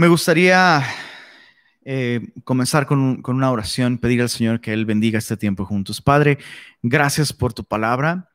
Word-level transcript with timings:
Me 0.00 0.08
gustaría 0.08 0.82
eh, 1.84 2.32
comenzar 2.44 2.86
con, 2.86 3.20
con, 3.20 3.36
una 3.36 3.50
oración, 3.50 3.98
pedir 3.98 4.22
al 4.22 4.30
Señor 4.30 4.62
que 4.62 4.72
Él 4.72 4.86
bendiga 4.86 5.18
este 5.18 5.36
tiempo 5.36 5.66
juntos. 5.66 6.00
Padre, 6.00 6.38
gracias 6.80 7.34
por 7.34 7.52
tu 7.52 7.64
palabra, 7.64 8.30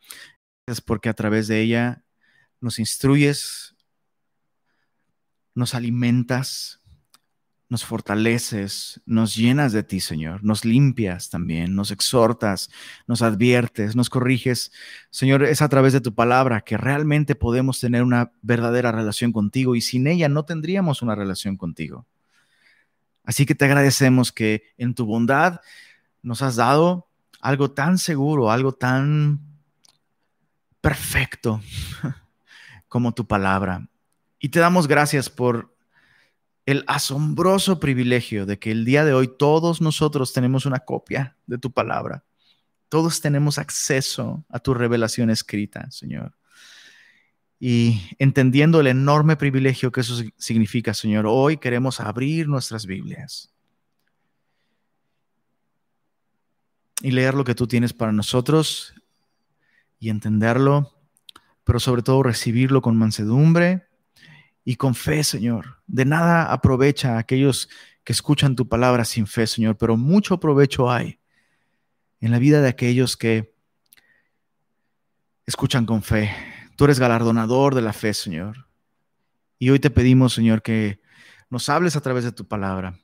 gracias 0.68 0.86
porque 0.86 1.10
a 1.10 1.16
través 1.16 1.48
de 1.48 1.62
ella 1.62 2.04
nos 2.62 2.78
instruyes, 2.78 3.76
nos 5.56 5.74
alimentas, 5.74 6.84
nos 7.68 7.84
fortaleces, 7.84 9.02
nos 9.06 9.36
llenas 9.36 9.72
de 9.74 9.84
ti, 9.84 10.00
Señor, 10.00 10.44
nos 10.44 10.66
limpias 10.66 11.30
también, 11.30 11.76
nos 11.76 11.92
exhortas, 11.92 12.70
nos 13.08 13.22
adviertes, 13.22 13.96
nos 13.96 14.10
corriges. 14.10 14.72
Señor, 15.10 15.44
es 15.44 15.62
a 15.62 15.70
través 15.70 15.92
de 15.94 16.02
tu 16.02 16.14
palabra 16.14 16.62
que 16.62 16.78
realmente 16.78 17.34
podemos 17.34 17.80
tener 17.80 18.04
una 18.04 18.32
verdadera 18.42 18.92
relación 18.92 19.32
contigo 19.32 19.76
y 19.76 19.82
sin 19.82 20.06
ella 20.06 20.30
no 20.30 20.46
tendríamos 20.46 21.02
una 21.02 21.16
relación 21.16 21.58
contigo. 21.58 22.06
Así 23.24 23.48
que 23.48 23.56
te 23.56 23.66
agradecemos 23.66 24.32
que 24.32 24.64
en 24.78 24.94
tu 24.94 25.06
bondad 25.06 25.62
nos 26.22 26.44
has 26.44 26.56
dado 26.56 27.08
algo 27.42 27.72
tan 27.72 27.98
seguro, 27.98 28.52
algo 28.52 28.74
tan 28.74 29.40
perfecto 30.82 31.62
como 32.88 33.14
tu 33.14 33.26
palabra. 33.26 33.90
Y 34.40 34.50
te 34.50 34.60
damos 34.60 34.88
gracias 34.88 35.32
por 35.32 35.75
el 36.66 36.84
asombroso 36.88 37.80
privilegio 37.80 38.46
de 38.46 38.58
que 38.58 38.72
el 38.72 38.86
día 38.86 39.06
de 39.06 39.14
hoy 39.14 39.28
todos 39.28 39.82
nosotros 39.82 40.34
tenemos 40.34 40.66
una 40.66 40.80
copia 40.80 41.38
de 41.46 41.58
tu 41.58 41.72
palabra. 41.72 42.24
Todos 42.90 43.22
tenemos 43.22 43.58
acceso 43.58 44.44
a 44.50 44.60
tu 44.60 44.74
revelación 44.74 45.30
escrita, 45.30 45.90
Señor. 45.92 46.36
Y 47.60 48.02
entendiendo 48.20 48.80
el 48.80 48.88
enorme 48.88 49.38
privilegio 49.38 49.92
que 49.92 50.02
eso 50.02 50.22
significa, 50.38 50.94
Señor, 50.94 51.26
hoy 51.28 51.58
queremos 51.58 52.00
abrir 52.00 52.48
nuestras 52.48 52.86
Biblias 52.86 53.52
y 57.02 57.12
leer 57.12 57.36
lo 57.36 57.44
que 57.44 57.56
tú 57.56 57.68
tienes 57.68 57.94
para 57.94 58.12
nosotros 58.12 58.94
y 60.00 60.10
entenderlo, 60.10 60.92
pero 61.64 61.80
sobre 61.80 62.02
todo 62.02 62.24
recibirlo 62.24 62.82
con 62.82 62.98
mansedumbre 62.98 63.88
y 64.66 64.76
con 64.76 64.96
fe, 64.96 65.24
Señor. 65.24 65.78
De 65.86 66.04
nada 66.04 66.52
aprovecha 66.52 67.16
a 67.16 67.20
aquellos 67.20 67.70
que 68.04 68.12
escuchan 68.12 68.56
tu 68.56 68.68
palabra 68.68 69.06
sin 69.06 69.28
fe, 69.28 69.46
Señor, 69.48 69.78
pero 69.78 69.96
mucho 69.96 70.40
provecho 70.40 70.92
hay 70.92 71.20
en 72.20 72.32
la 72.32 72.40
vida 72.40 72.62
de 72.62 72.68
aquellos 72.68 73.16
que 73.16 73.56
escuchan 75.46 75.86
con 75.86 76.02
fe. 76.02 76.36
Tú 76.76 76.86
eres 76.86 77.00
galardonador 77.00 77.76
de 77.76 77.84
la 77.84 77.94
fe, 77.94 78.14
Señor. 78.16 78.68
Y 79.60 79.70
hoy 79.70 79.80
te 79.80 79.92
pedimos, 79.92 80.34
Señor, 80.34 80.64
que 80.64 81.00
nos 81.50 81.70
hables 81.70 81.96
a 81.96 82.02
través 82.02 82.24
de 82.24 82.32
tu 82.32 82.48
palabra 82.48 83.00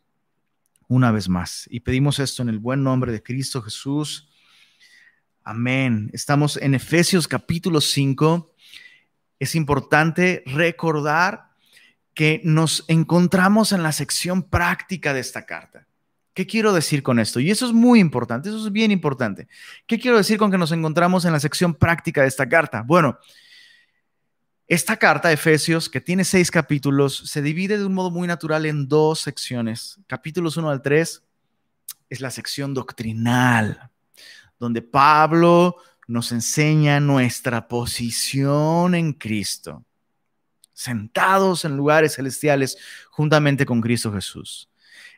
una 0.87 1.11
vez 1.11 1.29
más. 1.29 1.67
Y 1.69 1.81
pedimos 1.81 2.19
esto 2.19 2.41
en 2.41 2.49
el 2.49 2.57
buen 2.57 2.83
nombre 2.83 3.11
de 3.11 3.21
Cristo 3.21 3.61
Jesús. 3.61 4.29
Amén. 5.43 6.09
Estamos 6.11 6.57
en 6.57 6.73
Efesios 6.73 7.27
capítulo 7.27 7.81
5. 7.81 8.55
Es 9.39 9.55
importante 9.55 10.43
recordar 10.47 11.50
que 12.13 12.41
nos 12.43 12.83
encontramos 12.87 13.71
en 13.71 13.83
la 13.83 13.91
sección 13.91 14.43
práctica 14.43 15.13
de 15.13 15.21
esta 15.21 15.45
carta. 15.45 15.87
¿Qué 16.33 16.47
quiero 16.47 16.73
decir 16.73 17.03
con 17.03 17.19
esto? 17.19 17.39
Y 17.39 17.51
eso 17.51 17.65
es 17.65 17.73
muy 17.73 17.99
importante, 17.99 18.49
eso 18.49 18.65
es 18.65 18.71
bien 18.71 18.91
importante. 18.91 19.47
¿Qué 19.85 19.99
quiero 19.99 20.17
decir 20.17 20.37
con 20.37 20.51
que 20.51 20.57
nos 20.57 20.71
encontramos 20.71 21.25
en 21.25 21.33
la 21.33 21.39
sección 21.39 21.73
práctica 21.73 22.21
de 22.21 22.27
esta 22.27 22.47
carta? 22.47 22.83
Bueno, 22.83 23.17
esta 24.67 24.95
carta, 24.95 25.27
de 25.27 25.33
Efesios, 25.33 25.89
que 25.89 25.99
tiene 25.99 26.23
seis 26.23 26.49
capítulos, 26.49 27.17
se 27.25 27.41
divide 27.41 27.77
de 27.77 27.85
un 27.85 27.93
modo 27.93 28.11
muy 28.11 28.27
natural 28.27 28.65
en 28.65 28.87
dos 28.87 29.19
secciones. 29.19 29.99
Capítulos 30.07 30.55
1 30.55 30.69
al 30.69 30.81
3 30.81 31.23
es 32.09 32.21
la 32.21 32.31
sección 32.31 32.73
doctrinal, 32.73 33.89
donde 34.57 34.81
Pablo 34.81 35.75
nos 36.07 36.31
enseña 36.31 37.01
nuestra 37.01 37.67
posición 37.67 38.95
en 38.95 39.13
Cristo 39.13 39.85
sentados 40.73 41.65
en 41.65 41.77
lugares 41.77 42.15
celestiales 42.15 42.77
juntamente 43.09 43.65
con 43.65 43.81
Cristo 43.81 44.11
Jesús. 44.11 44.69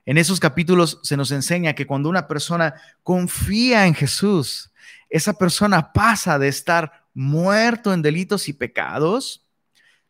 En 0.06 0.18
esos 0.18 0.40
capítulos 0.40 1.00
se 1.04 1.16
nos 1.16 1.32
enseña 1.32 1.74
que 1.74 1.88
cuando 1.88 2.10
una 2.10 2.28
persona 2.28 2.74
confía 3.04 3.88
en 3.88 3.94
Jesús, 3.94 4.72
esa 5.10 5.34
persona 5.34 5.94
pasa 5.94 6.38
de 6.40 6.50
estar 6.50 7.06
muerto 7.14 7.94
en 7.94 8.02
delitos 8.02 8.50
y 8.50 8.54
pecados, 8.54 9.46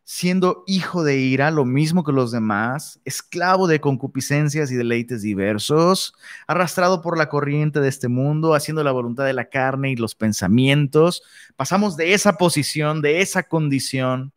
siendo 0.02 0.64
hijo 0.66 1.02
de 1.02 1.16
ira, 1.18 1.50
lo 1.50 1.64
mismo 1.64 2.04
que 2.04 2.12
los 2.12 2.30
demás, 2.30 3.00
esclavo 3.04 3.66
de 3.66 3.80
concupiscencias 3.80 4.70
y 4.70 4.74
deleites 4.74 5.22
diversos, 5.22 6.14
arrastrado 6.46 7.00
por 7.00 7.16
la 7.16 7.28
corriente 7.28 7.80
de 7.80 7.88
este 7.88 8.08
mundo, 8.08 8.54
haciendo 8.54 8.84
la 8.84 8.92
voluntad 8.92 9.24
de 9.24 9.32
la 9.32 9.48
carne 9.48 9.90
y 9.90 9.96
los 9.96 10.14
pensamientos. 10.14 11.22
Pasamos 11.56 11.96
de 11.96 12.12
esa 12.12 12.34
posición, 12.34 13.00
de 13.00 13.22
esa 13.22 13.44
condición, 13.44 14.32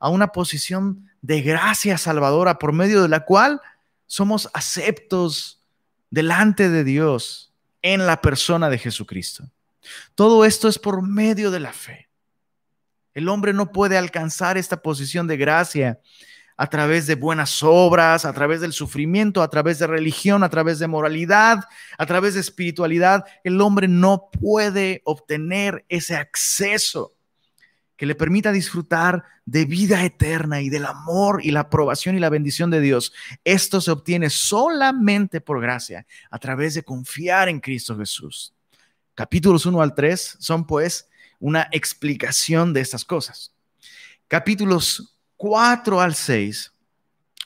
a 0.00 0.08
una 0.08 0.32
posición 0.32 1.08
de 1.22 1.42
gracia 1.42 1.98
salvadora 1.98 2.58
por 2.58 2.72
medio 2.72 3.02
de 3.02 3.08
la 3.08 3.24
cual 3.24 3.60
somos 4.06 4.50
aceptos 4.54 5.62
delante 6.10 6.68
de 6.68 6.82
Dios 6.82 7.52
en 7.82 8.06
la 8.06 8.20
persona 8.20 8.68
de 8.68 8.78
Jesucristo. 8.78 9.44
Todo 10.14 10.44
esto 10.44 10.68
es 10.68 10.78
por 10.78 11.02
medio 11.02 11.50
de 11.50 11.60
la 11.60 11.72
fe. 11.72 12.08
El 13.14 13.28
hombre 13.28 13.52
no 13.52 13.72
puede 13.72 13.98
alcanzar 13.98 14.56
esta 14.56 14.82
posición 14.82 15.26
de 15.26 15.36
gracia 15.36 16.00
a 16.56 16.66
través 16.66 17.06
de 17.06 17.14
buenas 17.14 17.62
obras, 17.62 18.24
a 18.24 18.32
través 18.32 18.60
del 18.60 18.72
sufrimiento, 18.72 19.42
a 19.42 19.48
través 19.48 19.78
de 19.78 19.86
religión, 19.86 20.42
a 20.42 20.50
través 20.50 20.78
de 20.78 20.88
moralidad, 20.88 21.64
a 21.96 22.06
través 22.06 22.34
de 22.34 22.40
espiritualidad. 22.40 23.24
El 23.44 23.60
hombre 23.60 23.88
no 23.88 24.28
puede 24.30 25.02
obtener 25.04 25.84
ese 25.88 26.16
acceso 26.16 27.14
que 28.00 28.06
le 28.06 28.14
permita 28.14 28.50
disfrutar 28.50 29.24
de 29.44 29.66
vida 29.66 30.02
eterna 30.02 30.62
y 30.62 30.70
del 30.70 30.86
amor 30.86 31.44
y 31.44 31.50
la 31.50 31.60
aprobación 31.60 32.16
y 32.16 32.18
la 32.18 32.30
bendición 32.30 32.70
de 32.70 32.80
Dios. 32.80 33.12
Esto 33.44 33.82
se 33.82 33.90
obtiene 33.90 34.30
solamente 34.30 35.42
por 35.42 35.60
gracia, 35.60 36.06
a 36.30 36.38
través 36.38 36.72
de 36.72 36.82
confiar 36.82 37.50
en 37.50 37.60
Cristo 37.60 37.98
Jesús. 37.98 38.54
Capítulos 39.14 39.66
1 39.66 39.82
al 39.82 39.94
3 39.94 40.38
son 40.40 40.66
pues 40.66 41.10
una 41.40 41.68
explicación 41.72 42.72
de 42.72 42.80
estas 42.80 43.04
cosas. 43.04 43.54
Capítulos 44.28 45.18
4 45.36 46.00
al 46.00 46.14
6 46.14 46.72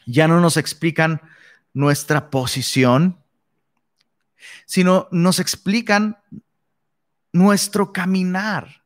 ya 0.06 0.28
no 0.28 0.38
nos 0.40 0.56
explican 0.56 1.20
nuestra 1.72 2.30
posición, 2.30 3.18
sino 4.66 5.08
nos 5.10 5.40
explican 5.40 6.16
nuestro 7.32 7.92
caminar 7.92 8.83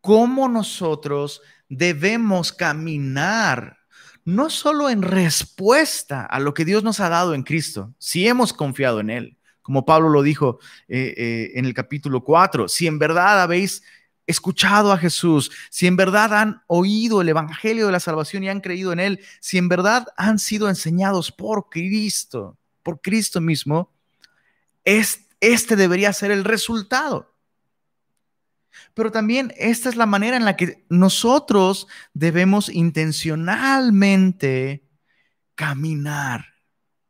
cómo 0.00 0.48
nosotros 0.48 1.42
debemos 1.68 2.52
caminar, 2.52 3.78
no 4.24 4.50
solo 4.50 4.90
en 4.90 5.02
respuesta 5.02 6.24
a 6.24 6.40
lo 6.40 6.54
que 6.54 6.64
Dios 6.64 6.82
nos 6.82 7.00
ha 7.00 7.08
dado 7.08 7.34
en 7.34 7.42
Cristo, 7.42 7.94
si 7.98 8.26
hemos 8.26 8.52
confiado 8.52 9.00
en 9.00 9.10
Él, 9.10 9.38
como 9.62 9.84
Pablo 9.84 10.08
lo 10.08 10.22
dijo 10.22 10.58
eh, 10.88 11.14
eh, 11.16 11.52
en 11.54 11.64
el 11.64 11.74
capítulo 11.74 12.24
4, 12.24 12.68
si 12.68 12.86
en 12.86 12.98
verdad 12.98 13.42
habéis 13.42 13.82
escuchado 14.26 14.92
a 14.92 14.98
Jesús, 14.98 15.50
si 15.70 15.86
en 15.86 15.96
verdad 15.96 16.34
han 16.34 16.62
oído 16.66 17.20
el 17.20 17.28
Evangelio 17.28 17.86
de 17.86 17.92
la 17.92 18.00
salvación 18.00 18.44
y 18.44 18.48
han 18.48 18.60
creído 18.60 18.92
en 18.92 19.00
Él, 19.00 19.20
si 19.40 19.58
en 19.58 19.68
verdad 19.68 20.06
han 20.16 20.38
sido 20.38 20.68
enseñados 20.68 21.32
por 21.32 21.68
Cristo, 21.68 22.56
por 22.82 23.00
Cristo 23.00 23.40
mismo, 23.40 23.92
este 24.84 25.76
debería 25.76 26.12
ser 26.12 26.30
el 26.30 26.44
resultado 26.44 27.29
pero 28.94 29.12
también 29.12 29.52
esta 29.56 29.88
es 29.88 29.96
la 29.96 30.06
manera 30.06 30.36
en 30.36 30.44
la 30.44 30.56
que 30.56 30.84
nosotros 30.88 31.86
debemos 32.14 32.68
intencionalmente 32.68 34.84
caminar, 35.54 36.46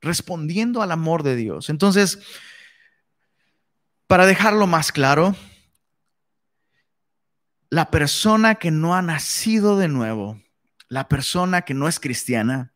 respondiendo 0.01 0.83
al 0.83 0.93
amor 0.93 1.23
de 1.23 1.37
Dios. 1.37 1.71
Entonces, 1.71 2.19
para 4.07 4.27
dejarlo 4.27 4.67
más 4.67 4.93
claro, 4.93 5.35
la 7.71 7.91
persona 7.91 8.57
que 8.57 8.71
no 8.71 8.95
ha 8.95 9.03
nacido 9.03 9.79
de 9.79 9.89
nuevo, 9.89 10.41
la 10.89 11.09
persona 11.09 11.63
que 11.63 11.75
no 11.75 11.87
es 11.87 12.01
cristiana, 12.01 12.73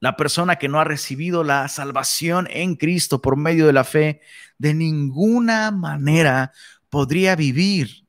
la 0.00 0.16
persona 0.16 0.56
que 0.56 0.68
no 0.68 0.80
ha 0.80 0.84
recibido 0.84 1.44
la 1.44 1.68
salvación 1.68 2.48
en 2.50 2.76
Cristo 2.76 3.20
por 3.20 3.36
medio 3.36 3.66
de 3.66 3.74
la 3.74 3.84
fe, 3.84 4.22
de 4.58 4.74
ninguna 4.74 5.70
manera 5.70 6.52
podría 6.88 7.36
vivir 7.36 8.03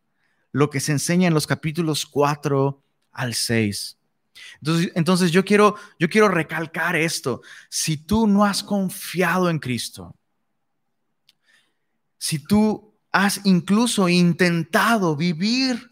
lo 0.56 0.70
que 0.70 0.80
se 0.80 0.94
enseña 0.94 1.28
en 1.28 1.34
los 1.34 1.48
capítulos 1.48 2.06
4 2.06 2.82
al 3.12 3.34
6. 3.34 3.98
Entonces, 4.62 4.92
entonces 4.96 5.32
yo, 5.32 5.44
quiero, 5.44 5.76
yo 6.00 6.08
quiero 6.08 6.30
recalcar 6.30 6.96
esto. 6.96 7.42
Si 7.68 7.98
tú 7.98 8.26
no 8.26 8.46
has 8.46 8.64
confiado 8.64 9.50
en 9.50 9.60
Cristo, 9.60 10.16
si 12.18 12.40
tú 12.40 12.96
has 13.12 13.42
incluso 13.44 14.08
intentado 14.08 15.18
vivir 15.18 15.92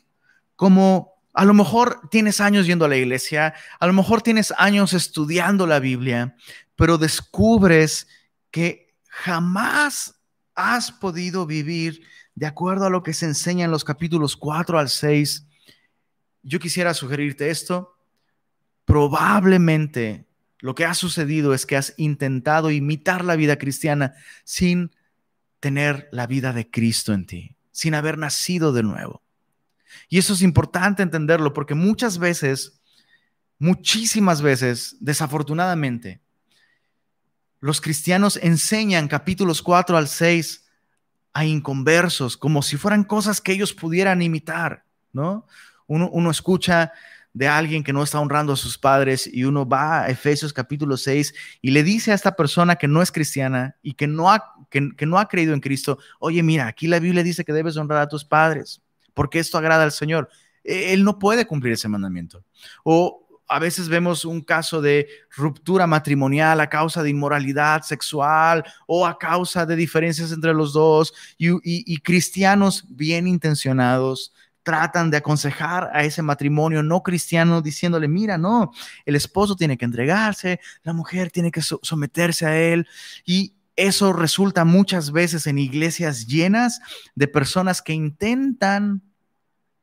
como 0.56 1.12
A 1.34 1.44
lo 1.44 1.54
mejor 1.56 2.08
tienes 2.10 2.40
años 2.40 2.66
yendo 2.66 2.86
a 2.86 2.88
la 2.88 2.96
iglesia, 2.96 3.56
a 3.80 3.88
lo 3.88 3.92
mejor 3.92 4.22
tienes 4.22 4.54
años 4.58 4.94
estudiando 4.94 5.68
la 5.68 5.80
Biblia, 5.80 6.38
pero 6.76 6.98
descubres 6.98 8.08
que 8.52 8.96
jamás 9.10 10.16
has 10.56 10.92
podido 10.92 11.48
vivir 11.48 12.06
de 12.36 12.46
acuerdo 12.46 12.86
a 12.86 12.90
lo 12.90 13.04
que 13.04 13.14
se 13.14 13.26
enseña 13.26 13.66
en 13.66 13.72
los 13.72 13.84
capítulos 13.84 14.36
4 14.36 14.80
al 14.80 14.90
6. 14.90 15.46
Yo 16.42 16.60
quisiera 16.60 16.94
sugerirte 16.94 17.50
esto. 17.50 17.96
Probablemente 18.86 20.26
lo 20.60 20.76
que 20.76 20.86
ha 20.86 20.94
sucedido 20.94 21.54
es 21.54 21.66
que 21.66 21.78
has 21.78 21.94
intentado 21.98 22.72
imitar 22.72 23.24
la 23.24 23.36
vida 23.36 23.58
cristiana 23.58 24.16
sin 24.44 24.92
tener 25.60 26.10
la 26.12 26.28
vida 26.28 26.54
de 26.54 26.70
Cristo 26.70 27.14
en 27.14 27.26
ti, 27.26 27.56
sin 27.72 27.96
haber 27.96 28.18
nacido 28.18 28.74
de 28.74 28.84
nuevo. 28.84 29.22
Y 30.10 30.18
eso 30.18 30.34
es 30.34 30.42
importante 30.42 31.04
entenderlo 31.04 31.54
porque 31.54 31.76
muchas 31.76 32.18
veces, 32.18 32.82
muchísimas 33.60 34.42
veces, 34.42 34.98
desafortunadamente, 35.00 36.22
los 37.60 37.80
cristianos 37.80 38.38
enseñan 38.42 39.08
capítulos 39.08 39.62
4 39.62 39.96
al 39.96 40.08
6 40.08 40.63
a 41.34 41.46
inconversos 41.46 42.38
como 42.38 42.62
si 42.62 42.78
fueran 42.78 43.04
cosas 43.04 43.42
que 43.42 43.52
ellos 43.52 43.74
pudieran 43.74 44.22
imitar, 44.22 44.86
¿no? 45.12 45.48
Uno, 45.88 46.32
escucha 46.32 46.92
de 47.34 47.48
alguien 47.48 47.84
que 47.84 47.94
no 47.94 48.04
está 48.04 48.20
honrando 48.20 48.54
a 48.54 48.58
sus 48.58 48.78
padres 48.78 49.30
y 49.32 49.44
uno 49.44 49.68
va 49.68 50.04
a 50.04 50.10
Efesios 50.10 50.54
capítulo 50.54 50.98
6 50.98 51.34
y 51.62 51.72
le 51.72 51.84
dice 51.84 52.12
a 52.12 52.16
esta 52.16 52.36
persona 52.36 52.76
que 52.76 52.88
no 52.88 53.02
es 53.02 53.12
cristiana 53.12 53.76
y 53.82 53.94
que 53.94 54.08
no 54.08 54.32
ha, 54.32 54.56
que 54.70 55.06
no 55.06 55.20
ha 55.20 55.28
creído 55.28 55.54
en 55.54 55.60
Cristo, 55.60 56.00
oye, 56.20 56.42
mira, 56.42 56.68
aquí 56.68 56.88
la 56.88 57.00
Biblia 57.00 57.24
dice 57.24 57.44
que 57.44 57.54
debes 57.54 57.78
honrar 57.78 58.02
a 58.02 58.08
tus 58.08 58.24
padres 58.24 58.82
porque 59.14 59.40
esto 59.40 59.58
agrada 59.58 59.84
al 59.84 59.92
Señor. 59.92 60.30
E, 60.64 60.94
él 60.94 61.04
no 61.04 61.20
puede 61.20 61.46
cumplir 61.46 61.74
ese 61.74 61.88
mandamiento. 61.88 62.44
O 62.84 63.23
a 63.54 63.60
veces 63.60 63.88
vemos 63.88 64.26
un 64.26 64.42
caso 64.42 64.82
de 64.82 65.08
ruptura 65.30 65.86
matrimonial 65.86 66.60
a 66.60 66.70
causa 66.70 67.04
de 67.04 67.12
inmoralidad 67.12 67.84
sexual 67.84 68.64
o 68.88 69.06
a 69.06 69.20
causa 69.20 69.64
de 69.68 69.76
diferencias 69.76 70.32
entre 70.32 70.56
los 70.56 70.74
dos 70.74 71.14
y, 71.38 72.00
cristianos 72.00 72.84
bien 72.90 73.28
intencionados 73.28 74.34
tratan 74.64 75.12
de 75.12 75.18
aconsejar 75.18 75.92
a 75.94 76.04
ese 76.04 76.24
matrimonio 76.24 76.82
no 76.82 77.04
cristiano 77.04 77.62
diciéndole, 77.62 78.08
mira, 78.08 78.40
no, 78.40 78.72
el 79.06 79.16
esposo 79.16 79.56
tiene 79.56 79.78
que 79.78 79.86
entregarse, 79.86 80.60
la 80.82 80.94
mujer 80.94 81.30
tiene 81.30 81.52
que 81.52 81.62
someterse 81.62 82.48
a 82.48 82.60
él 82.60 82.88
y 83.24 83.54
eso 83.76 84.14
resulta 84.14 84.66
muchas 84.66 85.12
veces 85.12 85.46
en 85.46 85.60
iglesias 85.60 86.26
llenas 86.26 86.80
de 87.14 87.28
personas 87.28 87.84
que 87.84 87.94
intentan 87.94 89.04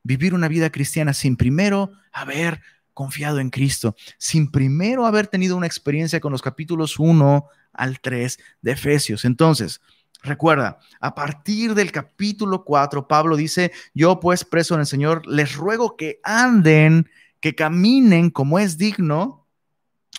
vivir 0.02 0.34
una 0.34 0.49
vida 0.49 0.70
cristiana 0.70 1.14
sin 1.14 1.37
primero 1.37 1.93
haber 2.11 2.61
confiado 3.00 3.38
en 3.38 3.49
Cristo, 3.49 3.97
sin 4.19 4.50
primero 4.50 5.06
haber 5.06 5.26
tenido 5.26 5.56
una 5.56 5.67
experiencia 5.67 6.20
con 6.20 6.32
los 6.32 6.43
capítulos 6.43 6.99
1 6.99 7.47
al 7.73 7.99
3 7.99 8.38
de 8.61 8.73
Efesios. 8.73 9.25
Entonces, 9.25 9.81
recuerda, 10.23 10.81
a 11.00 11.14
partir 11.14 11.75
del 11.75 11.93
capítulo 11.93 12.62
4, 12.62 13.08
Pablo 13.08 13.38
dice, 13.38 13.73
yo 13.94 14.20
pues 14.20 14.44
preso 14.44 14.75
en 14.75 14.81
el 14.81 14.87
Señor, 14.87 15.26
les 15.26 15.56
ruego 15.56 15.97
que 15.97 16.20
anden, 16.25 17.08
que 17.41 17.55
caminen 17.55 18.29
como 18.29 18.58
es 18.58 18.76
digno 18.76 19.46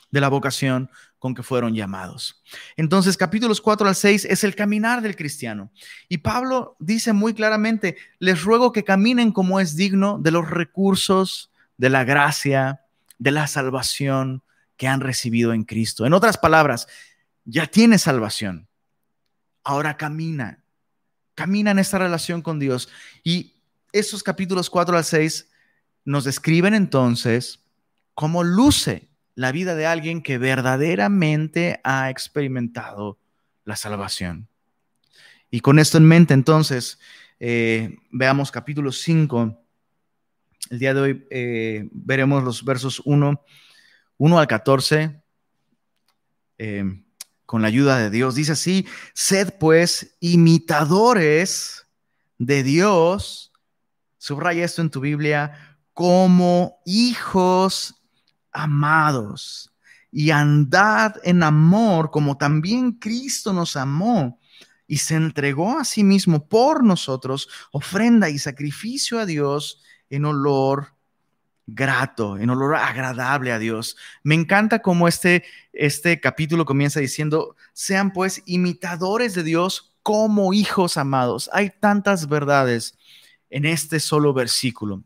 de 0.09 0.19
la 0.19 0.29
vocación 0.29 0.89
con 1.19 1.35
que 1.35 1.43
fueron 1.43 1.75
llamados. 1.75 2.41
Entonces, 2.77 3.15
capítulos 3.15 3.61
4 3.61 3.87
al 3.87 3.95
6 3.95 4.25
es 4.25 4.43
el 4.43 4.55
caminar 4.55 5.03
del 5.03 5.15
cristiano. 5.15 5.71
Y 6.09 6.17
Pablo 6.17 6.75
dice 6.79 7.13
muy 7.13 7.35
claramente, 7.35 7.95
les 8.17 8.41
ruego 8.41 8.71
que 8.71 8.83
caminen 8.83 9.31
como 9.31 9.59
es 9.59 9.75
digno 9.75 10.17
de 10.17 10.31
los 10.31 10.49
recursos, 10.49 11.50
de 11.81 11.89
la 11.89 12.03
gracia, 12.03 12.85
de 13.17 13.31
la 13.31 13.47
salvación 13.47 14.43
que 14.77 14.87
han 14.87 15.01
recibido 15.01 15.51
en 15.51 15.63
Cristo. 15.63 16.05
En 16.05 16.13
otras 16.13 16.37
palabras, 16.37 16.87
ya 17.43 17.65
tiene 17.65 17.97
salvación. 17.97 18.67
Ahora 19.63 19.97
camina, 19.97 20.63
camina 21.33 21.71
en 21.71 21.79
esta 21.79 21.97
relación 21.97 22.43
con 22.43 22.59
Dios. 22.59 22.87
Y 23.23 23.55
esos 23.93 24.21
capítulos 24.21 24.69
4 24.69 24.95
al 24.95 25.03
6 25.03 25.49
nos 26.05 26.23
describen 26.23 26.75
entonces 26.75 27.65
cómo 28.13 28.43
luce 28.43 29.09
la 29.33 29.51
vida 29.51 29.73
de 29.73 29.87
alguien 29.87 30.21
que 30.21 30.37
verdaderamente 30.37 31.81
ha 31.83 32.11
experimentado 32.11 33.17
la 33.65 33.75
salvación. 33.75 34.47
Y 35.49 35.61
con 35.61 35.79
esto 35.79 35.97
en 35.97 36.05
mente, 36.05 36.35
entonces, 36.35 36.99
eh, 37.39 37.97
veamos 38.11 38.51
capítulo 38.51 38.91
5. 38.91 39.60
El 40.69 40.79
día 40.79 40.93
de 40.93 41.01
hoy 41.01 41.27
eh, 41.29 41.89
veremos 41.91 42.43
los 42.43 42.63
versos 42.63 43.01
1, 43.03 43.43
1 44.17 44.39
al 44.39 44.47
14. 44.47 45.21
Eh, 46.57 46.83
con 47.51 47.61
la 47.61 47.67
ayuda 47.67 47.97
de 47.97 48.09
Dios. 48.09 48.35
Dice 48.35 48.53
así, 48.53 48.87
sed 49.13 49.55
pues 49.59 50.15
imitadores 50.21 51.85
de 52.37 52.63
Dios. 52.63 53.51
Subraya 54.17 54.63
esto 54.63 54.81
en 54.81 54.89
tu 54.89 55.01
Biblia 55.01 55.77
como 55.93 56.79
hijos 56.85 58.01
amados 58.53 59.73
y 60.13 60.31
andad 60.31 61.15
en 61.23 61.43
amor 61.43 62.09
como 62.09 62.37
también 62.37 62.93
Cristo 62.93 63.51
nos 63.51 63.75
amó 63.75 64.39
y 64.87 64.99
se 64.99 65.15
entregó 65.15 65.77
a 65.77 65.83
sí 65.83 66.05
mismo 66.05 66.47
por 66.47 66.85
nosotros, 66.85 67.49
ofrenda 67.73 68.29
y 68.29 68.39
sacrificio 68.39 69.19
a 69.19 69.25
Dios 69.25 69.81
en 70.11 70.25
olor 70.25 70.93
grato, 71.65 72.37
en 72.37 72.49
olor 72.49 72.75
agradable 72.75 73.51
a 73.51 73.59
Dios. 73.59 73.97
Me 74.23 74.35
encanta 74.35 74.79
cómo 74.79 75.07
este, 75.07 75.43
este 75.73 76.19
capítulo 76.19 76.65
comienza 76.65 76.99
diciendo, 76.99 77.55
sean 77.73 78.11
pues 78.13 78.43
imitadores 78.45 79.33
de 79.33 79.43
Dios 79.43 79.95
como 80.03 80.53
hijos 80.53 80.97
amados. 80.97 81.49
Hay 81.53 81.71
tantas 81.79 82.27
verdades 82.27 82.97
en 83.49 83.65
este 83.65 83.99
solo 83.99 84.33
versículo. 84.33 85.03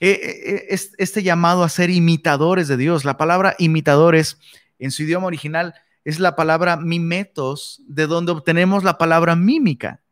Eh, 0.00 0.10
eh, 0.10 0.66
eh, 0.70 0.78
este 0.98 1.22
llamado 1.22 1.62
a 1.64 1.68
ser 1.68 1.90
imitadores 1.90 2.68
de 2.68 2.76
Dios. 2.76 3.04
La 3.04 3.16
palabra 3.16 3.54
imitadores 3.58 4.38
en 4.78 4.90
su 4.90 5.02
idioma 5.02 5.26
original 5.26 5.74
es 6.04 6.20
la 6.20 6.36
palabra 6.36 6.76
mimetos, 6.76 7.82
de 7.88 8.06
donde 8.06 8.32
obtenemos 8.32 8.84
la 8.84 8.98
palabra 8.98 9.34
mímica. 9.34 10.02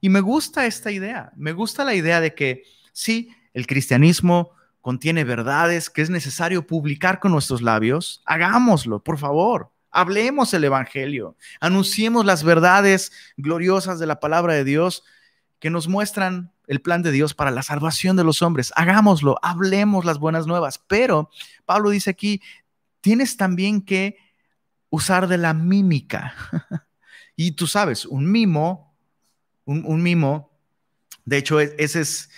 Y 0.00 0.08
me 0.08 0.20
gusta 0.20 0.66
esta 0.66 0.90
idea, 0.90 1.32
me 1.36 1.52
gusta 1.52 1.84
la 1.84 1.94
idea 1.94 2.20
de 2.20 2.34
que 2.34 2.64
sí, 2.92 3.35
el 3.56 3.66
cristianismo 3.66 4.50
contiene 4.82 5.24
verdades 5.24 5.88
que 5.88 6.02
es 6.02 6.10
necesario 6.10 6.66
publicar 6.66 7.20
con 7.20 7.32
nuestros 7.32 7.62
labios, 7.62 8.20
hagámoslo, 8.26 9.02
por 9.02 9.16
favor. 9.16 9.72
Hablemos 9.90 10.52
el 10.52 10.64
Evangelio, 10.64 11.38
anunciemos 11.58 12.26
las 12.26 12.44
verdades 12.44 13.12
gloriosas 13.38 13.98
de 13.98 14.04
la 14.04 14.20
palabra 14.20 14.52
de 14.52 14.62
Dios 14.62 15.04
que 15.58 15.70
nos 15.70 15.88
muestran 15.88 16.52
el 16.66 16.82
plan 16.82 17.00
de 17.00 17.12
Dios 17.12 17.32
para 17.32 17.50
la 17.50 17.62
salvación 17.62 18.14
de 18.14 18.24
los 18.24 18.42
hombres. 18.42 18.74
Hagámoslo, 18.76 19.38
hablemos 19.40 20.04
las 20.04 20.18
buenas 20.18 20.46
nuevas. 20.46 20.78
Pero 20.86 21.30
Pablo 21.64 21.88
dice 21.88 22.10
aquí, 22.10 22.42
tienes 23.00 23.38
también 23.38 23.80
que 23.80 24.18
usar 24.90 25.28
de 25.28 25.38
la 25.38 25.54
mímica. 25.54 26.34
y 27.36 27.52
tú 27.52 27.66
sabes, 27.66 28.04
un 28.04 28.30
mimo, 28.30 28.94
un, 29.64 30.02
mimo, 30.02 30.50
de 31.24 31.38
hecho, 31.38 31.58
e, 31.58 31.74
ese 31.78 32.02
es, 32.02 32.28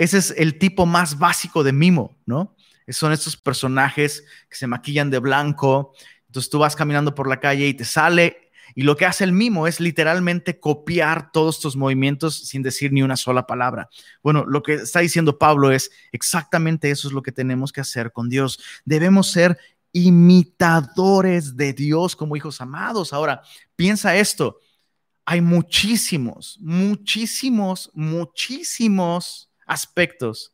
ese 0.00 0.16
es 0.16 0.34
el 0.38 0.58
tipo 0.58 0.86
más 0.86 1.18
básico 1.18 1.62
de 1.62 1.72
mimo, 1.72 2.16
¿no? 2.24 2.56
Son 2.88 3.12
estos 3.12 3.36
personajes 3.36 4.24
que 4.48 4.56
se 4.56 4.66
maquillan 4.66 5.10
de 5.10 5.18
blanco. 5.18 5.92
Entonces 6.26 6.48
tú 6.48 6.58
vas 6.58 6.74
caminando 6.74 7.14
por 7.14 7.28
la 7.28 7.38
calle 7.38 7.68
y 7.68 7.74
te 7.74 7.84
sale 7.84 8.50
y 8.74 8.82
lo 8.82 8.96
que 8.96 9.04
hace 9.04 9.24
el 9.24 9.32
mimo 9.32 9.66
es 9.66 9.78
literalmente 9.78 10.58
copiar 10.58 11.32
todos 11.32 11.56
estos 11.56 11.76
movimientos 11.76 12.46
sin 12.48 12.62
decir 12.62 12.92
ni 12.92 13.02
una 13.02 13.18
sola 13.18 13.46
palabra. 13.46 13.90
Bueno, 14.22 14.46
lo 14.46 14.62
que 14.62 14.74
está 14.74 15.00
diciendo 15.00 15.38
Pablo 15.38 15.70
es 15.70 15.90
exactamente 16.12 16.90
eso 16.90 17.06
es 17.06 17.12
lo 17.12 17.20
que 17.20 17.30
tenemos 17.30 17.70
que 17.70 17.82
hacer 17.82 18.10
con 18.10 18.30
Dios. 18.30 18.58
Debemos 18.86 19.30
ser 19.30 19.58
imitadores 19.92 21.56
de 21.58 21.74
Dios 21.74 22.16
como 22.16 22.36
hijos 22.36 22.62
amados. 22.62 23.12
Ahora, 23.12 23.42
piensa 23.76 24.16
esto. 24.16 24.60
Hay 25.26 25.42
muchísimos, 25.42 26.56
muchísimos, 26.60 27.90
muchísimos 27.92 29.49
aspectos 29.70 30.52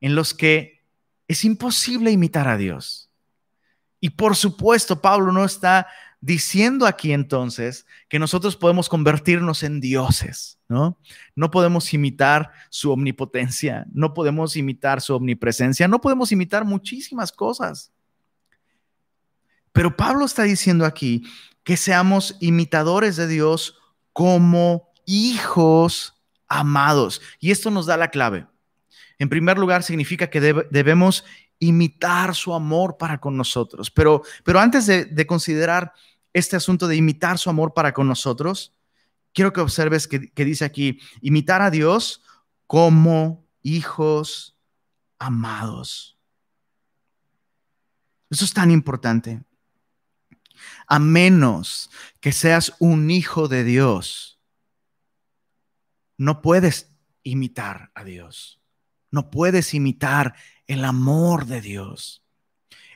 en 0.00 0.16
los 0.16 0.34
que 0.34 0.82
es 1.28 1.44
imposible 1.44 2.10
imitar 2.10 2.48
a 2.48 2.56
Dios. 2.56 3.08
Y 4.00 4.10
por 4.10 4.34
supuesto, 4.34 5.00
Pablo 5.00 5.32
no 5.32 5.44
está 5.44 5.86
diciendo 6.20 6.86
aquí 6.86 7.12
entonces 7.12 7.86
que 8.08 8.18
nosotros 8.18 8.56
podemos 8.56 8.88
convertirnos 8.88 9.62
en 9.62 9.80
dioses, 9.80 10.58
¿no? 10.68 10.98
No 11.36 11.52
podemos 11.52 11.94
imitar 11.94 12.50
su 12.68 12.90
omnipotencia, 12.90 13.86
no 13.92 14.12
podemos 14.12 14.56
imitar 14.56 15.00
su 15.00 15.14
omnipresencia, 15.14 15.86
no 15.86 16.00
podemos 16.00 16.32
imitar 16.32 16.64
muchísimas 16.64 17.30
cosas. 17.30 17.92
Pero 19.72 19.96
Pablo 19.96 20.24
está 20.24 20.42
diciendo 20.42 20.84
aquí 20.84 21.22
que 21.62 21.76
seamos 21.76 22.36
imitadores 22.40 23.14
de 23.16 23.28
Dios 23.28 23.78
como 24.12 24.92
hijos 25.06 26.21
amados. 26.52 27.22
Y 27.40 27.50
esto 27.50 27.70
nos 27.70 27.86
da 27.86 27.96
la 27.96 28.10
clave. 28.10 28.46
En 29.18 29.28
primer 29.28 29.58
lugar, 29.58 29.82
significa 29.82 30.28
que 30.28 30.40
debemos 30.40 31.24
imitar 31.58 32.34
su 32.34 32.52
amor 32.54 32.96
para 32.98 33.18
con 33.18 33.36
nosotros. 33.36 33.90
Pero, 33.90 34.22
pero 34.44 34.60
antes 34.60 34.86
de, 34.86 35.26
considerar 35.26 35.92
este 36.32 36.56
asunto 36.56 36.88
de 36.88 36.96
imitar 36.96 37.38
su 37.38 37.48
amor 37.48 37.72
para 37.72 37.94
con 37.94 38.06
nosotros, 38.06 38.74
quiero 39.32 39.52
que 39.52 39.60
observes 39.60 40.06
que, 40.06 40.30
que 40.32 40.44
dice 40.44 40.64
aquí, 40.64 41.00
imitar 41.20 41.62
a 41.62 41.70
Dios 41.70 42.22
como 42.66 43.46
hijos 43.62 44.56
amados. 45.18 46.18
Eso 48.28 48.44
es 48.44 48.52
tan 48.52 48.70
importante. 48.70 49.42
A 50.86 50.98
menos 50.98 51.90
que 52.20 52.32
seas 52.32 52.74
un 52.78 53.10
hijo 53.10 53.48
de 53.48 53.64
Dios, 53.64 54.31
no 56.16 56.42
puedes 56.42 56.90
imitar 57.22 57.90
a 57.94 58.04
Dios. 58.04 58.60
No 59.10 59.30
puedes 59.30 59.74
imitar 59.74 60.34
el 60.66 60.84
amor 60.84 61.46
de 61.46 61.60
Dios. 61.60 62.22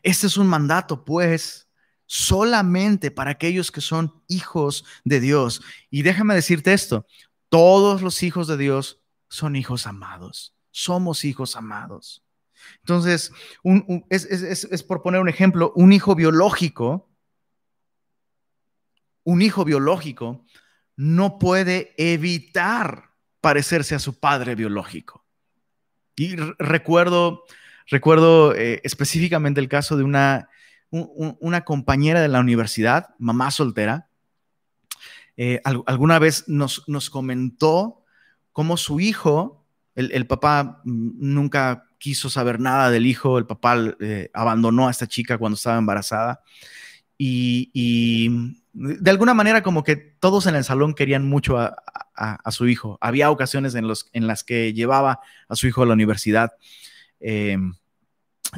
Este 0.03 0.27
es 0.27 0.37
un 0.37 0.47
mandato, 0.47 1.05
pues, 1.05 1.69
solamente 2.07 3.11
para 3.11 3.33
aquellos 3.33 3.71
que 3.71 3.81
son 3.81 4.23
hijos 4.29 4.85
de 5.05 5.21
Dios. 5.21 5.63
Y 5.91 6.03
déjame 6.03 6.35
decirte 6.35 6.73
esto, 6.73 7.07
todos 7.49 8.03
los 8.03 8.23
hijos 8.23 8.47
de 8.47 8.57
Dios 8.57 9.01
son 9.29 9.57
hijos 9.57 9.87
amados. 9.87 10.55
Somos 10.71 11.25
hijos 11.25 11.57
amados. 11.57 12.23
Entonces, 12.81 13.33
es, 14.11 14.83
por 14.85 15.03
poner 15.03 15.21
un 15.21 15.29
ejemplo, 15.29 15.73
un 15.77 15.93
hijo 15.93 16.15
biológico, 16.15 17.11
un 19.25 19.43
hijo 19.43 19.65
biológico 19.65 20.45
no 20.97 21.39
puede 21.39 21.95
evitar 21.99 23.11
parecerse 23.41 23.95
a 23.95 23.99
su 23.99 24.19
padre 24.19 24.55
biológico. 24.55 25.25
Y 26.17 26.37
recuerdo, 26.59 27.45
recuerdo 27.87 28.55
eh, 28.55 28.81
específicamente 28.83 29.61
el 29.61 29.69
caso 29.69 29.97
de 29.97 30.05
una, 30.05 30.49
una 30.91 31.65
compañera 31.65 32.23
de 32.23 32.29
la 32.29 32.41
universidad, 32.41 33.15
mamá 33.19 33.51
soltera, 33.51 34.09
eh, 35.37 35.61
alguna 35.65 36.19
vez 36.19 36.49
nos, 36.49 36.89
nos, 36.89 37.11
comentó 37.11 38.03
cómo 38.53 38.79
su 38.79 39.01
hijo, 39.01 39.67
el, 39.95 40.27
papá 40.27 40.81
nunca 40.85 41.91
quiso 41.99 42.31
saber 42.31 42.59
nada 42.59 42.91
del 42.91 43.05
hijo, 43.05 43.37
el 43.37 43.47
papá 43.47 43.77
eh, 44.01 44.31
abandonó 44.33 44.89
a 44.89 44.91
esta 44.91 45.07
chica 45.07 45.37
cuando 45.37 45.57
estaba 45.57 45.77
embarazada 45.77 46.41
y, 47.19 48.31
de 48.73 49.11
alguna 49.11 49.33
manera 49.33 49.63
como 49.63 49.83
que 49.83 49.97
todos 49.97 50.47
en 50.47 50.55
el 50.55 50.65
salón 50.65 50.95
querían 50.95 51.27
mucho 51.27 51.59
a, 51.59 51.83
su 52.51 52.67
hijo. 52.67 52.99
Había 53.01 53.31
ocasiones 53.31 53.75
en, 53.75 53.87
los, 53.89 54.09
en 54.13 54.27
las 54.27 54.43
que 54.43 54.73
llevaba 54.73 55.21
a 55.49 55.57
su 55.57 55.67
hijo 55.67 55.83
a 55.83 55.87
la 55.87 55.93
universidad. 55.93 56.53
Em, 57.21 57.75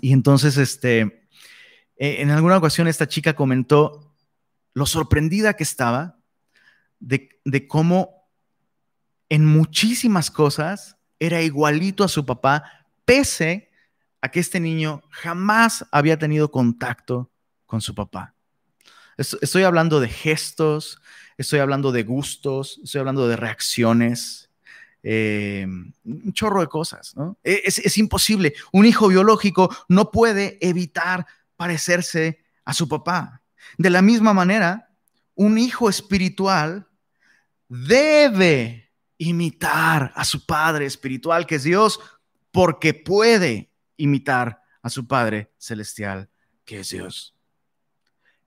y 0.01 0.13
entonces, 0.13 0.57
este, 0.57 1.29
e, 1.97 2.23
en 2.23 2.31
alguna 2.31 2.57
ocasión 2.57 2.87
esta 2.87 3.09
chica 3.09 3.35
comentó 3.35 4.15
lo 4.75 4.87
sorprendida 4.87 5.55
que 5.55 5.65
estaba 5.65 6.19
de, 7.01 7.41
de 7.45 7.67
cómo 7.67 8.29
en 9.29 9.45
muchísimas 9.45 10.31
cosas 10.31 10.97
era 11.19 11.43
igualito 11.43 12.05
a 12.05 12.09
su 12.09 12.25
papá, 12.25 12.63
pese 13.05 13.71
a 14.21 14.31
que 14.31 14.41
este 14.41 14.61
niño 14.61 15.03
jamás 15.11 15.85
había 15.91 16.19
tenido 16.19 16.51
contacto 16.51 17.31
con 17.67 17.81
su 17.81 17.95
papá. 17.95 18.35
Estoy 19.19 19.65
hablando 19.65 19.99
de 19.99 20.09
gestos, 20.09 21.01
estoy 21.37 21.59
hablando 21.59 21.91
de 21.91 22.05
gustos, 22.05 22.81
estoy 22.85 23.01
hablando 23.01 23.27
de 23.27 23.37
reacciones, 23.37 24.49
eh, 25.03 25.67
un 26.05 26.33
chorro 26.33 26.61
de 26.61 26.69
cosas, 26.69 27.17
¿no? 27.17 27.37
E, 27.43 27.63
es, 27.65 27.99
imposible. 27.99 28.55
Un 28.73 28.87
hijo 28.87 29.09
biológico 29.09 29.75
no 29.89 30.11
puede 30.11 30.59
evitar 30.61 31.27
parecerse 31.57 32.45
a 32.65 32.75
su 32.75 32.89
papá. 32.89 33.43
De 33.77 33.91
la 33.91 34.03
misma 34.03 34.35
manera, 34.35 34.91
un 35.35 35.59
hijo 35.59 35.89
espiritual 35.89 36.89
debe 37.69 38.91
imitar 39.19 40.13
a 40.15 40.25
su 40.25 40.47
Padre 40.47 40.87
espiritual, 40.87 41.47
que 41.47 41.57
es 41.57 41.65
Dios, 41.65 42.01
porque 42.53 42.95
puede 42.95 43.71
imitar 43.97 44.63
a 44.83 44.91
su 44.91 45.07
Padre 45.07 45.53
celestial, 45.59 46.29
que 46.65 46.81
es 46.81 46.91
Dios. 46.91 47.38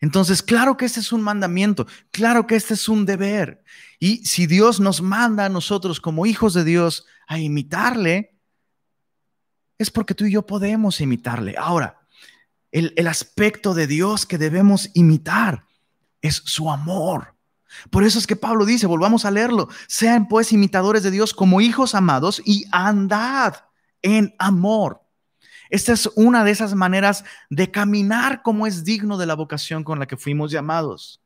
Entonces, 0.01 0.41
claro 0.41 0.77
que 0.77 0.85
este 0.85 0.99
es 0.99 1.11
un 1.11 1.21
mandamiento, 1.21 1.85
claro 2.09 2.47
que 2.47 2.55
este 2.55 2.73
es 2.73 2.89
un 2.89 3.05
deber. 3.05 3.63
Y 3.99 4.25
si 4.25 4.47
Dios 4.47 4.79
nos 4.79 5.01
manda 5.01 5.45
a 5.45 5.49
nosotros 5.49 6.01
como 6.01 6.25
hijos 6.25 6.55
de 6.55 6.63
Dios 6.63 7.05
a 7.27 7.37
imitarle, 7.37 8.35
es 9.77 9.91
porque 9.91 10.15
tú 10.15 10.25
y 10.25 10.31
yo 10.31 10.45
podemos 10.45 11.01
imitarle. 11.01 11.55
Ahora, 11.57 12.01
el, 12.71 13.07
aspecto 13.07 13.73
de 13.73 13.85
Dios 13.85 14.25
que 14.25 14.37
debemos 14.37 14.89
imitar 14.95 15.65
es 16.21 16.41
su 16.45 16.71
amor. 16.71 17.35
Por 17.89 18.03
eso 18.03 18.17
es 18.17 18.27
que 18.27 18.35
Pablo 18.35 18.65
dice, 18.65 18.87
volvamos 18.87 19.25
a 19.25 19.31
leerlo, 19.31 19.69
sean 19.87 20.27
pues 20.27 20.51
imitadores 20.51 21.03
de 21.03 21.11
Dios 21.11 21.33
como 21.33 21.61
hijos 21.61 21.95
amados 21.95 22.41
y 22.43 22.65
andad 22.71 23.55
en 24.01 24.33
amor. 24.39 25.01
Esta 25.71 25.93
es 25.93 26.07
una 26.15 26.43
de 26.43 26.51
esas 26.51 26.75
maneras 26.75 27.23
de 27.49 27.71
caminar 27.71 28.43
como 28.43 28.67
es 28.67 28.83
digno 28.83 29.17
de 29.17 29.25
la 29.25 29.35
vocación 29.35 29.85
con 29.85 29.99
la 29.99 30.05
que 30.05 30.17
fuimos 30.17 30.51
llamados. 30.51 31.23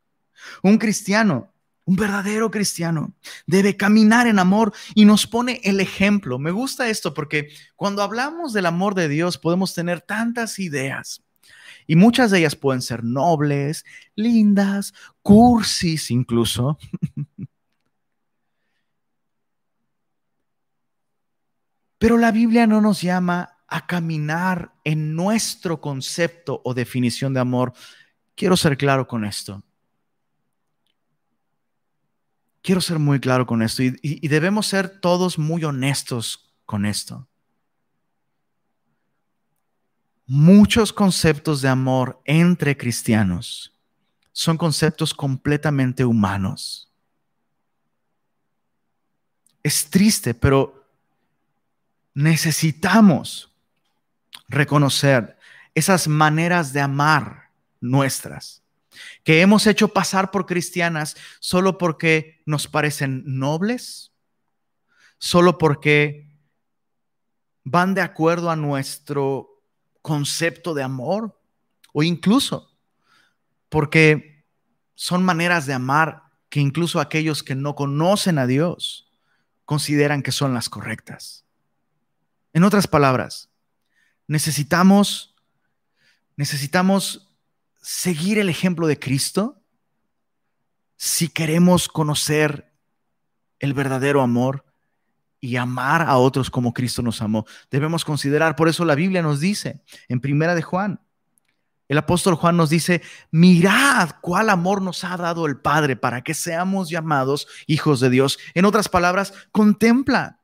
Un 0.61 0.77
cristiano, 0.77 1.51
un 1.83 1.95
verdadero 1.95 2.51
cristiano, 2.51 3.15
debe 3.47 3.75
caminar 3.75 4.27
en 4.27 4.37
amor 4.37 4.71
y 4.93 5.05
nos 5.05 5.25
pone 5.25 5.61
el 5.63 5.79
ejemplo. 5.79 6.37
Me 6.37 6.51
gusta 6.51 6.89
esto 6.89 7.15
porque 7.15 7.49
cuando 7.75 8.03
hablamos 8.03 8.53
del 8.53 8.67
amor 8.67 8.93
de 8.93 9.09
Dios 9.09 9.39
podemos 9.39 9.73
tener 9.73 10.01
tantas 10.01 10.59
ideas. 10.59 11.23
Y 11.87 11.95
muchas 11.95 12.29
de 12.29 12.37
ellas 12.37 12.55
pueden 12.55 12.83
ser 12.83 13.03
nobles, 13.03 13.83
lindas, 14.13 14.93
cursis 15.23 16.11
incluso. 16.11 16.77
Pero 21.97 22.19
la 22.19 22.31
Biblia 22.31 22.67
no 22.67 22.79
nos 22.81 23.01
llama 23.01 23.54
a 23.67 23.85
caminar 23.87 24.73
en 24.83 25.15
nuestro 25.15 25.81
concepto 25.81 26.61
o 26.63 26.73
definición 26.73 27.33
de 27.33 27.39
amor, 27.39 27.73
quiero 28.35 28.57
ser 28.57 28.77
claro 28.77 29.07
con 29.07 29.25
esto. 29.25 29.63
Quiero 32.61 32.81
ser 32.81 32.97
muy 32.97 33.19
claro 33.19 33.45
con 33.45 33.61
esto 33.61 33.83
y, 33.83 34.27
debemos 34.27 34.65
ser 34.65 34.99
todos 34.99 35.37
muy 35.37 35.63
honestos 35.63 36.51
con 36.65 36.85
esto. 36.85 37.27
Muchos 40.25 40.91
conceptos 40.91 41.61
de 41.61 41.67
amor 41.67 42.19
entre 42.25 42.75
cristianos 42.75 43.71
son 44.31 44.57
conceptos 44.57 45.13
completamente 45.13 46.03
humanos. 46.03 46.91
Es 49.61 49.87
triste, 49.87 50.33
pero 50.33 50.89
necesitamos 52.15 53.54
reconocer 54.47 55.37
esas 55.73 56.07
maneras 56.07 56.73
de 56.73 56.81
amar 56.81 57.51
nuestras, 57.81 58.63
que 59.23 59.41
hemos 59.41 59.67
hecho 59.67 59.89
pasar 59.89 60.31
por 60.31 60.45
cristianas 60.45 61.15
solo 61.39 61.77
porque 61.77 62.41
nos 62.45 62.67
parecen 62.67 63.23
nobles, 63.25 64.13
solo 65.17 65.57
porque 65.57 66.37
van 67.63 67.93
de 67.93 68.01
acuerdo 68.01 68.49
a 68.49 68.55
nuestro 68.55 69.61
concepto 70.01 70.73
de 70.73 70.83
amor 70.83 71.39
o 71.93 72.03
incluso 72.03 72.71
porque 73.69 74.45
son 74.93 75.25
maneras 75.25 75.65
de 75.65 75.73
amar 75.73 76.23
que 76.49 76.59
incluso 76.59 76.99
aquellos 76.99 77.43
que 77.43 77.55
no 77.55 77.75
conocen 77.75 78.37
a 78.37 78.47
Dios 78.47 79.11
consideran 79.65 80.21
que 80.21 80.31
son 80.31 80.53
las 80.53 80.69
correctas. 80.69 81.43
En 82.53 82.63
otras 82.63 82.87
palabras, 82.87 83.49
necesitamos, 84.27 85.35
necesitamos 86.35 87.33
seguir 87.81 88.39
el 88.39 88.49
ejemplo 88.49 88.87
de 88.87 88.99
Cristo 88.99 89.61
si 90.97 91.27
queremos 91.27 91.87
conocer 91.87 92.73
el 93.59 93.73
verdadero 93.73 94.21
amor 94.21 94.65
y 95.39 95.57
amar 95.57 96.01
a 96.01 96.17
otros 96.17 96.49
como 96.49 96.73
Cristo 96.73 97.01
nos 97.01 97.21
amó. 97.21 97.45
Debemos 97.69 98.03
considerar, 98.03 98.55
por 98.55 98.67
eso 98.67 98.85
la 98.85 98.95
Biblia 98.95 99.21
nos 99.21 99.39
dice 99.39 99.81
en 100.07 100.19
Primera 100.19 100.55
de 100.55 100.61
Juan, 100.61 101.01
el 101.87 101.99
apóstol 101.99 102.35
Juan 102.35 102.57
nos 102.57 102.71
dice, 102.71 103.03
mirad 103.29 104.09
cuál 104.21 104.49
amor 104.49 104.81
nos 104.81 105.03
ha 105.03 105.15
dado 105.17 105.45
el 105.45 105.57
Padre 105.57 105.95
para 105.95 106.23
que 106.23 106.33
seamos 106.33 106.89
llamados 106.89 107.47
hijos 107.67 107.99
de 107.99 108.09
Dios. 108.09 108.39
En 108.55 108.65
otras 108.65 108.89
palabras, 108.89 109.33
contempla 109.51 110.39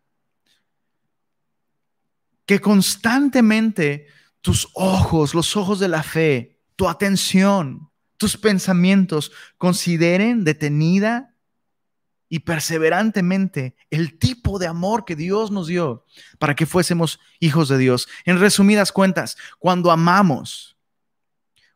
que 2.51 2.59
constantemente 2.59 4.07
tus 4.41 4.67
ojos, 4.73 5.33
los 5.33 5.55
ojos 5.55 5.79
de 5.79 5.87
la 5.87 6.03
fe, 6.03 6.59
tu 6.75 6.89
atención, 6.89 7.89
tus 8.17 8.35
pensamientos 8.35 9.31
consideren 9.57 10.43
detenida 10.43 11.33
y 12.27 12.39
perseverantemente 12.39 13.77
el 13.89 14.19
tipo 14.19 14.59
de 14.59 14.67
amor 14.67 15.05
que 15.05 15.15
Dios 15.15 15.49
nos 15.49 15.67
dio 15.67 16.05
para 16.39 16.53
que 16.53 16.65
fuésemos 16.65 17.21
hijos 17.39 17.69
de 17.69 17.77
Dios. 17.77 18.09
En 18.25 18.37
resumidas 18.37 18.91
cuentas, 18.91 19.37
cuando 19.57 19.89
amamos, 19.89 20.75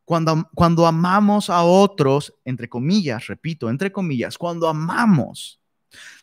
cuando, 0.03 0.49
cuando 0.53 0.85
amamos 0.85 1.49
a 1.49 1.63
otros, 1.63 2.33
entre 2.43 2.67
comillas, 2.67 3.27
repito, 3.27 3.69
entre 3.69 3.93
comillas, 3.93 4.37
cuando 4.37 4.67
amamos 4.67 5.61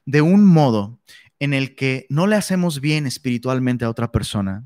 de 0.04 0.20
un 0.20 0.44
modo 0.44 0.98
en 1.42 1.54
el 1.54 1.74
que 1.74 2.06
no 2.08 2.28
le 2.28 2.36
hacemos 2.36 2.80
bien 2.80 3.04
espiritualmente 3.04 3.84
a 3.84 3.90
otra 3.90 4.12
persona, 4.12 4.64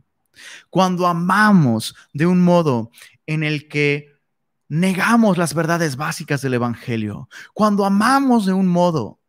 cuando 0.68 1.06
amamos 1.06 1.96
de 2.12 2.26
un 2.26 2.44
modo 2.44 2.90
en 3.24 3.42
el 3.42 3.66
que 3.66 4.20
negamos 4.68 5.38
las 5.38 5.54
verdades 5.54 5.96
básicas 5.96 6.42
del 6.42 6.52
Evangelio, 6.52 7.30
cuando 7.54 7.86
amamos 7.86 8.44
de 8.44 8.52
un 8.52 8.66
modo 8.66 9.22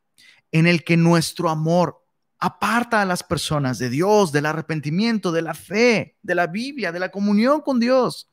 en 0.52 0.68
el 0.68 0.84
que 0.84 0.98
nuestro 0.98 1.50
amor 1.50 2.04
aparta 2.38 3.02
a 3.02 3.06
las 3.06 3.24
personas 3.24 3.80
de 3.80 3.90
Dios, 3.90 4.34
del 4.34 4.46
arrepentimiento, 4.46 5.32
de 5.32 5.44
la 5.44 5.54
fe, 5.54 6.18
de 6.22 6.36
la 6.36 6.48
Biblia, 6.48 6.92
de 6.92 7.00
la 7.00 7.12
comunión 7.12 7.62
con 7.62 7.80
Dios. 7.80 8.30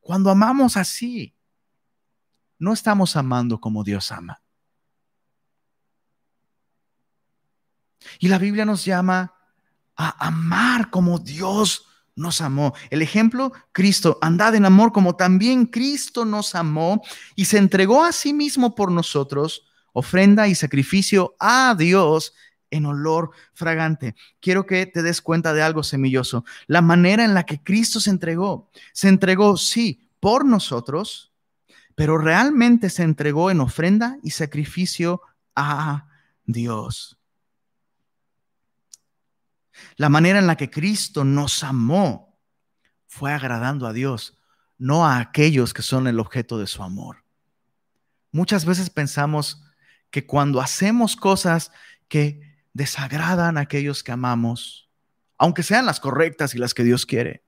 Cuando 0.00 0.30
amamos 0.30 0.78
así, 0.78 1.36
no 2.58 2.72
estamos 2.72 3.16
amando 3.16 3.60
como 3.60 3.84
Dios 3.84 4.10
ama. 4.12 4.40
Y 8.18 8.28
la 8.28 8.38
Biblia 8.38 8.64
nos 8.64 8.84
llama 8.84 9.34
a 9.96 10.26
amar 10.26 10.90
como 10.90 11.18
Dios 11.18 11.86
nos 12.14 12.40
amó. 12.40 12.74
El 12.90 13.02
ejemplo, 13.02 13.52
Cristo, 13.72 14.18
andad 14.22 14.54
en 14.54 14.64
amor 14.64 14.92
como 14.92 15.16
también 15.16 15.66
Cristo 15.66 16.24
nos 16.24 16.54
amó 16.54 17.02
y 17.34 17.44
se 17.44 17.58
entregó 17.58 18.04
a 18.04 18.12
sí 18.12 18.32
mismo 18.32 18.74
por 18.74 18.90
nosotros 18.90 19.64
ofrenda 19.92 20.46
y 20.46 20.54
sacrificio 20.54 21.36
a 21.38 21.74
Dios 21.78 22.34
en 22.70 22.84
olor 22.84 23.30
fragante. 23.54 24.14
Quiero 24.40 24.66
que 24.66 24.84
te 24.84 25.02
des 25.02 25.22
cuenta 25.22 25.54
de 25.54 25.62
algo 25.62 25.82
semilloso. 25.82 26.44
La 26.66 26.82
manera 26.82 27.24
en 27.24 27.32
la 27.32 27.46
que 27.46 27.62
Cristo 27.62 28.00
se 28.00 28.10
entregó, 28.10 28.70
se 28.92 29.08
entregó, 29.08 29.56
sí, 29.56 30.10
por 30.20 30.44
nosotros, 30.44 31.32
pero 31.94 32.18
realmente 32.18 32.90
se 32.90 33.04
entregó 33.04 33.50
en 33.50 33.60
ofrenda 33.60 34.18
y 34.22 34.30
sacrificio 34.30 35.22
a 35.54 36.08
Dios. 36.44 37.16
La 39.96 40.08
manera 40.08 40.38
en 40.38 40.46
la 40.46 40.56
que 40.56 40.70
Cristo 40.70 41.24
nos 41.24 41.62
amó 41.64 42.38
fue 43.06 43.32
agradando 43.32 43.86
a 43.86 43.92
Dios, 43.92 44.38
no 44.78 45.06
a 45.06 45.18
aquellos 45.18 45.72
que 45.72 45.82
son 45.82 46.06
el 46.06 46.20
objeto 46.20 46.58
de 46.58 46.66
su 46.66 46.82
amor. 46.82 47.24
Muchas 48.32 48.64
veces 48.64 48.90
pensamos, 48.90 49.62
que 50.10 50.26
cuando 50.26 50.62
hacemos 50.62 51.16
cosas 51.16 51.72
que 52.08 52.40
desagradan 52.72 53.58
a 53.58 53.62
aquellos 53.62 54.02
que 54.02 54.12
amamos, 54.12 54.88
aunque 55.36 55.62
sean 55.62 55.86
las 55.86 56.00
correctas 56.00 56.54
y 56.54 56.58
las 56.58 56.72
que 56.72 56.84
Dios 56.84 57.04
quiere. 57.04 57.44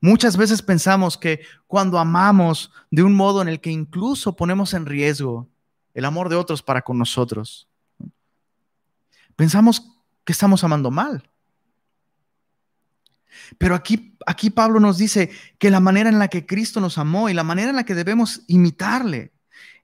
Muchas 0.00 0.36
veces 0.36 0.60
pensamos 0.60 1.16
que 1.16 1.40
cuando 1.66 1.98
amamos 1.98 2.70
de 2.90 3.02
un 3.02 3.14
modo 3.14 3.40
en 3.42 3.48
el 3.48 3.60
que 3.60 3.70
incluso 3.70 4.36
ponemos 4.36 4.74
en 4.74 4.86
riesgo 4.86 5.48
el 5.94 6.04
amor 6.04 6.28
de 6.28 6.36
otros 6.36 6.62
para 6.62 6.82
con 6.82 6.98
nosotros, 6.98 7.68
pensamos 9.36 9.82
que 10.24 10.32
estamos 10.32 10.64
amando 10.64 10.90
mal. 10.90 11.29
Pero 13.58 13.74
aquí, 13.74 14.16
aquí 14.26 14.50
Pablo 14.50 14.80
nos 14.80 14.98
dice 14.98 15.30
que 15.58 15.70
la 15.70 15.80
manera 15.80 16.08
en 16.08 16.18
la 16.18 16.28
que 16.28 16.46
Cristo 16.46 16.80
nos 16.80 16.98
amó 16.98 17.28
y 17.28 17.34
la 17.34 17.44
manera 17.44 17.70
en 17.70 17.76
la 17.76 17.84
que 17.84 17.94
debemos 17.94 18.42
imitarle 18.46 19.32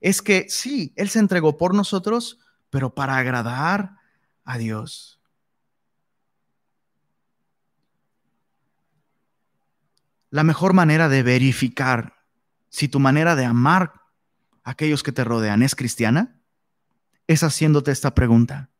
es 0.01 0.23
que 0.23 0.47
sí, 0.49 0.93
Él 0.97 1.09
se 1.09 1.19
entregó 1.19 1.57
por 1.57 1.75
nosotros, 1.75 2.39
pero 2.71 2.95
para 2.95 3.17
agradar 3.17 3.97
a 4.45 4.59
Dios. 4.59 5.21
La 10.31 10.45
mejor 10.45 10.75
manera 10.75 11.09
de 11.09 11.23
verificar 11.23 12.15
si 12.69 12.89
tu 12.89 13.01
manera 13.01 13.37
de 13.37 13.45
amar 13.45 13.95
a 14.65 14.73
aquellos 14.73 15.03
que 15.03 15.13
te 15.13 15.25
rodean 15.25 15.63
es 15.63 15.75
cristiana 15.75 16.37
es 17.27 17.43
haciéndote 17.43 17.91
esta 17.91 18.15
pregunta. 18.15 18.71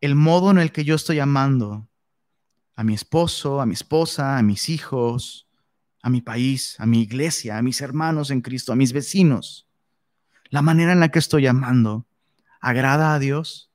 El 0.00 0.14
modo 0.14 0.50
en 0.50 0.58
el 0.58 0.72
que 0.72 0.84
yo 0.84 0.94
estoy 0.94 1.18
amando 1.18 1.89
a 2.80 2.82
mi 2.82 2.94
esposo, 2.94 3.60
a 3.60 3.66
mi 3.66 3.74
esposa, 3.74 4.38
a 4.38 4.42
mis 4.42 4.70
hijos, 4.70 5.46
a 6.00 6.08
mi 6.08 6.22
país, 6.22 6.80
a 6.80 6.86
mi 6.86 7.02
iglesia, 7.02 7.58
a 7.58 7.62
mis 7.62 7.82
hermanos 7.82 8.30
en 8.30 8.40
Cristo, 8.40 8.72
a 8.72 8.76
mis 8.76 8.94
vecinos. 8.94 9.68
La 10.48 10.62
manera 10.62 10.92
en 10.92 10.98
la 10.98 11.10
que 11.10 11.18
estoy 11.18 11.46
amando 11.46 12.06
agrada 12.58 13.12
a 13.12 13.18
Dios, 13.18 13.70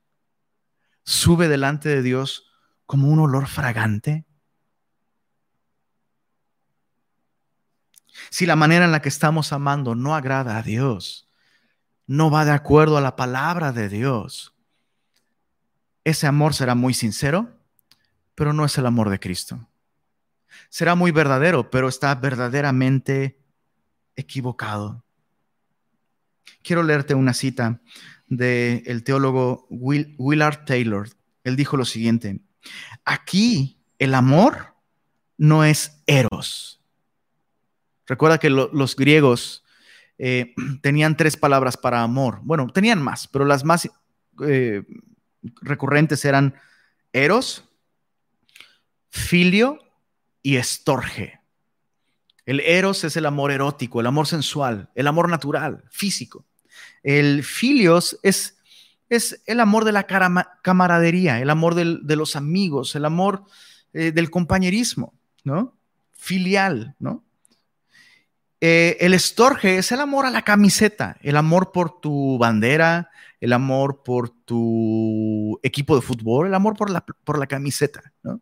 sube 1.04 1.48
delante 1.48 1.88
de 1.88 2.02
Dios 2.02 2.48
como 2.88 3.10
un 3.10 3.20
olor 3.20 3.46
fragante. 3.46 4.26
Si 8.32 8.48
la 8.48 8.56
manera 8.56 8.86
en 8.86 8.92
la 8.92 9.04
que 9.04 9.10
estamos 9.10 9.54
amando 9.54 9.94
no 9.94 10.16
agrada 10.16 10.58
a 10.58 10.64
Dios, 10.64 11.30
no 12.08 12.32
va 12.32 12.44
de 12.44 12.54
acuerdo 12.54 12.98
a 12.98 13.02
la 13.02 13.16
palabra 13.16 13.72
de 13.72 13.88
Dios, 13.88 14.56
ese 16.04 16.26
amor 16.26 16.56
será 16.56 16.74
muy 16.74 16.96
sincero, 16.96 17.56
pero 18.36 18.54
no 18.54 18.66
es 18.66 18.78
el 18.78 18.86
amor 18.86 19.10
de 19.10 19.20
Cristo 19.20 19.68
será 20.70 20.96
muy 20.96 21.12
verdadero, 21.12 21.70
pero 21.70 21.88
está 21.88 22.14
verdaderamente 22.16 23.40
equivocado. 24.16 25.04
Quiero 26.64 26.84
leerte 26.84 27.14
una 27.14 27.34
cita 27.34 27.82
del 28.28 29.04
teólogo 29.04 29.68
Willard 29.70 30.66
Taylor. 30.66 31.10
Él 31.44 31.56
dijo 31.56 31.78
lo 31.78 31.86
siguiente, 31.86 32.40
aquí 33.04 33.80
el 34.00 34.16
amor 34.16 34.76
no 35.38 35.64
es 35.64 36.02
eros. 36.08 36.82
Recuerda 38.08 38.40
que 38.40 38.50
los 38.50 38.96
griegos 38.96 39.64
eh, 40.18 40.54
tenían 40.82 41.18
tres 41.18 41.38
palabras 41.38 41.78
para 41.78 42.04
amor. 42.04 42.40
Bueno, 42.44 42.68
tenían 42.68 43.02
más, 43.02 43.28
pero 43.28 43.46
las 43.46 43.64
más 43.64 43.90
eh, 44.42 44.84
recurrentes 45.62 46.26
eran 46.26 46.56
eros, 47.14 47.64
filio 49.16 49.80
y 50.44 50.58
estorge. 50.58 51.40
El 52.46 52.60
eros 52.60 53.04
es 53.04 53.16
el 53.18 53.26
amor 53.26 53.52
erótico, 53.52 54.00
el 54.00 54.08
amor 54.08 54.28
sensual, 54.28 54.90
el 54.94 55.08
amor 55.08 55.30
natural, 55.30 55.84
físico. 55.90 56.46
El 57.02 57.44
filios 57.44 58.20
es, 58.22 58.58
es 59.10 59.42
el 59.46 59.60
amor 59.60 59.86
de 59.86 59.94
la 59.94 60.06
camaradería, 60.62 61.40
el 61.40 61.50
amor 61.50 61.74
de 61.76 62.16
los 62.16 62.36
amigos, 62.36 62.96
el 62.96 63.06
amor 63.06 63.46
eh, 63.94 64.12
del 64.12 64.30
compañerismo, 64.30 65.14
¿no? 65.44 65.78
Filial, 66.12 66.96
¿no? 67.00 67.24
Eh, 68.62 68.98
el 69.00 69.14
estorge 69.14 69.78
es 69.78 69.92
el 69.92 70.02
amor 70.02 70.26
a 70.26 70.32
la 70.32 70.44
camiseta, 70.44 71.18
el 71.22 71.38
amor 71.38 71.72
por 71.72 72.00
tu 72.00 72.38
bandera, 72.38 73.10
el 73.40 73.54
amor 73.54 74.04
por 74.04 74.30
tu 74.30 75.60
equipo 75.64 75.96
de 75.96 76.02
fútbol, 76.02 76.48
el 76.48 76.54
amor 76.54 76.76
por 76.76 76.90
la, 76.90 77.02
por 77.02 77.40
la 77.40 77.48
camiseta, 77.48 78.14
¿no? 78.22 78.42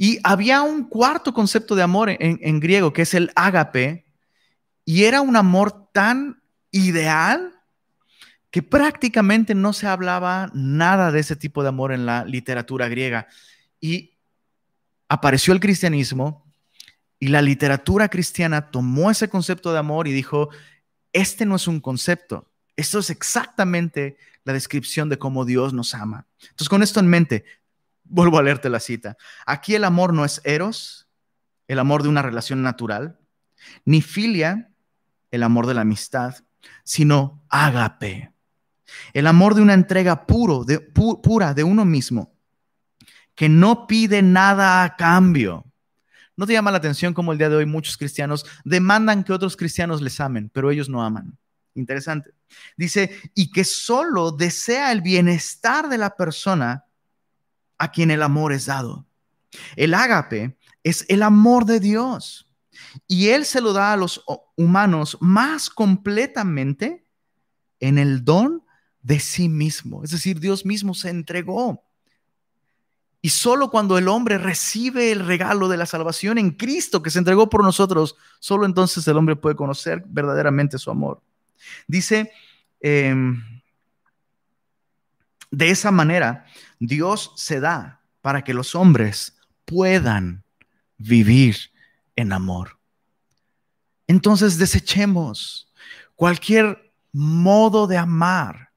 Y 0.00 0.20
había 0.22 0.62
un 0.62 0.84
cuarto 0.84 1.34
concepto 1.34 1.74
de 1.74 1.82
amor 1.82 2.08
en, 2.08 2.60
griego, 2.60 2.92
que 2.92 3.02
es 3.02 3.14
el 3.14 3.32
ágape, 3.34 4.06
y 4.84 5.02
era 5.02 5.20
un 5.20 5.34
amor 5.34 5.90
tan 5.92 6.40
ideal 6.70 7.52
que 8.52 8.62
prácticamente 8.62 9.56
no 9.56 9.72
se 9.72 9.88
hablaba 9.88 10.52
nada 10.54 11.10
de 11.10 11.18
ese 11.18 11.34
tipo 11.34 11.64
de 11.64 11.70
amor 11.70 11.90
en 11.92 12.06
la 12.06 12.24
literatura 12.24 12.86
griega. 12.86 13.26
Y 13.80 14.12
apareció 15.08 15.52
el 15.52 15.58
cristianismo 15.58 16.46
y 17.18 17.26
la 17.26 17.42
literatura 17.42 18.08
cristiana 18.08 18.70
tomó 18.70 19.10
ese 19.10 19.28
concepto 19.28 19.72
de 19.72 19.80
amor 19.80 20.06
y 20.06 20.12
dijo, 20.12 20.48
este 21.12 21.44
no 21.44 21.56
es 21.56 21.66
un 21.66 21.80
concepto, 21.80 22.48
esto 22.76 23.00
es 23.00 23.10
exactamente 23.10 24.16
la 24.44 24.52
descripción 24.52 25.08
de 25.08 25.18
cómo 25.18 25.44
Dios 25.44 25.72
nos 25.72 25.92
ama. 25.92 26.28
Entonces, 26.40 26.68
con 26.68 26.84
esto 26.84 27.00
en 27.00 27.08
mente, 27.08 27.44
Vuelvo 28.08 28.38
a 28.38 28.42
leerte 28.42 28.68
la 28.70 28.80
cita. 28.80 29.16
Aquí 29.46 29.74
el 29.74 29.84
amor 29.84 30.12
no 30.12 30.24
es 30.24 30.40
eros, 30.44 31.08
el 31.66 31.78
amor 31.78 32.02
de 32.02 32.08
una 32.08 32.22
relación 32.22 32.62
natural, 32.62 33.18
ni 33.84 34.02
filia, 34.02 34.70
el 35.30 35.42
amor 35.42 35.66
de 35.66 35.74
la 35.74 35.82
amistad, 35.82 36.36
sino 36.84 37.44
ágape, 37.48 38.32
el 39.12 39.26
amor 39.26 39.54
de 39.54 39.62
una 39.62 39.74
entrega 39.74 40.26
puro, 40.26 40.64
de, 40.64 40.80
pura 40.80 41.54
de 41.54 41.64
uno 41.64 41.84
mismo, 41.84 42.34
que 43.34 43.48
no 43.48 43.86
pide 43.86 44.22
nada 44.22 44.82
a 44.82 44.96
cambio. 44.96 45.64
¿No 46.36 46.46
te 46.46 46.52
llama 46.52 46.70
la 46.70 46.78
atención 46.78 47.14
como 47.14 47.32
el 47.32 47.38
día 47.38 47.48
de 47.48 47.56
hoy 47.56 47.66
muchos 47.66 47.96
cristianos 47.96 48.46
demandan 48.64 49.24
que 49.24 49.32
otros 49.32 49.56
cristianos 49.56 50.00
les 50.00 50.20
amen, 50.20 50.50
pero 50.52 50.70
ellos 50.70 50.88
no 50.88 51.02
aman? 51.02 51.36
Interesante. 51.74 52.32
Dice, 52.76 53.10
y 53.34 53.50
que 53.50 53.64
solo 53.64 54.32
desea 54.32 54.90
el 54.92 55.00
bienestar 55.00 55.88
de 55.88 55.98
la 55.98 56.16
persona 56.16 56.84
a 57.78 57.90
quien 57.90 58.10
el 58.10 58.22
amor 58.22 58.52
es 58.52 58.66
dado. 58.66 59.06
El 59.76 59.94
ágape 59.94 60.56
es 60.82 61.06
el 61.08 61.22
amor 61.22 61.64
de 61.64 61.80
Dios 61.80 62.48
y 63.06 63.28
Él 63.28 63.44
se 63.44 63.60
lo 63.60 63.72
da 63.72 63.92
a 63.92 63.96
los 63.96 64.24
humanos 64.56 65.16
más 65.20 65.70
completamente 65.70 67.04
en 67.80 67.98
el 67.98 68.24
don 68.24 68.64
de 69.02 69.20
sí 69.20 69.48
mismo. 69.48 70.04
Es 70.04 70.10
decir, 70.10 70.40
Dios 70.40 70.66
mismo 70.66 70.94
se 70.94 71.10
entregó. 71.10 71.84
Y 73.20 73.30
solo 73.30 73.70
cuando 73.70 73.98
el 73.98 74.06
hombre 74.06 74.38
recibe 74.38 75.10
el 75.10 75.26
regalo 75.26 75.68
de 75.68 75.76
la 75.76 75.86
salvación 75.86 76.38
en 76.38 76.50
Cristo 76.50 77.02
que 77.02 77.10
se 77.10 77.18
entregó 77.18 77.48
por 77.48 77.64
nosotros, 77.64 78.16
solo 78.38 78.64
entonces 78.64 79.06
el 79.08 79.16
hombre 79.16 79.34
puede 79.34 79.56
conocer 79.56 80.04
verdaderamente 80.06 80.78
su 80.78 80.90
amor. 80.90 81.20
Dice, 81.88 82.30
em, 82.80 83.42
de 85.50 85.70
esa 85.70 85.90
manera, 85.90 86.46
Dios 86.78 87.32
se 87.36 87.60
da 87.60 88.02
para 88.20 88.42
que 88.42 88.54
los 88.54 88.74
hombres 88.74 89.38
puedan 89.64 90.44
vivir 90.96 91.56
en 92.16 92.32
amor. 92.32 92.78
Entonces 94.06 94.58
desechemos 94.58 95.72
cualquier 96.16 96.92
modo 97.12 97.86
de 97.86 97.96
amar 97.96 98.70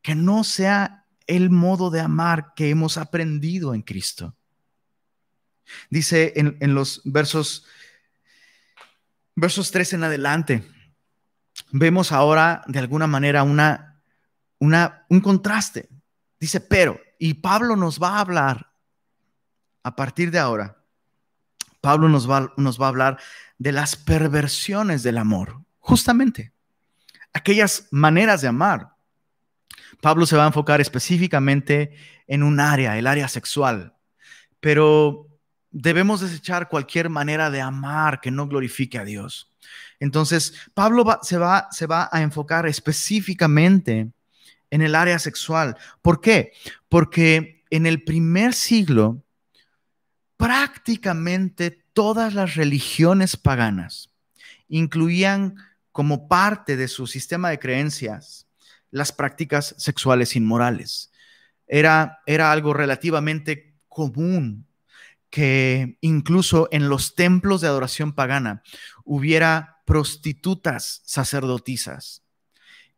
que 0.00 0.14
no 0.14 0.44
sea 0.44 1.06
el 1.26 1.50
modo 1.50 1.90
de 1.90 2.00
amar 2.00 2.52
que 2.54 2.70
hemos 2.70 2.96
aprendido 2.98 3.74
en 3.74 3.82
Cristo. 3.82 4.36
Dice 5.90 6.32
en, 6.36 6.74
los 6.74 7.00
versos, 7.04 7.64
versos 9.34 9.70
3 9.70 9.94
en 9.94 10.04
adelante, 10.04 10.70
vemos 11.70 12.12
ahora 12.12 12.62
de 12.66 12.78
alguna 12.78 13.06
manera 13.06 13.42
una, 13.42 14.02
una, 14.58 15.06
un 15.08 15.20
contraste. 15.20 15.88
Dice, 16.38 16.60
pero, 16.60 17.00
y 17.18 17.34
Pablo 17.34 17.76
nos 17.76 18.02
va 18.02 18.16
a 18.16 18.20
hablar 18.20 18.70
a 19.82 19.96
partir 19.96 20.30
de 20.30 20.38
ahora, 20.38 20.78
Pablo 21.80 22.08
nos 22.08 22.30
va, 22.30 22.86
a 22.86 22.88
hablar 22.88 23.18
de 23.58 23.72
las 23.72 23.96
perversiones 23.96 25.02
del 25.02 25.18
amor, 25.18 25.60
justamente, 25.78 26.52
aquellas 27.32 27.88
maneras 27.90 28.40
de 28.40 28.48
amar 28.48 28.94
Pablo 30.00 30.26
se 30.26 30.36
va 30.36 30.44
a 30.44 30.48
enfocar 30.48 30.80
específicamente 30.80 31.94
en 32.26 32.42
un 32.42 32.60
área, 32.60 32.98
el 32.98 33.06
área 33.06 33.28
sexual, 33.28 33.94
pero 34.60 35.28
debemos 35.70 36.20
desechar 36.20 36.68
cualquier 36.68 37.08
manera 37.08 37.50
de 37.50 37.60
amar 37.60 38.20
que 38.20 38.30
no 38.30 38.46
glorifique 38.46 38.98
a 38.98 39.04
Dios. 39.04 39.52
Entonces, 40.00 40.54
Pablo 40.74 41.04
se, 41.22 41.38
va, 41.38 41.68
se 41.70 41.86
va 41.86 42.08
a 42.12 42.22
enfocar 42.22 42.66
específicamente 42.66 44.12
en 44.74 44.82
el 44.82 44.96
área 44.96 45.20
sexual. 45.20 45.76
¿Por 46.02 46.20
qué? 46.20 46.52
Porque 46.88 47.62
en 47.70 47.86
el 47.86 48.02
primer 48.02 48.54
siglo, 48.54 49.22
prácticamente 50.36 51.70
todas 51.92 52.34
las 52.34 52.56
religiones 52.56 53.36
paganas 53.36 54.10
incluían 54.66 55.54
como 55.92 56.26
parte 56.26 56.76
de 56.76 56.88
su 56.88 57.06
sistema 57.06 57.50
de 57.50 57.60
creencias 57.60 58.48
las 58.90 59.12
prácticas 59.12 59.76
sexuales 59.78 60.34
inmorales. 60.34 61.12
Era, 61.68 62.18
era 62.26 62.50
algo 62.50 62.74
relativamente 62.74 63.76
común 63.88 64.66
que 65.30 65.98
incluso 66.00 66.66
en 66.72 66.88
los 66.88 67.14
templos 67.14 67.60
de 67.60 67.68
adoración 67.68 68.12
pagana 68.12 68.64
hubiera 69.04 69.82
prostitutas 69.86 71.00
sacerdotisas 71.04 72.24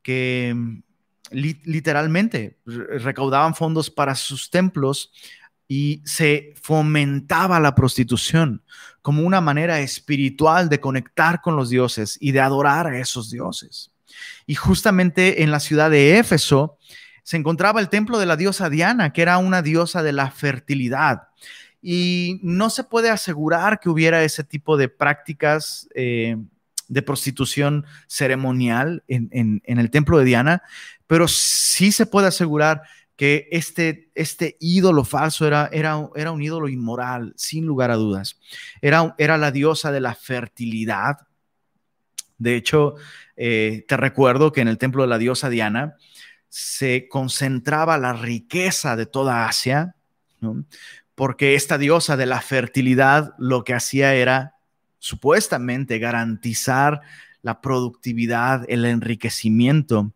que 0.00 0.54
literalmente 1.30 2.58
recaudaban 2.64 3.54
fondos 3.54 3.90
para 3.90 4.14
sus 4.14 4.50
templos 4.50 5.12
y 5.68 6.02
se 6.04 6.54
fomentaba 6.60 7.58
la 7.58 7.74
prostitución 7.74 8.62
como 9.02 9.22
una 9.22 9.40
manera 9.40 9.80
espiritual 9.80 10.68
de 10.68 10.80
conectar 10.80 11.40
con 11.40 11.56
los 11.56 11.70
dioses 11.70 12.18
y 12.20 12.32
de 12.32 12.40
adorar 12.40 12.88
a 12.88 12.98
esos 12.98 13.30
dioses. 13.30 13.92
Y 14.46 14.54
justamente 14.54 15.42
en 15.42 15.50
la 15.50 15.60
ciudad 15.60 15.90
de 15.90 16.18
Éfeso 16.18 16.78
se 17.22 17.36
encontraba 17.36 17.80
el 17.80 17.88
templo 17.88 18.18
de 18.18 18.26
la 18.26 18.36
diosa 18.36 18.70
Diana, 18.70 19.12
que 19.12 19.22
era 19.22 19.38
una 19.38 19.62
diosa 19.62 20.02
de 20.02 20.12
la 20.12 20.30
fertilidad. 20.30 21.28
Y 21.82 22.40
no 22.42 22.70
se 22.70 22.84
puede 22.84 23.10
asegurar 23.10 23.80
que 23.80 23.88
hubiera 23.88 24.22
ese 24.22 24.44
tipo 24.44 24.76
de 24.76 24.88
prácticas 24.88 25.88
eh, 25.94 26.36
de 26.88 27.02
prostitución 27.02 27.84
ceremonial 28.06 29.02
en, 29.08 29.62
el 29.64 29.90
templo 29.90 30.18
de 30.18 30.24
Diana, 30.24 30.62
pero 31.06 31.28
sí 31.28 31.92
se 31.92 32.06
puede 32.06 32.28
asegurar 32.28 32.82
que 33.16 33.48
este, 33.50 34.10
este 34.14 34.56
ídolo 34.60 35.02
falso 35.04 35.46
era, 35.46 35.70
era, 35.72 36.08
era, 36.14 36.32
un 36.32 36.42
ídolo 36.42 36.68
inmoral, 36.68 37.32
sin 37.36 37.64
lugar 37.64 37.90
a 37.90 37.96
dudas. 37.96 38.38
Era, 38.82 39.14
era 39.16 39.38
la 39.38 39.50
diosa 39.50 39.90
de 39.90 40.00
la 40.00 40.14
fertilidad. 40.14 41.16
De 42.36 42.56
hecho, 42.56 42.96
eh, 43.36 43.84
te 43.88 43.96
recuerdo 43.96 44.52
que 44.52 44.60
en 44.60 44.68
el 44.68 44.76
templo 44.76 45.02
de 45.02 45.08
la 45.08 45.18
diosa 45.18 45.48
Diana 45.48 45.96
se 46.48 47.08
concentraba 47.08 47.96
la 47.96 48.12
riqueza 48.12 48.96
de 48.96 49.06
toda 49.06 49.48
Asia, 49.48 49.96
porque 51.14 51.54
esta 51.54 51.78
diosa 51.78 52.16
de 52.18 52.26
la 52.26 52.42
fertilidad 52.42 53.34
lo 53.38 53.64
que 53.64 53.74
hacía 53.74 54.14
era 54.14 54.54
supuestamente 54.98 55.98
garantizar 55.98 57.00
la 57.46 57.60
productividad, 57.60 58.64
el 58.66 58.84
enriquecimiento 58.84 60.12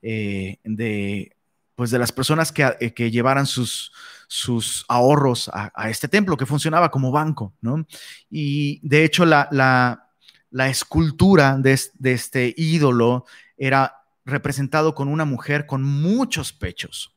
eh, 0.00 0.56
de, 0.64 1.36
pues 1.74 1.90
de 1.90 1.98
las 1.98 2.10
personas 2.10 2.52
que, 2.52 2.74
eh, 2.80 2.94
que 2.94 3.10
llevaran 3.10 3.44
sus, 3.44 3.92
sus 4.26 4.86
ahorros 4.88 5.50
a, 5.52 5.90
este 5.90 6.08
templo 6.08 6.38
que 6.38 6.46
funcionaba 6.46 6.90
como 6.90 7.12
banco, 7.12 7.52
¿no? 7.60 7.86
Y 8.30 8.80
de 8.82 9.04
hecho 9.04 9.26
la, 9.26 9.46
la, 9.50 10.68
escultura 10.70 11.58
de, 11.58 11.78
este 12.04 12.54
ídolo 12.56 13.26
era 13.58 13.96
representado 14.24 14.94
con 14.94 15.08
una 15.08 15.26
mujer 15.26 15.66
con 15.66 15.82
muchos 15.82 16.54
pechos, 16.54 17.14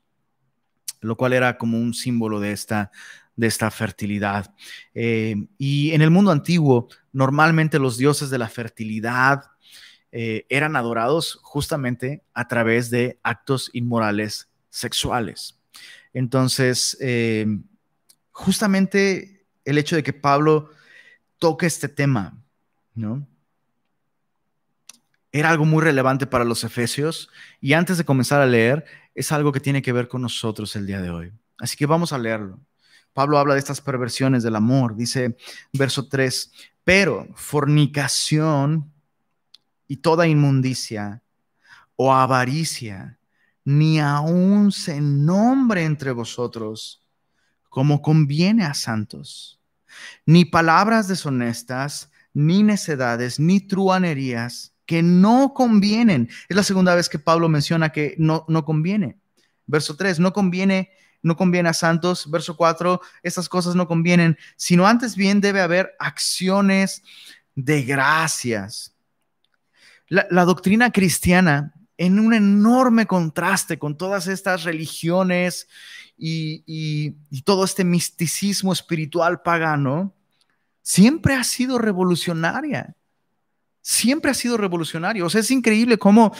lo 0.99 1.15
cual 1.15 1.31
era 1.31 1.57
como 1.57 1.77
un 1.77 1.93
símbolo 1.93 2.41
de 2.41 2.51
esta, 2.51 2.91
de 3.37 3.47
esta 3.47 3.71
fertilidad. 3.71 4.53
Eh, 4.93 5.37
y 5.57 5.91
en 5.91 6.01
el 6.01 6.11
mundo 6.11 6.31
antiguo, 6.31 6.89
normalmente 7.13 7.79
los 7.79 7.97
dioses 7.97 8.29
de 8.29 8.39
la 8.39 8.49
fertilidad 8.49 9.52
eh, 10.15 10.45
eran 10.47 10.77
adorados 10.77 11.39
justamente 11.41 12.23
a 12.33 12.47
través 12.47 12.89
de 12.89 13.19
actos 13.23 13.69
inmorales 13.73 14.47
sexuales. 14.69 15.59
Entonces, 16.13 16.95
eh, 17.01 17.45
justamente 18.31 19.45
el 19.65 19.77
hecho 19.77 19.95
de 19.95 20.03
que 20.03 20.13
Pablo 20.13 20.69
toque 21.39 21.65
este 21.65 21.89
tema 21.89 22.39
¿no? 22.95 23.27
Era 25.31 25.49
algo 25.49 25.65
muy 25.65 25.81
relevante 25.81 26.27
para 26.27 26.45
los 26.45 26.63
efesios 26.63 27.29
y 27.59 27.73
antes 27.73 27.97
de 27.97 28.05
comenzar 28.05 28.41
a 28.41 28.45
leer, 28.45 28.85
es 29.15 29.31
algo 29.31 29.51
que 29.51 29.59
tiene 29.59 29.81
que 29.81 29.91
ver 29.91 30.07
con 30.07 30.21
nosotros 30.21 30.75
el 30.75 30.85
día 30.85 31.01
de 31.01 31.09
hoy. 31.09 31.31
Así 31.57 31.75
que 31.75 31.85
vamos 31.85 32.13
a 32.13 32.19
leerlo. 32.19 32.59
Pablo 33.13 33.37
habla 33.37 33.53
de 33.53 33.59
estas 33.59 33.81
perversiones 33.81 34.43
del 34.43 34.55
amor, 34.55 34.95
dice 34.95 35.35
verso 35.71 36.07
3, 36.07 36.51
pero 36.83 37.27
fornicación 37.35 38.92
y 39.87 39.97
toda 39.97 40.27
inmundicia 40.27 41.23
o 41.95 42.13
avaricia, 42.13 43.19
ni 43.65 43.99
aun 43.99 44.71
se 44.71 44.99
nombre 44.99 45.83
entre 45.83 46.11
vosotros 46.11 47.03
como 47.69 48.01
conviene 48.01 48.65
a 48.65 48.73
santos, 48.73 49.59
ni 50.25 50.45
palabras 50.45 51.07
deshonestas, 51.07 52.11
ni 52.33 52.63
necedades, 52.63 53.39
ni 53.39 53.59
truanerías 53.59 54.73
que 54.85 55.01
no 55.01 55.53
convienen. 55.53 56.29
Es 56.49 56.55
la 56.55 56.63
segunda 56.63 56.95
vez 56.95 57.09
que 57.09 57.19
Pablo 57.19 57.49
menciona 57.49 57.91
que 57.91 58.15
no, 58.17 58.45
no 58.47 58.65
conviene. 58.65 59.17
Verso 59.65 59.95
3, 59.95 60.19
no 60.19 60.33
conviene, 60.33 60.91
no 61.21 61.35
conviene 61.35 61.69
a 61.69 61.73
santos. 61.73 62.29
Verso 62.29 62.57
4, 62.57 63.01
estas 63.21 63.47
cosas 63.47 63.75
no 63.75 63.87
convienen, 63.87 64.37
sino 64.55 64.85
antes 64.85 65.15
bien 65.15 65.41
debe 65.41 65.61
haber 65.61 65.95
acciones 65.99 67.01
de 67.55 67.83
gracias. 67.83 68.92
La, 70.07 70.45
doctrina 70.45 70.91
cristiana, 70.91 71.73
en 71.97 72.19
un 72.19 72.33
enorme 72.33 73.05
contraste 73.05 73.79
con 73.79 73.97
todas 73.97 74.27
estas 74.27 74.63
religiones 74.63 75.67
y, 76.17 77.11
todo 77.45 77.65
este 77.65 77.83
misticismo 77.83 78.73
espiritual 78.73 79.41
pagano, 79.41 80.13
siempre 80.81 81.33
ha 81.33 81.43
sido 81.43 81.77
revolucionaria. 81.77 82.95
Siempre 83.81 84.31
ha 84.31 84.33
sido 84.33 84.57
revolucionario. 84.57 85.25
O 85.25 85.29
sea, 85.29 85.41
es 85.41 85.51
increíble 85.51 85.97
cómo 85.97 86.33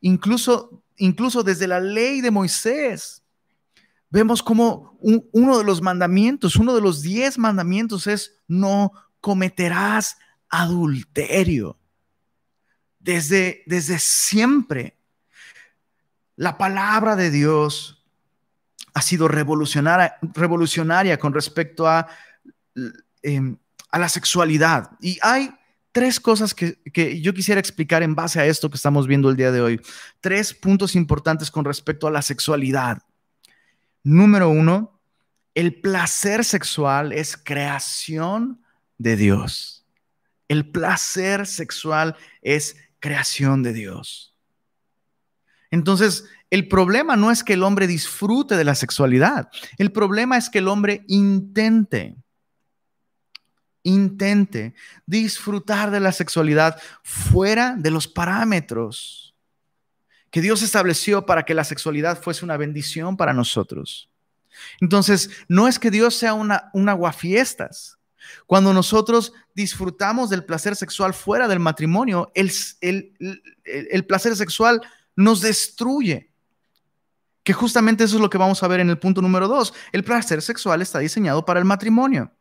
incluso, 0.00 0.82
incluso 0.96 1.42
desde 1.42 1.66
la 1.66 1.80
ley 1.80 2.20
de 2.20 2.30
Moisés, 2.30 3.22
vemos 4.10 4.42
como 4.42 4.98
uno 5.00 5.58
de 5.58 5.64
los 5.64 5.80
mandamientos, 5.80 6.56
uno 6.56 6.74
de 6.74 6.82
los 6.82 7.00
diez 7.00 7.38
mandamientos 7.38 8.06
es 8.06 8.36
no 8.46 8.92
cometerás 9.20 10.18
adulterio. 10.50 11.78
Desde, 13.02 13.62
desde 13.66 13.98
siempre, 13.98 14.96
la 16.36 16.56
palabra 16.56 17.16
de 17.16 17.30
Dios 17.30 18.02
ha 18.94 19.02
sido 19.02 19.28
revolucionaria, 19.28 21.18
con 21.18 21.34
respecto 21.34 21.88
a 21.88 22.08
em, 23.22 23.56
a 23.92 23.98
la 23.98 24.08
sexualidad. 24.08 24.90
Y 25.00 25.18
hay 25.22 25.54
tres 25.92 26.18
cosas 26.18 26.54
que, 26.54 26.78
que, 26.92 27.20
yo 27.20 27.34
quisiera 27.34 27.60
explicar 27.60 28.02
en 28.02 28.14
base 28.14 28.40
a 28.40 28.46
esto 28.46 28.70
que 28.70 28.76
estamos 28.76 29.06
viendo 29.06 29.28
el 29.30 29.36
día 29.36 29.52
de 29.52 29.60
hoy. 29.60 29.80
Tres 30.20 30.54
puntos 30.54 30.96
importantes 30.96 31.50
con 31.50 31.64
respecto 31.64 32.06
a 32.06 32.10
la 32.10 32.22
sexualidad. 32.22 33.02
Número 34.02 34.48
uno, 34.48 34.98
el 35.54 35.74
placer 35.74 36.44
sexual 36.44 37.12
es 37.12 37.36
creación 37.36 38.62
de 38.96 39.16
Dios. 39.16 39.86
El 40.48 40.70
placer 40.70 41.46
sexual 41.46 42.16
es 42.40 42.76
creación 43.02 43.62
de 43.62 43.74
Dios. 43.74 44.34
Entonces, 45.70 46.24
el 46.50 46.68
problema 46.68 47.16
no 47.16 47.30
es 47.30 47.42
que 47.42 47.54
el 47.54 47.62
hombre 47.62 47.86
disfrute 47.86 48.56
de 48.56 48.64
la 48.64 48.74
sexualidad, 48.74 49.50
el 49.76 49.90
problema 49.90 50.38
es 50.38 50.48
que 50.48 50.58
el 50.58 50.68
hombre 50.68 51.04
intente, 51.08 52.16
intente 53.82 54.74
disfrutar 55.04 55.90
de 55.90 56.00
la 56.00 56.12
sexualidad 56.12 56.80
fuera 57.02 57.74
de 57.76 57.90
los 57.90 58.06
parámetros 58.06 59.34
que 60.30 60.40
Dios 60.40 60.62
estableció 60.62 61.26
para 61.26 61.42
que 61.42 61.54
la 61.54 61.64
sexualidad 61.64 62.22
fuese 62.22 62.44
una 62.44 62.56
bendición 62.56 63.16
para 63.16 63.34
nosotros. 63.34 64.08
Entonces, 64.80 65.30
no 65.48 65.68
es 65.68 65.78
que 65.78 65.90
Dios 65.90 66.14
sea 66.14 66.34
una, 66.34 66.70
un 66.72 66.88
aguafiestas. 66.88 67.98
Cuando 68.46 68.72
nosotros 68.72 69.32
disfrutamos 69.54 70.30
del 70.30 70.44
placer 70.44 70.76
sexual 70.76 71.14
fuera 71.14 71.48
del 71.48 71.58
matrimonio, 71.58 72.30
el, 72.34 72.52
el, 73.64 74.06
placer 74.06 74.36
sexual 74.36 74.80
nos 75.16 75.40
destruye. 75.40 76.30
Que 77.42 77.52
justamente 77.52 78.04
eso 78.04 78.16
es 78.16 78.22
lo 78.22 78.30
que 78.30 78.38
vamos 78.38 78.62
a 78.62 78.68
ver 78.68 78.80
en 78.80 78.90
el 78.90 78.98
punto 78.98 79.20
número 79.20 79.48
dos. 79.48 79.74
El 79.90 80.04
placer 80.04 80.42
sexual 80.42 80.80
está 80.82 80.98
diseñado 80.98 81.44
para 81.44 81.58
el 81.58 81.64
matrimonio. 81.64 82.32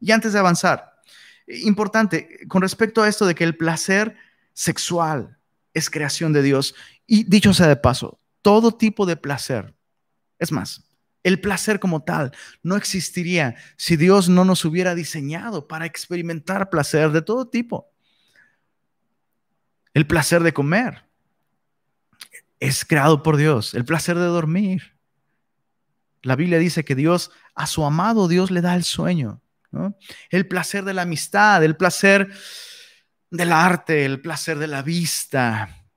Y 0.00 0.12
antes 0.12 0.32
de 0.32 0.38
avanzar, 0.38 1.00
importante, 1.46 2.46
con 2.48 2.62
respecto 2.62 3.02
a 3.02 3.08
esto 3.08 3.26
de 3.26 3.34
que 3.34 3.44
el 3.44 3.56
placer 3.56 4.16
sexual 4.52 5.38
es 5.74 5.90
creación 5.90 6.32
de 6.32 6.42
Dios, 6.42 6.74
y 7.06 7.24
dicho 7.24 7.52
sea 7.52 7.66
de 7.66 7.76
paso, 7.76 8.20
todo 8.42 8.72
tipo 8.72 9.04
de 9.04 9.16
placer, 9.16 9.74
es 10.38 10.52
más, 10.52 10.85
el 11.26 11.40
placer 11.40 11.80
como 11.80 12.04
tal 12.04 12.30
no 12.62 12.76
existiría 12.76 13.56
si 13.76 13.96
Dios 13.96 14.28
no 14.28 14.44
nos 14.44 14.64
hubiera 14.64 14.94
diseñado 14.94 15.66
para 15.66 15.84
experimentar 15.84 16.70
placer 16.70 17.10
de 17.10 17.20
todo 17.20 17.48
tipo. 17.48 17.92
El 19.92 20.06
placer 20.06 20.44
de 20.44 20.52
comer, 20.52 21.04
es 22.60 22.84
creado 22.84 23.24
por 23.24 23.36
Dios, 23.36 23.74
el 23.74 23.84
placer 23.84 24.16
de 24.16 24.26
dormir. 24.26 24.96
La 26.22 26.36
Biblia 26.36 26.60
dice 26.60 26.84
que 26.84 26.94
Dios, 26.94 27.32
a 27.56 27.66
su 27.66 27.84
amado 27.84 28.28
Dios 28.28 28.52
le 28.52 28.60
da 28.60 28.76
el 28.76 28.84
sueño, 28.84 29.42
el 30.30 30.46
placer 30.46 30.84
de 30.84 30.94
la 30.94 31.02
amistad, 31.02 31.64
el 31.64 31.76
placer 31.76 32.30
del 33.30 33.50
arte, 33.50 34.04
el 34.04 34.20
placer 34.20 34.58
de 34.58 34.68
la 34.68 34.82
vista. 34.82 35.88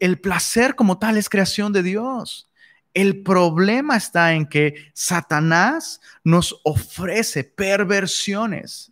El 0.00 0.20
placer 0.20 0.74
como 0.74 0.98
tal 0.98 1.18
es 1.18 1.28
creación 1.28 1.72
de 1.72 1.84
Dios. 1.84 2.50
El 2.96 3.22
problema 3.22 3.96
está 3.96 4.32
en 4.32 4.46
que 4.46 4.90
Satanás 4.94 6.00
nos 6.24 6.60
ofrece 6.64 7.44
perversiones, 7.44 8.90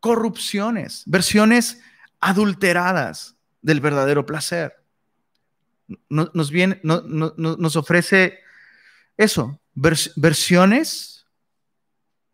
corrupciones, 0.00 1.04
versiones 1.06 1.80
adulteradas 2.18 3.36
del 3.62 3.80
verdadero 3.80 4.26
placer 4.26 4.84
nos, 6.08 6.50
viene, 6.50 6.80
nos 6.82 7.76
ofrece 7.76 8.38
eso, 9.16 9.60
versiones, 9.74 11.26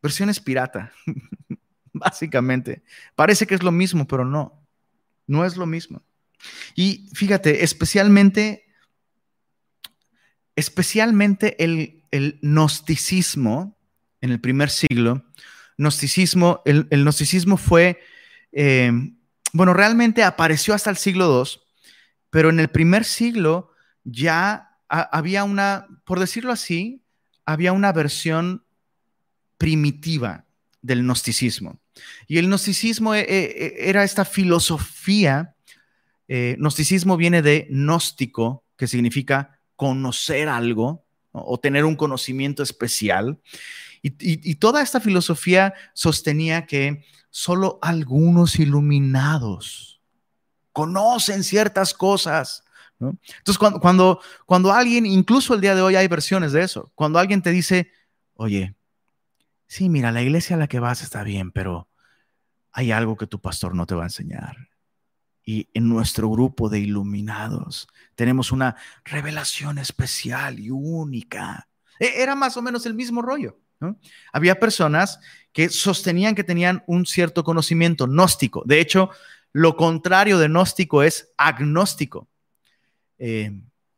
versiones 0.02 0.40
pirata, 0.40 0.92
básicamente. 1.92 2.82
Parece 3.14 3.46
que 3.46 3.54
es 3.54 3.62
lo 3.62 3.72
mismo, 3.72 4.06
pero 4.06 4.24
no, 4.24 4.62
no 5.26 5.44
es 5.44 5.56
lo 5.56 5.66
mismo. 5.66 6.02
Y 6.74 7.08
fíjate, 7.12 7.64
especialmente, 7.64 8.66
especialmente 10.60 11.62
el, 11.64 12.04
el 12.10 12.38
gnosticismo 12.42 13.76
en 14.20 14.30
el 14.30 14.40
primer 14.40 14.68
siglo, 14.68 15.24
gnosticismo, 15.78 16.60
el, 16.66 16.86
el 16.90 17.02
gnosticismo 17.02 17.56
fue, 17.56 17.98
eh, 18.52 18.92
bueno, 19.54 19.72
realmente 19.72 20.22
apareció 20.22 20.74
hasta 20.74 20.90
el 20.90 20.98
siglo 20.98 21.42
II, 21.42 21.60
pero 22.28 22.50
en 22.50 22.60
el 22.60 22.68
primer 22.68 23.04
siglo 23.04 23.72
ya 24.04 24.76
había 24.88 25.44
una, 25.44 25.86
por 26.04 26.20
decirlo 26.20 26.52
así, 26.52 27.02
había 27.46 27.72
una 27.72 27.92
versión 27.92 28.64
primitiva 29.56 30.44
del 30.82 31.02
gnosticismo. 31.02 31.80
Y 32.26 32.38
el 32.38 32.46
gnosticismo 32.46 33.14
eh, 33.14 33.24
eh, 33.28 33.74
era 33.78 34.04
esta 34.04 34.24
filosofía, 34.24 35.54
gnosticismo 36.28 37.16
viene 37.16 37.42
de 37.42 37.66
gnóstico, 37.70 38.64
que 38.76 38.86
significa 38.86 39.59
conocer 39.80 40.46
algo 40.46 41.06
o 41.32 41.58
tener 41.58 41.86
un 41.86 41.96
conocimiento 41.96 42.62
especial. 42.62 43.40
y, 44.02 44.54
toda 44.56 44.82
esta 44.82 45.00
filosofía 45.00 45.72
sostenía 45.94 46.66
que 46.66 47.02
solo 47.30 47.78
algunos 47.80 48.58
iluminados 48.58 50.02
conocen 50.74 51.44
ciertas 51.44 51.94
cosas. 51.94 52.62
Entonces, 52.98 53.56
cuando, 53.56 53.80
cuando, 53.80 54.20
cuando 54.44 54.70
alguien, 54.70 55.06
incluso 55.06 55.54
el 55.54 55.62
día 55.62 55.74
de 55.74 55.80
hoy 55.80 55.96
hay 55.96 56.08
versiones 56.08 56.52
de 56.52 56.62
eso, 56.62 56.92
cuando 56.94 57.18
alguien 57.18 57.40
te 57.40 57.50
dice, 57.50 57.90
oye, 58.34 58.74
sí, 59.66 59.88
mira, 59.88 60.12
la 60.12 60.20
iglesia 60.20 60.56
a 60.56 60.58
la 60.58 60.68
que 60.68 60.78
vas 60.78 61.00
está 61.00 61.22
bien, 61.22 61.52
pero 61.52 61.88
hay 62.70 62.92
algo 62.92 63.16
que 63.16 63.26
tu 63.26 63.40
pastor 63.40 63.74
no 63.74 63.86
te 63.86 63.94
va 63.94 64.02
a 64.02 64.12
enseñar. 64.12 64.69
Y 65.50 65.68
en 65.74 65.88
nuestro 65.88 66.30
grupo 66.30 66.68
de 66.68 66.78
iluminados 66.78 67.88
tenemos 68.14 68.52
una 68.52 68.76
revelación 69.04 69.78
especial 69.78 70.60
y 70.60 70.70
única. 70.70 71.68
E, 71.98 72.22
era 72.22 72.36
más 72.36 72.56
o 72.56 72.62
menos 72.62 72.86
el 72.86 72.94
mismo 72.94 73.20
rollo. 73.20 73.58
Había 74.32 74.60
personas 74.60 75.18
que 75.52 75.68
sostenían 75.68 76.36
que 76.36 76.44
tenían 76.44 76.84
un 76.86 77.04
cierto 77.04 77.42
conocimiento 77.42 78.06
gnóstico. 78.06 78.62
De 78.64 78.78
hecho, 78.78 79.10
lo 79.52 79.76
contrario 79.76 80.38
de 80.38 80.46
gnóstico 80.46 81.02
es 81.02 81.32
agnóstico, 81.36 82.28
eh, 83.18 83.50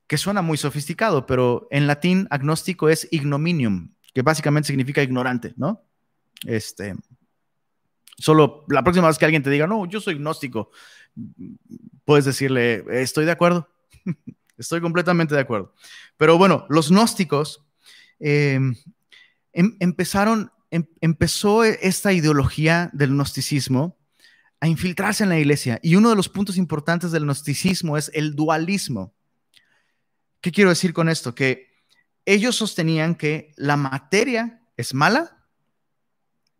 que 0.07 0.17
suena 0.17 0.41
muy 0.41 0.57
sofisticado, 0.57 1.27
pero 1.27 1.69
en 1.71 1.87
latín 1.87 2.29
agnóstico 2.31 2.88
es 2.88 3.07
ignominium, 3.11 3.93
que 4.15 4.23
básicamente 4.23 4.69
significa 4.69 5.03
ignorante, 5.03 5.53
¿no? 5.57 5.85
Este, 6.47 6.95
solo 8.17 8.65
la 8.69 8.83
próxima 8.83 9.09
vez 9.09 9.19
que 9.19 9.27
alguien 9.27 9.43
te 9.43 9.51
diga, 9.51 9.67
no, 9.67 9.85
yo 9.85 10.01
soy 10.01 10.15
gnóstico, 10.15 10.71
puedes 12.05 12.25
decirle, 12.25 12.85
estoy 12.90 13.25
de 13.25 13.33
acuerdo, 13.33 13.68
estoy 14.57 14.81
completamente 14.81 15.35
de 15.35 15.40
acuerdo. 15.40 15.75
Pero 16.16 16.38
bueno, 16.38 16.66
los 16.68 16.90
gnósticos 16.90 17.64
eh, 18.20 18.59
em, 19.53 19.77
empezaron, 19.81 20.53
em, 20.70 20.87
empezó 21.01 21.64
esta 21.64 22.12
ideología 22.12 22.90
del 22.92 23.11
gnosticismo 23.11 23.98
a 24.61 24.68
infiltrarse 24.68 25.25
en 25.25 25.31
la 25.31 25.38
iglesia. 25.38 25.81
Y 25.83 25.96
uno 25.96 26.11
de 26.11 26.16
los 26.16 26.29
puntos 26.29 26.57
importantes 26.57 27.11
del 27.11 27.25
gnosticismo 27.25 27.96
es 27.96 28.11
el 28.14 28.37
dualismo. 28.37 29.12
¿Qué 30.40 30.53
quiero 30.53 30.70
decir 30.70 30.92
con 30.92 31.09
esto? 31.09 31.35
Que 31.35 31.72
ellos 32.25 32.57
sostenían 32.57 33.16
que 33.16 33.53
la 33.57 33.77
materia 33.77 34.62
es 34.77 34.94
mala, 34.94 35.48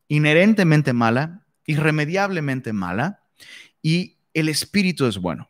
inherentemente 0.09 0.93
mala, 0.93 1.47
irremediablemente 1.65 2.73
mala, 2.73 3.23
y 3.81 4.19
el 4.35 4.49
espíritu 4.49 5.07
es 5.07 5.19
bueno. 5.19 5.49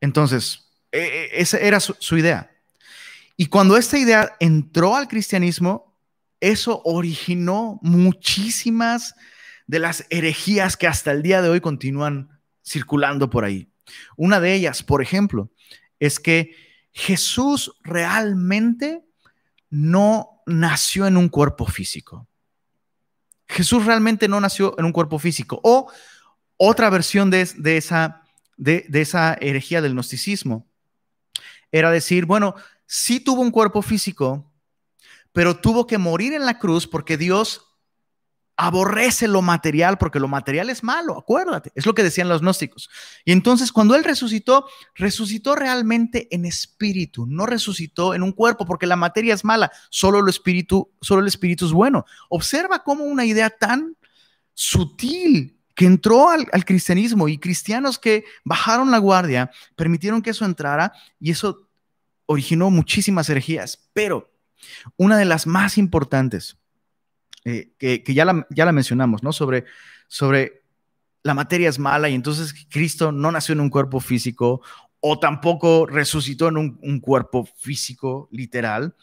Entonces, 0.00 0.70
e, 0.92 1.00
e, 1.00 1.40
esa 1.40 1.58
era 1.58 1.80
su, 1.80 1.96
su 1.98 2.16
idea. 2.18 2.50
Y 3.36 3.46
cuando 3.46 3.76
esta 3.76 3.98
idea 3.98 4.36
entró 4.38 4.94
al 4.96 5.08
cristianismo, 5.08 5.96
eso 6.40 6.82
originó 6.84 7.78
muchísimas 7.82 9.14
de 9.66 9.78
las 9.78 10.06
herejías 10.10 10.76
que 10.76 10.86
hasta 10.86 11.10
el 11.10 11.22
día 11.22 11.42
de 11.42 11.48
hoy 11.48 11.60
continúan 11.60 12.40
circulando 12.64 13.30
por 13.30 13.44
ahí. 13.44 13.68
Una 14.16 14.40
de 14.40 14.54
ellas, 14.54 14.82
por 14.82 15.02
ejemplo, 15.02 15.50
es 15.98 16.20
que 16.20 16.54
Jesús 16.92 17.72
realmente 17.82 19.04
no 19.70 20.42
nació 20.46 21.06
en 21.06 21.16
un 21.16 21.28
cuerpo 21.28 21.66
físico. 21.66 22.28
Jesús 23.48 23.84
realmente 23.84 24.28
no 24.28 24.40
nació 24.40 24.74
en 24.78 24.84
un 24.84 24.92
cuerpo 24.92 25.18
físico. 25.18 25.60
O 25.62 25.90
otra 26.56 26.90
versión 26.90 27.30
de, 27.30 27.42
esa, 27.76 29.34
herejía 29.40 29.82
del 29.82 29.94
gnosticismo 29.94 30.66
era 31.72 31.90
decir, 31.90 32.24
bueno, 32.26 32.54
sí 32.86 33.20
tuvo 33.20 33.42
un 33.42 33.50
cuerpo 33.50 33.82
físico, 33.82 34.52
pero 35.32 35.56
tuvo 35.56 35.86
que 35.86 35.98
morir 35.98 36.32
en 36.32 36.46
la 36.46 36.58
cruz 36.58 36.86
porque 36.86 37.16
Dios 37.16 37.66
aborrece 38.56 39.26
lo 39.26 39.42
material 39.42 39.98
porque 39.98 40.20
lo 40.20 40.28
material 40.28 40.70
es 40.70 40.84
malo, 40.84 41.18
acuérdate, 41.18 41.72
es 41.74 41.86
lo 41.86 41.94
que 41.94 42.04
decían 42.04 42.28
los 42.28 42.40
gnósticos. 42.40 42.88
Y 43.24 43.32
entonces 43.32 43.72
cuando 43.72 43.96
él 43.96 44.04
resucitó, 44.04 44.68
resucitó 44.94 45.56
realmente 45.56 46.28
en 46.30 46.44
espíritu, 46.44 47.26
no 47.26 47.46
resucitó 47.46 48.14
en 48.14 48.22
un 48.22 48.30
cuerpo 48.30 48.64
porque 48.64 48.86
la 48.86 48.94
materia 48.94 49.34
es 49.34 49.44
mala, 49.44 49.72
solo 49.90 50.24
espíritu, 50.28 50.92
solo 51.00 51.22
el 51.22 51.26
espíritu 51.26 51.66
es 51.66 51.72
bueno. 51.72 52.04
Observa 52.28 52.84
cómo 52.84 53.02
una 53.02 53.24
idea 53.24 53.50
tan 53.50 53.96
sutil 54.52 55.58
que 55.74 55.86
entró 55.86 56.30
al, 56.30 56.46
cristianismo 56.64 57.28
y 57.28 57.38
cristianos 57.38 57.98
que 57.98 58.24
bajaron 58.44 58.90
la 58.90 58.98
guardia 58.98 59.50
permitieron 59.76 60.22
que 60.22 60.30
eso 60.30 60.44
entrara 60.44 60.92
y 61.18 61.32
eso 61.32 61.68
originó 62.26 62.70
muchísimas 62.70 63.28
herejías. 63.28 63.88
Pero 63.92 64.32
una 64.96 65.18
de 65.18 65.24
las 65.24 65.46
más 65.46 65.76
importantes, 65.76 66.56
eh, 67.44 67.72
que, 67.78 68.02
ya, 68.14 68.24
la, 68.24 68.72
mencionamos, 68.72 69.22
¿no? 69.22 69.32
Sobre, 69.32 69.64
sobre 70.06 70.62
la 71.22 71.34
materia 71.34 71.68
es 71.68 71.78
mala 71.78 72.08
y 72.08 72.14
entonces 72.14 72.54
Cristo 72.70 73.12
no 73.12 73.32
nació 73.32 73.54
en 73.54 73.60
un 73.60 73.70
cuerpo 73.70 74.00
físico 74.00 74.62
o 75.00 75.18
tampoco 75.18 75.86
resucitó 75.86 76.48
en 76.48 76.56
un 76.56 77.00
cuerpo 77.00 77.44
físico 77.44 78.28
literal. 78.30 78.94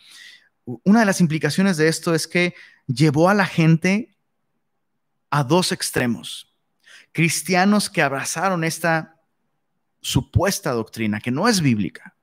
Una 0.65 1.01
de 1.01 1.05
las 1.05 1.21
implicaciones 1.21 1.77
de 1.77 1.89
esto 1.89 2.15
es 2.15 2.27
que 2.27 2.55
llevó 2.87 3.29
a 3.29 3.35
la 3.35 3.45
gente 3.45 4.15
a 5.29 5.43
dos 5.43 5.71
extremos. 5.71 6.50
Cristianos 7.11 7.89
que 7.89 8.01
abrazaron 8.01 8.63
esta 8.63 9.19
supuesta 10.01 10.71
doctrina, 10.71 11.19
que 11.19 11.31
no 11.31 11.47
es 11.47 11.61
bíblica, 11.61 12.15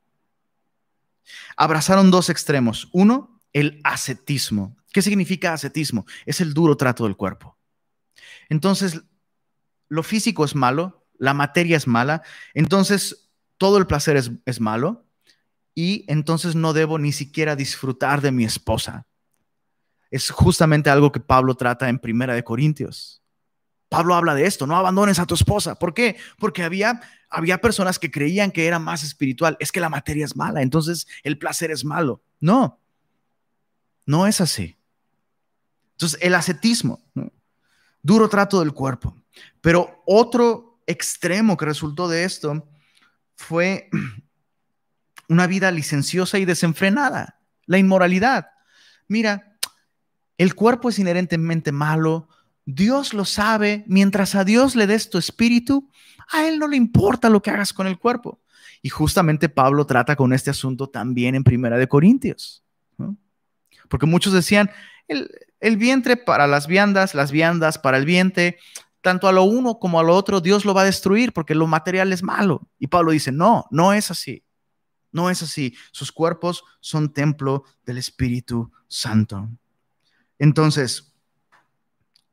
abrazaron 1.57 2.11
dos 2.11 2.31
extremos. 2.31 2.89
Uno, 2.93 3.41
el 3.53 3.81
ascetismo. 3.85 4.77
¿Qué 4.93 5.03
significa 5.03 5.53
ascetismo? 5.53 6.07
Es 6.27 6.41
el 6.41 6.55
duro 6.55 6.77
trato 6.77 7.05
del 7.05 7.17
cuerpo. 7.17 7.59
Entonces, 8.49 9.03
lo 9.89 10.03
físico 10.03 10.45
es 10.45 10.55
malo, 10.55 11.07
la 11.19 11.35
materia 11.35 11.77
es 11.77 11.87
mala, 11.87 12.23
entonces 12.55 13.31
todo 13.57 13.79
el 13.79 13.87
placer 13.87 14.17
es, 14.17 14.31
es 14.47 14.61
malo 14.61 15.07
y 15.75 16.05
entonces 16.09 16.55
no 16.55 16.73
debo 16.73 16.99
ni 16.99 17.13
siquiera 17.13 17.57
disfrutar 17.57 18.21
de 18.21 18.33
mi 18.33 18.45
esposa. 18.45 19.07
Es 20.11 20.31
justamente 20.31 20.91
algo 20.91 21.13
que 21.13 21.21
Pablo 21.21 21.55
trata 21.55 21.89
en 21.89 21.99
Primera 21.99 22.35
de 22.35 22.45
Corintios. 22.45 23.23
Pablo 23.89 24.15
habla 24.15 24.35
de 24.35 24.47
esto, 24.47 24.67
no 24.67 24.77
abandones 24.77 25.19
a 25.19 25.27
tu 25.27 25.35
esposa. 25.35 25.79
¿Por 25.79 25.95
qué? 25.95 26.17
Porque 26.39 26.63
había, 26.63 27.01
había 27.31 27.61
personas 27.61 27.99
que 27.99 28.11
creían 28.11 28.51
que 28.51 28.67
era 28.67 28.79
más 28.79 29.03
espiritual. 29.03 29.57
Es 29.61 29.73
que 29.73 29.81
la 29.81 29.89
materia 29.89 30.25
es 30.25 30.37
mala, 30.37 30.63
entonces 30.63 31.07
el 31.23 31.39
placer 31.39 31.71
es 31.71 31.85
malo. 31.85 32.23
No, 32.41 32.81
no 34.05 34.27
es 34.27 34.41
así. 34.41 34.77
Entonces, 35.93 36.19
el 36.23 36.35
ascetismo, 36.35 37.03
duro 38.03 38.29
trato 38.29 38.61
del 38.61 38.73
cuerpo. 38.73 39.17
Pero 39.61 40.03
otro 40.07 40.81
extremo 40.87 41.57
que 41.57 41.65
resultó 41.65 42.09
de 42.09 42.25
esto 42.25 42.69
fue 43.35 43.89
una 45.29 45.47
vida 45.47 45.71
licenciosa 45.71 46.39
y 46.39 46.45
desenfrenada, 46.45 47.41
la 47.67 47.79
inmoralidad. 47.79 48.51
Mira, 49.09 49.57
el 50.37 50.55
cuerpo 50.55 50.89
es 50.91 50.99
inherentemente 50.99 51.73
malo, 51.73 52.29
Dios 52.71 53.15
lo 53.15 53.25
sabe, 53.25 53.83
mientras 53.87 54.35
a 54.35 54.45
Dios 54.45 54.77
le 54.77 54.87
des 54.87 55.09
tu 55.09 55.17
espíritu, 55.17 55.89
a 56.31 56.47
Él 56.47 56.59
no 56.59 56.69
le 56.69 56.77
importa 56.77 57.31
lo 57.31 57.41
que 57.41 57.51
hagas 57.51 57.73
con 57.73 57.87
el 57.87 57.99
cuerpo. 57.99 58.43
Y 58.83 58.91
justamente 58.91 59.49
Pablo 59.49 59.87
trata 59.87 60.17
con 60.17 60.35
este 60.35 60.51
asunto 60.51 60.87
también 60.87 61.35
en 61.35 61.45
Primera 61.45 61.79
de 61.79 61.89
Corintios. 61.89 62.63
Porque 63.89 64.05
muchos 64.05 64.35
decían, 64.35 64.71
el, 65.07 65.31
el, 65.61 65.79
vientre 65.79 66.19
para 66.19 66.47
las 66.47 66.67
viandas, 66.67 67.15
las 67.15 67.33
viandas 67.33 67.79
para 67.79 67.97
el 67.97 68.05
vientre, 68.05 68.59
tanto 69.01 69.29
a 69.29 69.33
lo 69.33 69.45
uno 69.45 69.79
como 69.79 69.99
a 69.99 70.03
lo 70.03 70.15
otro, 70.15 70.43
Dios 70.43 70.67
lo 70.67 70.75
va 70.75 70.83
a 70.83 70.85
destruir 70.85 71.33
porque 71.33 71.55
lo 71.55 71.67
material 71.67 72.13
es 72.13 72.23
malo. 72.23 72.69
Y 72.79 72.89
Pablo 72.89 73.13
dice, 73.13 73.33
no, 73.33 73.65
no 73.71 73.95
es 73.95 74.11
así. 74.11 74.45
No 75.11 75.31
es 75.31 75.43
así. 75.43 75.75
Sus 75.91 76.13
cuerpos 76.13 76.65
son 76.81 77.15
templo 77.15 77.65
del 77.87 77.97
Espíritu 77.97 78.71
Santo. 78.89 79.49
Entonces, 80.39 81.15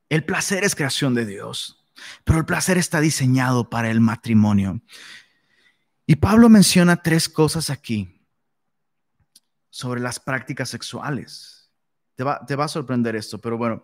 el 0.10 0.24
placer 0.24 0.64
es 0.64 0.76
creación 0.76 1.14
de 1.14 1.26
Dios, 1.26 1.86
pero 2.24 2.40
el 2.40 2.46
placer 2.46 2.78
está 2.78 3.00
diseñado 3.00 3.70
para 3.70 3.90
el 3.90 4.02
matrimonio. 4.02 4.82
Y 6.06 6.18
Pablo 6.18 6.50
menciona 6.50 7.02
tres 7.02 7.30
cosas 7.30 7.70
aquí 7.70 8.22
sobre 9.70 10.02
las 10.02 10.20
prácticas 10.20 10.70
sexuales. 10.70 11.70
Te 12.16 12.24
va, 12.24 12.40
a 12.64 12.68
sorprender 12.68 13.16
esto, 13.16 13.40
pero 13.40 13.58
bueno, 13.58 13.84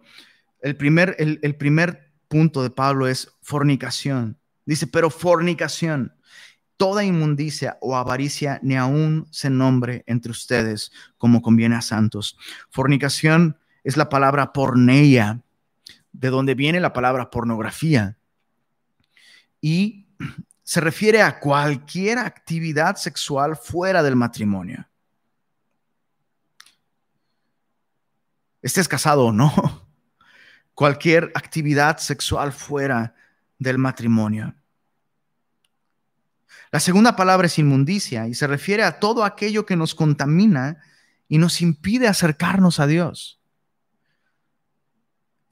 el 0.61 0.77
primer, 0.77 1.15
el, 1.19 1.39
el 1.41 1.55
primer 1.55 2.13
punto 2.27 2.63
de 2.63 2.69
Pablo 2.69 3.07
es 3.07 3.33
fornicación. 3.41 4.39
Dice, 4.65 4.87
pero 4.87 5.09
fornicación, 5.09 6.13
toda 6.77 7.03
inmundicia 7.03 7.77
o 7.81 7.97
avaricia 7.97 8.59
ni 8.63 8.77
aún 8.77 9.27
se 9.31 9.49
nombre 9.49 10.03
entre 10.07 10.31
ustedes 10.31 10.91
como 11.17 11.41
conviene 11.41 11.75
a 11.75 11.81
santos. 11.81 12.37
Fornicación 12.69 13.57
es 13.83 13.97
la 13.97 14.07
palabra 14.09 14.53
porneia, 14.53 15.41
de 16.11 16.29
donde 16.29 16.55
viene 16.55 16.79
la 16.79 16.93
palabra 16.93 17.29
pornografía. 17.29 18.17
Y 19.59 20.07
se 20.63 20.79
refiere 20.79 21.21
a 21.21 21.39
cualquier 21.39 22.17
actividad 22.17 22.95
sexual 22.95 23.57
fuera 23.57 24.01
del 24.03 24.15
matrimonio. 24.15 24.87
Estés 28.61 28.87
casado 28.87 29.25
o 29.25 29.31
no, 29.31 29.51
cualquier 30.73 31.31
actividad 31.35 31.97
sexual 31.97 32.53
fuera 32.53 33.15
del 33.57 33.77
matrimonio. 33.77 34.55
La 36.71 36.79
segunda 36.79 37.17
palabra 37.17 37.47
es 37.47 37.59
inmundicia 37.59 38.27
y 38.27 38.33
se 38.33 38.47
refiere 38.47 38.83
a 38.83 38.99
todo 38.99 39.25
aquello 39.25 39.65
que 39.65 39.75
nos 39.75 39.93
contamina 39.93 40.81
y 41.27 41.37
nos 41.37 41.61
impide 41.61 42.07
acercarnos 42.07 42.79
a 42.79 42.87
Dios. 42.87 43.40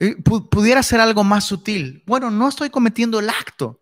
Eh, 0.00 0.16
pudiera 0.16 0.82
ser 0.82 0.98
algo 0.98 1.22
más 1.22 1.44
sutil. 1.44 2.02
Bueno, 2.06 2.30
no 2.30 2.48
estoy 2.48 2.70
cometiendo 2.70 3.20
el 3.20 3.28
acto, 3.28 3.78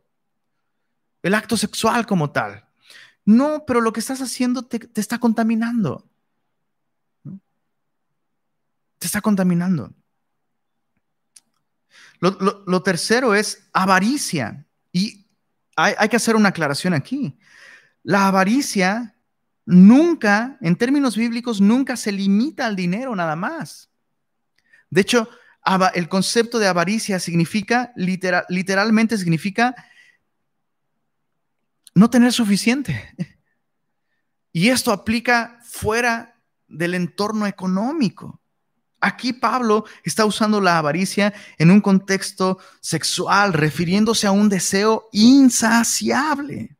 el 1.22 1.32
acto 1.32 1.56
sexual 1.56 2.06
como 2.06 2.32
tal. 2.32 2.68
No, 3.24 3.64
pero 3.64 3.80
lo 3.80 3.92
que 3.92 4.00
estás 4.00 4.20
haciendo 4.20 4.64
te, 4.66 4.90
está 5.00 5.18
contaminando. 5.18 6.10
Te 8.98 9.06
está 9.06 9.20
contaminando. 9.20 9.94
Lo, 12.18 12.82
tercero 12.82 13.36
es 13.36 13.68
avaricia. 13.72 14.66
Y 14.90 15.24
hay, 15.76 15.94
hay 15.96 16.08
que 16.08 16.16
hacer 16.16 16.34
una 16.34 16.48
aclaración 16.48 16.94
aquí. 16.94 17.38
La 18.02 18.26
avaricia 18.26 19.14
nunca, 19.66 20.58
en 20.62 20.74
términos 20.74 21.16
bíblicos, 21.16 21.60
nunca 21.60 21.96
se 21.96 22.10
limita 22.10 22.66
al 22.66 22.74
dinero 22.74 23.14
nada 23.14 23.36
más. 23.36 23.88
De 24.90 25.02
hecho, 25.02 25.28
el 25.94 26.08
concepto 26.08 26.58
de 26.58 26.66
avaricia 26.66 27.20
significa, 27.20 27.92
literalmente 27.96 29.18
significa 29.18 29.74
no 31.94 32.08
tener 32.08 32.32
suficiente. 32.32 33.14
Y 34.52 34.70
esto 34.70 34.92
aplica 34.92 35.58
fuera 35.62 36.40
del 36.66 36.94
entorno 36.94 37.46
económico. 37.46 38.40
Aquí 39.00 39.32
Pablo 39.32 39.84
está 40.02 40.24
usando 40.24 40.60
la 40.60 40.78
avaricia 40.78 41.32
en 41.58 41.70
un 41.70 41.80
contexto 41.80 42.58
sexual, 42.80 43.52
refiriéndose 43.52 44.26
a 44.26 44.32
un 44.32 44.48
deseo 44.48 45.08
insaciable. 45.12 46.76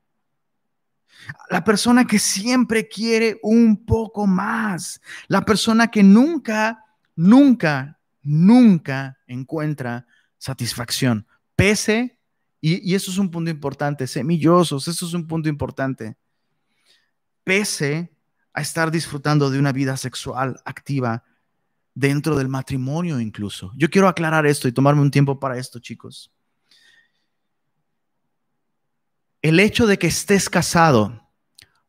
La 1.51 1.63
persona 1.63 2.07
que 2.07 2.19
siempre 2.19 2.89
quiere 2.89 3.39
un 3.43 3.85
poco 3.85 4.27
más. 4.27 5.01
La 5.29 5.45
persona 5.45 5.89
que 5.89 6.03
nunca, 6.03 6.85
nunca 7.15 7.98
nunca 8.23 9.19
encuentra 9.27 10.07
satisfacción, 10.39 11.27
pese, 11.57 12.19
y, 12.61 12.95
eso 12.95 13.11
es 13.11 13.19
un 13.19 13.31
punto 13.31 13.51
importante, 13.51 14.07
semillosos, 14.07 14.89
eso 14.89 15.07
es 15.07 15.15
un 15.15 15.27
punto 15.27 15.49
importante, 15.49 16.17
pese 17.45 18.13
a 18.53 18.61
estar 18.61 18.91
disfrutando 18.91 19.51
de 19.51 19.59
una 19.59 19.73
vida 19.73 19.97
sexual 19.97 20.61
activa 20.65 21.25
dentro 21.95 22.37
del 22.37 22.49
matrimonio 22.49 23.21
incluso. 23.21 23.73
Yo 23.77 23.91
quiero 23.91 24.09
aclarar 24.09 24.47
esto 24.47 24.69
y 24.69 24.73
tomarme 24.73 25.03
un 25.03 25.11
tiempo 25.11 25.39
para 25.39 25.59
esto, 25.59 25.79
chicos. 25.79 26.33
El 29.41 29.61
hecho 29.61 29.87
de 29.87 29.99
que 29.99 30.09
estés 30.09 30.49
casado 30.49 31.29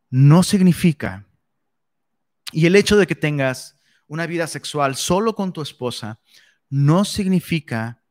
no 0.10 0.44
significa, 0.44 1.28
y 2.52 2.66
el 2.66 2.76
hecho 2.76 2.98
de 2.98 3.08
que 3.08 3.16
tengas 3.16 3.79
una 4.10 4.26
vida 4.26 4.48
sexual 4.48 4.96
solo 4.96 5.36
con 5.36 5.54
tu 5.54 5.62
esposa 5.62 6.20
no 6.70 7.06
significa 7.06 8.04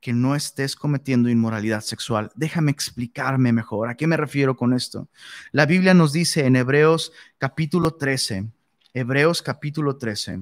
que 0.00 0.12
no 0.12 0.36
estés 0.36 0.76
cometiendo 0.76 1.28
inmoralidad 1.28 1.80
sexual. 1.80 2.30
Déjame 2.36 2.70
explicarme 2.70 3.52
mejor. 3.52 3.88
¿A 3.88 3.96
qué 3.96 4.06
me 4.06 4.16
refiero 4.16 4.56
con 4.56 4.72
esto? 4.72 5.08
La 5.50 5.66
Biblia 5.66 5.94
nos 5.94 6.12
dice 6.12 6.46
en 6.46 6.54
Hebreos 6.54 7.12
capítulo 7.38 7.94
13, 7.94 8.46
Hebreos 8.94 9.42
capítulo 9.42 9.96
13, 9.96 10.40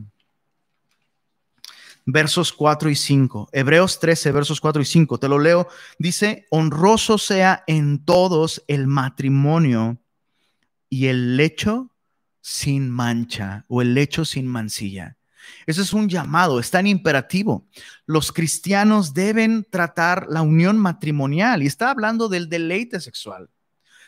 versos 2.05 2.53
4 2.53 2.91
y 2.91 2.97
5. 2.97 3.49
Hebreos 3.53 3.99
13, 3.99 4.33
versos 4.33 4.61
4 4.61 4.83
y 4.83 4.85
5. 4.85 5.19
Te 5.19 5.29
lo 5.29 5.39
leo. 5.39 5.69
Dice, 5.99 6.47
honroso 6.51 7.17
sea 7.17 7.65
en 7.67 8.05
todos 8.05 8.63
el 8.69 8.89
matrimonio 8.89 9.99
y 10.91 11.07
el 11.07 11.37
lecho 11.37 11.96
sin 12.47 12.89
mancha 12.89 13.65
o 13.67 13.83
el 13.83 13.93
lecho 13.93 14.25
sin 14.25 14.47
mancilla. 14.47 15.17
Eso 15.67 15.83
es 15.83 15.93
un 15.93 16.09
llamado, 16.09 16.61
está 16.61 16.79
en 16.79 16.87
imperativo. 16.87 17.67
Los 18.07 18.31
cristianos 18.31 19.15
deben 19.15 19.67
tratar 19.69 20.29
la 20.29 20.43
unión 20.43 20.79
matrimonial 20.79 21.65
y 21.65 21.67
está 21.67 21.91
hablando 21.91 22.29
del 22.29 22.49
deleite 22.49 23.01
sexual. 23.01 23.51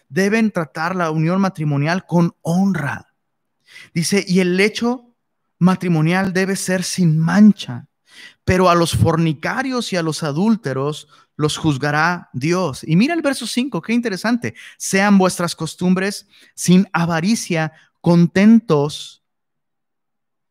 Deben 0.09 0.53
tratar 0.53 0.95
la 0.95 1.11
unión 1.11 1.41
matrimonial 1.41 2.07
con 2.07 2.33
honra. 2.43 3.13
Dice, 3.93 4.25
y 4.29 4.39
el 4.39 4.61
hecho 4.61 5.17
matrimonial 5.59 6.33
debe 6.33 6.55
ser 6.55 6.85
sin 6.85 7.19
mancha, 7.19 7.89
pero 8.45 8.71
a 8.71 8.77
los 8.77 8.93
fornicarios 8.97 9.93
y 9.93 9.97
a 9.97 10.03
los 10.03 10.23
adúlteros 10.23 11.09
los 11.39 11.57
juzgará 11.57 12.31
Dios. 12.33 12.83
Y 12.85 12.95
mira 12.95 13.15
el 13.15 13.23
verso 13.23 13.47
5, 13.47 13.83
qué 13.83 13.93
interesante. 13.93 14.55
Sean 14.77 15.19
vuestras 15.19 15.55
costumbres 15.55 16.29
sin 16.55 16.89
avaricia, 16.93 17.73
contentos 18.01 19.25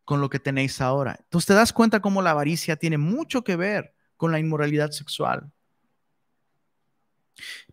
con 0.06 0.22
lo 0.22 0.30
que 0.30 0.40
tenéis 0.40 0.80
ahora. 0.80 1.18
Entonces 1.20 1.48
te 1.48 1.54
das 1.54 1.74
cuenta 1.74 2.02
cómo 2.02 2.22
la 2.22 2.32
avaricia 2.32 2.78
tiene 2.78 2.98
mucho 2.98 3.44
que 3.44 3.56
ver 3.56 3.94
con 4.16 4.32
la 4.32 4.40
inmoralidad 4.40 4.92
sexual. 4.92 5.52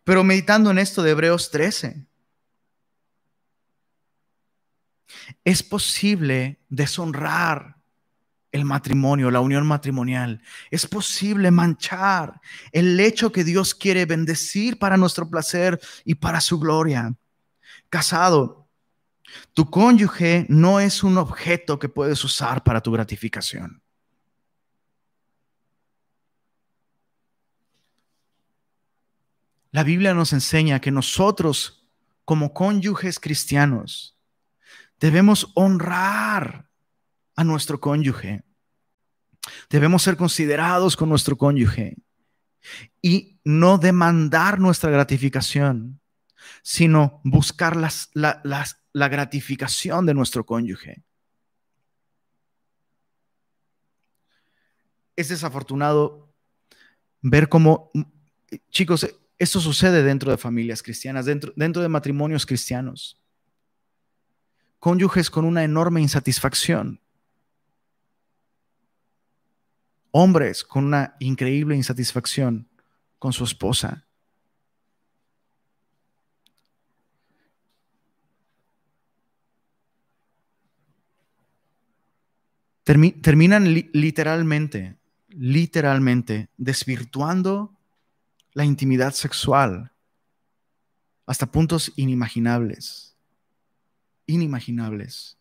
Pero 0.03 0.25
meditando 0.25 0.71
en 0.71 0.79
esto 0.79 1.03
de 1.03 1.13
Hebreos 1.13 1.51
13, 1.51 2.07
es 5.45 5.63
posible 5.63 6.61
deshonrar 6.69 7.77
el 8.53 8.65
matrimonio, 8.65 9.31
la 9.31 9.41
unión 9.41 9.67
matrimonial. 9.67 10.41
Es 10.71 10.87
posible 10.87 11.51
manchar 11.51 12.41
el 12.73 13.01
hecho 13.01 13.33
que 13.33 13.43
Dios 13.43 13.75
quiere 13.75 14.07
bendecir 14.07 14.79
para 14.79 14.97
nuestro 14.97 15.29
placer 15.29 15.81
y 16.05 16.15
para 16.15 16.41
su 16.41 16.59
gloria. 16.61 17.15
Casado, 17.89 18.64
tu 19.53 19.71
cónyuge 19.71 20.47
no 20.49 20.81
es 20.81 21.03
un 21.03 21.19
objeto 21.19 21.79
que 21.79 21.89
puedes 21.89 22.23
usar 22.25 22.63
para 22.63 22.81
tu 22.81 22.93
gratificación. 22.93 23.83
La 29.71 29.83
Biblia 29.83 30.15
nos 30.15 30.33
enseña 30.33 30.81
que 30.81 30.93
nosotros, 30.93 31.85
como 32.25 32.55
cónyuges 32.55 33.19
cristianos, 33.19 34.17
debemos 35.01 35.51
honrar 35.55 36.69
a 37.35 37.43
nuestro 37.43 37.81
cónyuge. 37.81 38.45
Debemos 39.69 40.03
ser 40.03 40.17
considerados 40.17 40.97
con 40.97 41.09
nuestro 41.09 41.37
cónyuge 41.37 41.97
y 43.03 43.41
no 43.45 43.79
demandar 43.79 44.61
nuestra 44.61 44.91
gratificación, 44.91 46.01
sino 46.63 47.21
buscar 47.25 47.77
las, 47.77 48.11
la 48.15 48.41
gratificación 48.95 50.07
de 50.07 50.15
nuestro 50.15 50.47
cónyuge. 50.47 51.03
Es 55.17 55.29
desafortunado 55.29 56.33
ver 57.21 57.49
cómo, 57.49 57.91
chicos, 58.71 59.07
esto 59.39 59.61
sucede 59.61 60.03
dentro 60.03 60.31
de 60.31 60.39
familias 60.39 60.83
cristianas, 60.83 61.27
dentro, 61.27 61.53
dentro 61.57 61.83
de 61.83 61.89
matrimonios 61.89 62.47
cristianos. 62.47 63.21
Cónyuges 64.79 65.29
con 65.29 65.45
una 65.45 65.65
enorme 65.65 66.01
insatisfacción. 66.01 67.01
Hombres 70.13 70.63
con 70.63 70.85
una 70.85 71.17
increíble 71.19 71.75
insatisfacción 71.75 72.69
con 73.19 73.33
su 73.33 73.43
esposa. 73.43 74.07
Terminan 82.85 83.75
literalmente, 83.93 84.97
literalmente 85.29 86.49
desvirtuando 86.57 87.75
la 88.53 88.65
intimidad 88.65 89.13
sexual 89.13 89.93
hasta 91.27 91.47
puntos 91.47 91.93
inimaginables, 91.97 93.17
inimaginables. 94.27 95.39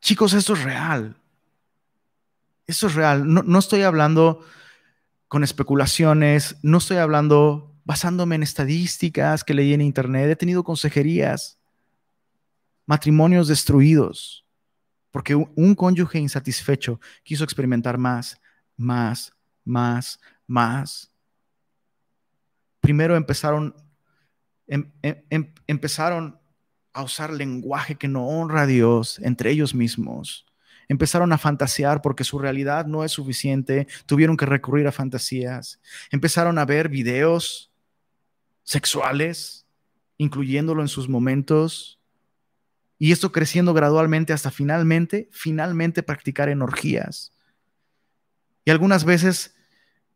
Chicos, 0.00 0.32
esto 0.32 0.54
es 0.54 0.64
real. 0.64 1.16
Esto 2.66 2.86
es 2.86 2.94
real. 2.94 3.32
No, 3.32 3.42
no, 3.42 3.58
estoy 3.58 3.82
hablando 3.82 4.44
con 5.28 5.44
especulaciones, 5.44 6.56
no 6.62 6.78
estoy 6.78 6.96
hablando 6.96 7.74
basándome 7.84 8.36
en 8.36 8.42
estadísticas 8.42 9.44
que 9.44 9.54
leí 9.54 9.74
en 9.74 9.80
internet. 9.82 10.30
He 10.30 10.36
tenido 10.36 10.64
consejerías 10.64 11.55
matrimonios 12.86 13.48
destruidos, 13.48 14.46
porque 15.10 15.34
un 15.34 15.74
cónyuge 15.74 16.18
insatisfecho 16.18 17.00
quiso 17.22 17.44
experimentar 17.44 17.98
más, 17.98 18.40
más, 18.76 19.32
más, 19.64 20.20
más. 20.46 21.10
Primero 22.80 23.16
empezaron, 23.16 23.74
em, 24.68 24.90
em, 25.02 25.22
em, 25.30 25.54
empezaron 25.66 26.38
a 26.92 27.02
usar 27.02 27.32
lenguaje 27.32 27.96
que 27.96 28.08
no 28.08 28.26
honra 28.26 28.62
a 28.62 28.66
Dios 28.66 29.18
entre 29.18 29.50
ellos 29.50 29.74
mismos. 29.74 30.46
Empezaron 30.88 31.32
a 31.32 31.38
fantasear 31.38 32.00
porque 32.00 32.22
su 32.22 32.38
realidad 32.38 32.86
no 32.86 33.02
es 33.02 33.12
suficiente, 33.12 33.88
tuvieron 34.06 34.36
que 34.36 34.46
recurrir 34.46 34.86
a 34.86 34.92
fantasías. 34.92 35.80
Empezaron 36.10 36.58
a 36.58 36.64
ver 36.64 36.88
videos 36.88 37.72
sexuales, 38.62 39.66
incluyéndolo 40.16 40.82
en 40.82 40.88
sus 40.88 41.08
momentos 41.08 41.95
y 42.98 43.12
esto 43.12 43.32
creciendo 43.32 43.74
gradualmente 43.74 44.32
hasta 44.32 44.50
finalmente, 44.50 45.28
finalmente 45.30 46.02
practicar 46.02 46.48
en 46.48 46.62
orgías. 46.62 47.32
Y 48.64 48.70
algunas 48.70 49.04
veces, 49.04 49.54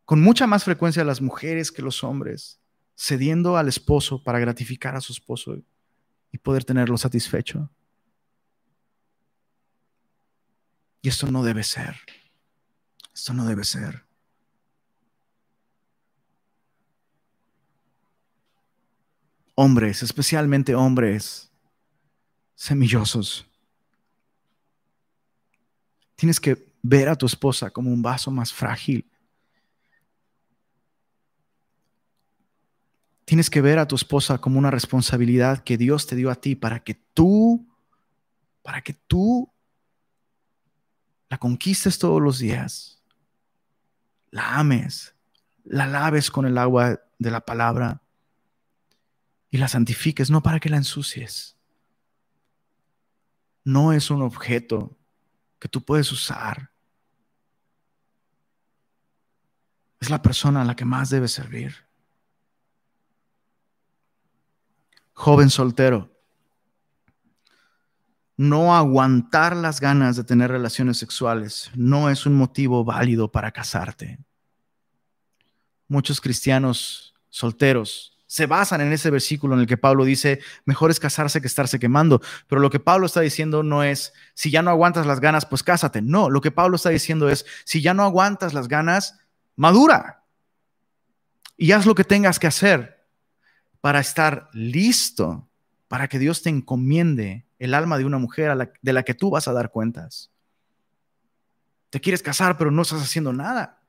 con 0.05 0.21
mucha 0.21 0.47
más 0.47 0.63
frecuencia 0.63 1.03
las 1.03 1.21
mujeres 1.21 1.71
que 1.71 1.81
los 1.81 2.03
hombres, 2.03 2.59
cediendo 2.95 3.57
al 3.57 3.67
esposo 3.67 4.23
para 4.23 4.39
gratificar 4.39 4.95
a 4.95 5.01
su 5.01 5.13
esposo 5.13 5.57
y 6.31 6.37
poder 6.37 6.63
tenerlo 6.63 6.97
satisfecho. 6.97 7.69
Y 11.01 11.09
esto 11.09 11.29
no 11.31 11.43
debe 11.43 11.63
ser. 11.63 11.95
Esto 13.13 13.33
no 13.33 13.45
debe 13.45 13.63
ser. 13.63 14.05
Hombres, 19.55 20.01
especialmente 20.01 20.75
hombres, 20.75 21.50
semillosos. 22.61 23.43
Tienes 26.15 26.39
que 26.39 26.71
ver 26.83 27.09
a 27.09 27.15
tu 27.15 27.25
esposa 27.25 27.71
como 27.71 27.91
un 27.91 28.03
vaso 28.03 28.29
más 28.29 28.53
frágil. 28.53 29.09
Tienes 33.25 33.49
que 33.49 33.61
ver 33.61 33.79
a 33.79 33.87
tu 33.87 33.95
esposa 33.95 34.37
como 34.37 34.59
una 34.59 34.69
responsabilidad 34.69 35.63
que 35.63 35.75
Dios 35.75 36.05
te 36.05 36.15
dio 36.15 36.29
a 36.29 36.35
ti 36.35 36.55
para 36.55 36.83
que 36.83 36.93
tú, 36.93 37.67
para 38.61 38.83
que 38.83 38.93
tú 38.93 39.51
la 41.29 41.39
conquistes 41.39 41.97
todos 41.97 42.21
los 42.21 42.37
días, 42.37 43.01
la 44.29 44.59
ames, 44.59 45.15
la 45.63 45.87
laves 45.87 46.29
con 46.29 46.45
el 46.45 46.59
agua 46.59 47.01
de 47.17 47.31
la 47.31 47.41
palabra 47.43 48.03
y 49.49 49.57
la 49.57 49.67
santifiques, 49.67 50.29
no 50.29 50.43
para 50.43 50.59
que 50.59 50.69
la 50.69 50.77
ensucies 50.77 51.57
no 53.63 53.93
es 53.93 54.09
un 54.09 54.21
objeto 54.21 54.97
que 55.59 55.67
tú 55.67 55.81
puedes 55.81 56.11
usar. 56.11 56.71
Es 59.99 60.09
la 60.09 60.21
persona 60.21 60.61
a 60.61 60.65
la 60.65 60.75
que 60.75 60.85
más 60.85 61.09
debes 61.09 61.31
servir. 61.31 61.75
Joven 65.13 65.49
soltero, 65.51 66.11
no 68.41 68.75
aguantar 68.75 69.55
las 69.55 69.79
ganas 69.79 70.15
de 70.15 70.23
tener 70.23 70.49
relaciones 70.49 70.97
sexuales 70.97 71.69
no 71.75 72.09
es 72.09 72.25
un 72.25 72.33
motivo 72.33 72.83
válido 72.83 73.31
para 73.31 73.51
casarte. 73.51 74.17
Muchos 75.87 76.19
cristianos 76.19 77.13
solteros 77.29 78.10
se 78.31 78.45
basan 78.45 78.79
en 78.79 78.93
ese 78.93 79.09
versículo 79.09 79.55
en 79.55 79.59
el 79.59 79.67
que 79.67 79.75
Pablo 79.75 80.05
dice, 80.05 80.39
mejor 80.63 80.89
es 80.89 81.01
casarse 81.01 81.41
que 81.41 81.47
estarse 81.47 81.79
quemando. 81.79 82.21
Pero 82.47 82.61
lo 82.61 82.69
que 82.69 82.79
Pablo 82.79 83.05
está 83.05 83.19
diciendo 83.19 83.61
no 83.61 83.83
es, 83.83 84.13
si 84.35 84.49
ya 84.49 84.61
no 84.61 84.71
aguantas 84.71 85.05
las 85.05 85.19
ganas, 85.19 85.45
pues 85.45 85.63
cásate. 85.63 86.01
No, 86.01 86.29
lo 86.29 86.39
que 86.39 86.49
Pablo 86.49 86.77
está 86.77 86.91
diciendo 86.91 87.27
es, 87.27 87.45
si 87.65 87.81
ya 87.81 87.93
no 87.93 88.03
aguantas 88.03 88.53
las 88.53 88.69
ganas, 88.69 89.19
madura. 89.57 90.23
Y 91.57 91.73
haz 91.73 91.85
lo 91.85 91.93
que 91.93 92.05
tengas 92.05 92.39
que 92.39 92.47
hacer 92.47 93.05
para 93.81 93.99
estar 93.99 94.47
listo, 94.53 95.49
para 95.89 96.07
que 96.07 96.17
Dios 96.17 96.41
te 96.41 96.49
encomiende 96.49 97.45
el 97.59 97.73
alma 97.73 97.97
de 97.97 98.05
una 98.05 98.17
mujer 98.17 98.71
de 98.81 98.93
la 98.93 99.03
que 99.03 99.13
tú 99.13 99.29
vas 99.29 99.49
a 99.49 99.53
dar 99.53 99.71
cuentas. 99.71 100.31
Te 101.89 101.99
quieres 101.99 102.23
casar, 102.23 102.57
pero 102.57 102.71
no 102.71 102.83
estás 102.83 103.01
haciendo 103.01 103.33
nada. 103.33 103.81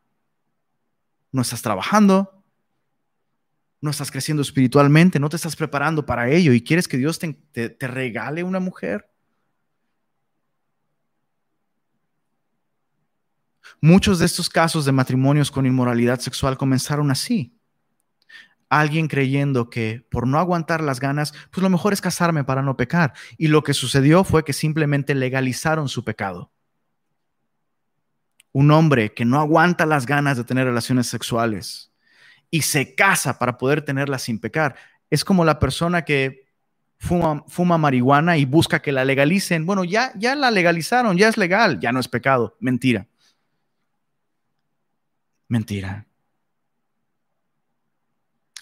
No 1.31 1.43
estás 1.43 1.63
trabajando, 1.63 2.42
no 3.83 3.91
estás 3.91 4.13
creciendo 4.13 4.43
espiritualmente, 4.43 5.19
no 5.19 5.29
te 5.29 5.37
estás 5.37 5.57
preparando 5.57 6.07
para 6.07 6.31
ello 6.31 6.53
y 6.53 6.63
quieres 6.63 6.87
que 6.87 6.97
Dios 6.97 7.19
te, 7.19 7.35
te 7.35 7.87
regale 7.89 8.45
una 8.45 8.61
mujer. 8.61 9.11
Muchos 13.81 14.21
de 14.21 14.27
estos 14.27 14.49
casos 14.49 14.85
de 14.85 14.93
matrimonios 14.93 15.51
con 15.51 15.67
inmoralidad 15.67 16.21
sexual 16.21 16.57
comenzaron 16.57 17.11
así. 17.11 17.59
Alguien 18.69 19.09
creyendo 19.09 19.69
que 19.69 20.07
por 20.09 20.29
no 20.29 20.39
aguantar 20.39 20.81
las 20.81 21.01
ganas, 21.01 21.35
pues 21.51 21.63
lo 21.63 21.69
mejor 21.69 21.93
es 21.93 22.01
casarme 22.01 22.45
para 22.45 22.63
no 22.63 22.77
pecar. 22.77 23.13
Y 23.37 23.49
lo 23.49 23.65
que 23.65 23.75
sucedió 23.75 24.23
fue 24.23 24.45
que 24.45 24.53
simplemente 24.53 25.17
legalizaron 25.17 25.89
su 25.89 26.05
pecado. 26.05 26.53
Un 28.53 28.71
hombre 28.71 29.13
que 29.13 29.25
no 29.25 29.41
aguanta 29.41 29.87
las 29.87 30.07
ganas 30.07 30.37
de 30.37 30.45
tener 30.45 30.67
relaciones 30.67 31.09
sexuales 31.09 31.92
y 32.53 32.63
se 32.63 32.95
casa 32.95 33.39
para 33.39 33.57
poder 33.57 33.83
tenerlas 33.83 34.23
sin 34.23 34.39
pecar, 34.39 34.77
es 35.11 35.25
como 35.25 35.45
la 35.45 35.59
persona 35.59 36.05
que 36.05 36.47
fuma, 36.99 37.79
marihuana 37.79 38.37
y 38.37 38.45
busca 38.45 38.83
que 38.83 38.93
la 38.93 39.07
legalicen. 39.07 39.65
Bueno, 39.65 39.85
ya, 39.85 40.13
ya 40.17 40.37
la 40.37 40.51
legalizaron, 40.51 41.17
ya 41.17 41.29
es 41.29 41.39
legal, 41.39 41.81
ya 41.81 41.91
no 41.93 41.99
es 41.99 42.09
pecado. 42.09 42.57
Mentira. 42.61 43.09
Mentira. 45.49 46.07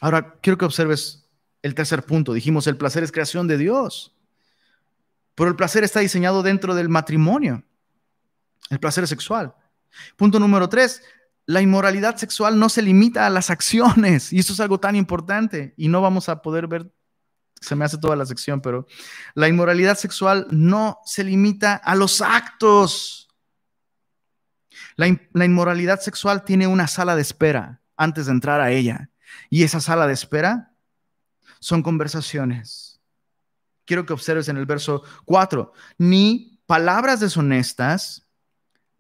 Ahora, 0.01 0.37
quiero 0.41 0.57
que 0.57 0.65
observes 0.65 1.29
el 1.61 1.75
tercer 1.75 2.05
punto. 2.05 2.33
Dijimos, 2.33 2.69
el 2.69 2.77
placer 2.77 3.03
es 3.03 3.13
creación 3.13 3.49
de 3.49 3.59
Dios. 3.59 4.17
Pero 5.35 5.51
el 5.51 5.57
placer 5.57 5.83
está 5.83 5.99
diseñado 5.99 6.45
dentro 6.45 6.77
del 6.77 6.89
matrimonio. 6.89 7.65
El 8.71 8.79
placer 8.79 9.07
sexual. 9.09 9.53
Punto 10.17 10.39
número 10.39 10.69
tres, 10.69 11.03
la 11.51 11.61
inmoralidad 11.61 12.17
sexual 12.17 12.61
no 12.61 12.69
se 12.69 12.81
limita 12.81 13.27
a 13.27 13.31
las 13.31 13.51
acciones. 13.51 14.33
Y 14.33 14.39
eso 14.39 14.53
es 14.53 14.61
algo 14.61 14.79
tan 14.79 14.95
importante. 14.95 15.75
Y 15.77 15.89
no 15.89 16.01
vamos 16.01 16.29
a 16.29 16.43
poder 16.43 16.69
ver 16.69 16.93
se 17.61 17.77
me 17.77 17.85
hace 17.85 17.99
toda 17.99 18.17
la 18.17 18.25
sección, 18.25 18.63
pero 18.63 18.87
la 19.35 19.49
inmoralidad 19.49 19.99
sexual 19.99 20.47
no 20.51 21.01
se 21.05 21.25
limita 21.25 21.75
a 21.75 21.95
los 21.95 22.23
actos. 22.23 23.29
La, 24.97 25.09
inmoralidad 25.45 26.01
sexual 26.01 26.45
tiene 26.45 26.67
una 26.69 26.87
sala 26.87 27.17
de 27.17 27.23
espera 27.23 27.83
antes 27.97 28.27
de 28.27 28.33
entrar 28.33 28.61
a 28.61 28.71
ella. 28.71 29.11
Y 29.51 29.65
esa 29.65 29.81
sala 29.81 30.07
de 30.07 30.15
espera 30.15 30.73
son 31.59 31.83
conversaciones. 31.83 33.01
Quiero 33.85 34.07
que 34.07 34.13
observes 34.13 34.49
en 34.49 34.57
el 34.57 34.67
verso 34.67 35.03
4, 35.25 35.73
ni 35.99 36.63
palabras 36.67 37.19
deshonestas, 37.19 38.27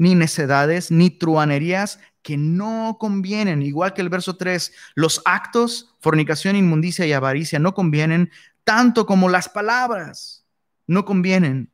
ni 0.01 0.14
necedades, 0.14 0.90
ni 0.90 1.11
truanerías 1.11 2.01
que 2.22 2.36
no 2.36 2.96
convienen. 2.98 3.62
Igual 3.62 3.94
que 3.94 4.02
el 4.02 4.08
verso 4.08 4.36
3, 4.36 4.72
los 4.94 5.22
actos, 5.24 5.94
fornicación, 6.00 6.56
inmundicia 6.56 7.06
y 7.06 7.12
avaricia 7.12 7.58
no 7.58 7.74
convienen, 7.74 8.30
tanto 8.64 9.06
como 9.06 9.28
las 9.28 9.48
palabras 9.48 10.44
no 10.86 11.04
convienen. 11.04 11.70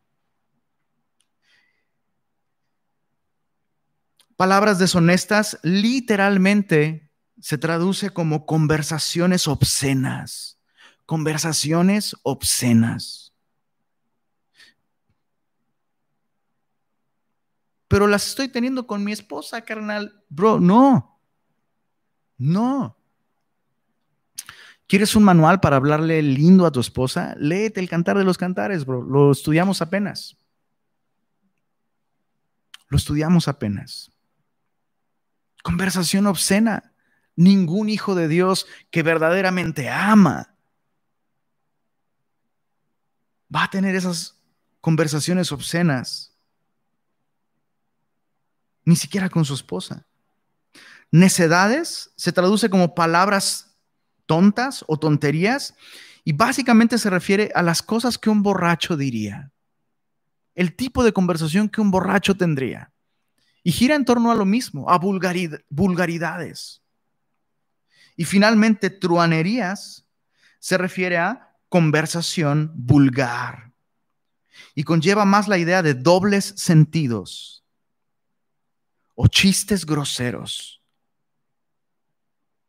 Palabras 4.37 4.79
deshonestas 4.79 5.59
literalmente 5.63 7.11
se 7.41 7.57
traduce 7.57 8.11
como 8.11 8.45
conversaciones 8.45 9.49
obscenas, 9.49 10.61
conversaciones 11.07 12.15
obscenas. 12.23 13.26
Pero 17.89 18.07
las 18.07 18.27
estoy 18.27 18.49
teniendo 18.49 18.87
con 18.87 19.05
mi 19.05 19.13
esposa, 19.13 19.63
carnal. 19.63 20.25
Bro, 20.29 20.61
no. 20.61 21.21
No. 22.39 22.97
¿Quieres 24.87 25.17
un 25.17 25.25
manual 25.25 25.61
para 25.61 25.77
hablarle 25.77 26.23
lindo 26.23 26.67
a 26.67 26.71
tu 26.71 26.81
esposa? 26.81 27.35
Léete 27.39 27.81
el 27.81 27.89
cantar 27.89 28.19
de 28.19 28.25
los 28.25 28.39
cantares, 28.39 28.85
bro. 28.85 29.03
Lo 29.03 29.33
estudiamos 29.33 29.83
apenas. 29.83 30.37
Lo 32.89 32.97
estudiamos 32.97 33.49
apenas. 33.49 34.13
Conversación 35.63 36.27
obscena. 36.27 36.93
Ningún 37.35 37.89
hijo 37.89 38.15
de 38.15 38.29
Dios 38.29 38.67
que 38.91 39.03
verdaderamente 39.03 39.91
ama 39.91 40.57
va 43.55 43.65
a 43.65 43.71
tener 43.71 43.95
esas 43.95 44.41
conversaciones 44.81 45.53
obscenas. 45.53 46.36
Ni 48.87 48.97
siquiera 48.97 49.29
con 49.29 49.45
su 49.45 49.53
esposa. 49.53 50.07
Necedades 51.11 52.13
se 52.17 52.33
traduce 52.33 52.71
como 52.71 52.95
palabras 52.95 53.77
tontas 54.25 54.85
o 54.89 54.99
tonterías 54.99 55.75
y 56.25 56.33
básicamente 56.33 56.97
se 56.99 57.11
refiere 57.11 57.53
a 57.55 57.63
las 57.63 57.83
cosas 57.83 58.17
que 58.17 58.31
un 58.31 58.43
borracho 58.43 58.97
diría, 58.97 59.53
el 60.55 60.75
tipo 60.75 61.05
de 61.05 61.13
conversación 61.13 61.69
que 61.69 61.81
un 61.81 61.91
borracho 61.91 62.35
tendría. 62.35 62.93
Y 63.63 63.73
gira 63.73 63.97
en 63.97 64.05
torno 64.05 64.31
a 64.31 64.35
lo 64.37 64.45
mismo, 64.45 64.89
a 64.89 64.99
vulgaridades. 64.99 66.83
Y 68.17 68.25
finalmente, 68.25 68.91
truanerías 68.91 70.07
se 70.61 70.79
refiere 70.79 71.19
a 71.19 71.57
conversación 71.69 72.73
vulgar 72.75 73.73
y 74.75 74.85
conlleva 74.85 75.25
más 75.25 75.49
la 75.49 75.59
idea 75.59 75.83
de 75.83 75.95
dobles 75.95 76.55
sentidos 76.57 77.56
o 79.17 79.27
chistes 79.27 79.85
groseros 79.85 80.81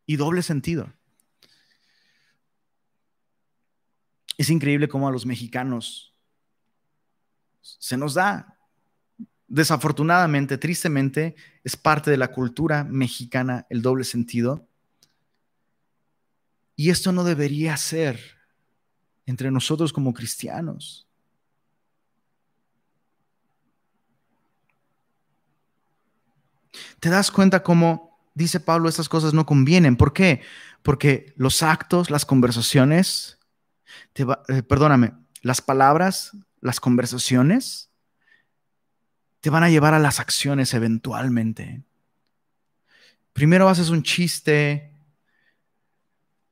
y 0.07 0.15
doble 0.15 0.41
sentido. 0.41 0.91
Es 4.37 4.49
increíble 4.49 4.87
cómo 4.87 5.07
a 5.07 5.11
los 5.11 5.25
mexicanos 5.25 6.15
se 7.61 7.97
nos 7.97 8.13
da. 8.13 8.57
Desafortunadamente, 9.47 10.57
tristemente, 10.57 11.35
es 11.63 11.75
parte 11.75 12.11
de 12.11 12.17
la 12.17 12.31
cultura 12.31 12.83
mexicana 12.83 13.65
el 13.69 13.81
doble 13.81 14.03
sentido. 14.03 14.67
Y 16.75 16.91
esto 16.91 17.11
no 17.11 17.23
debería 17.23 17.75
ser 17.75 18.19
entre 19.25 19.51
nosotros 19.51 19.91
como 19.91 20.13
cristianos. 20.13 21.06
¿Te 26.99 27.09
das 27.09 27.31
cuenta 27.31 27.63
cómo 27.63 28.19
dice 28.33 28.59
Pablo 28.59 28.89
estas 28.89 29.09
cosas 29.09 29.33
no 29.33 29.45
convienen? 29.45 29.95
¿Por 29.95 30.13
qué? 30.13 30.41
Porque 30.83 31.33
los 31.35 31.63
actos, 31.63 32.09
las 32.09 32.25
conversaciones, 32.25 33.39
eh, 34.15 34.63
perdóname, 34.63 35.13
las 35.41 35.61
palabras, 35.61 36.35
las 36.61 36.79
conversaciones, 36.79 37.89
te 39.39 39.49
van 39.49 39.63
a 39.63 39.69
llevar 39.69 39.93
a 39.93 39.99
las 39.99 40.19
acciones 40.19 40.73
eventualmente. 40.73 41.83
Primero 43.33 43.69
haces 43.69 43.89
un 43.89 44.03
chiste, 44.03 44.91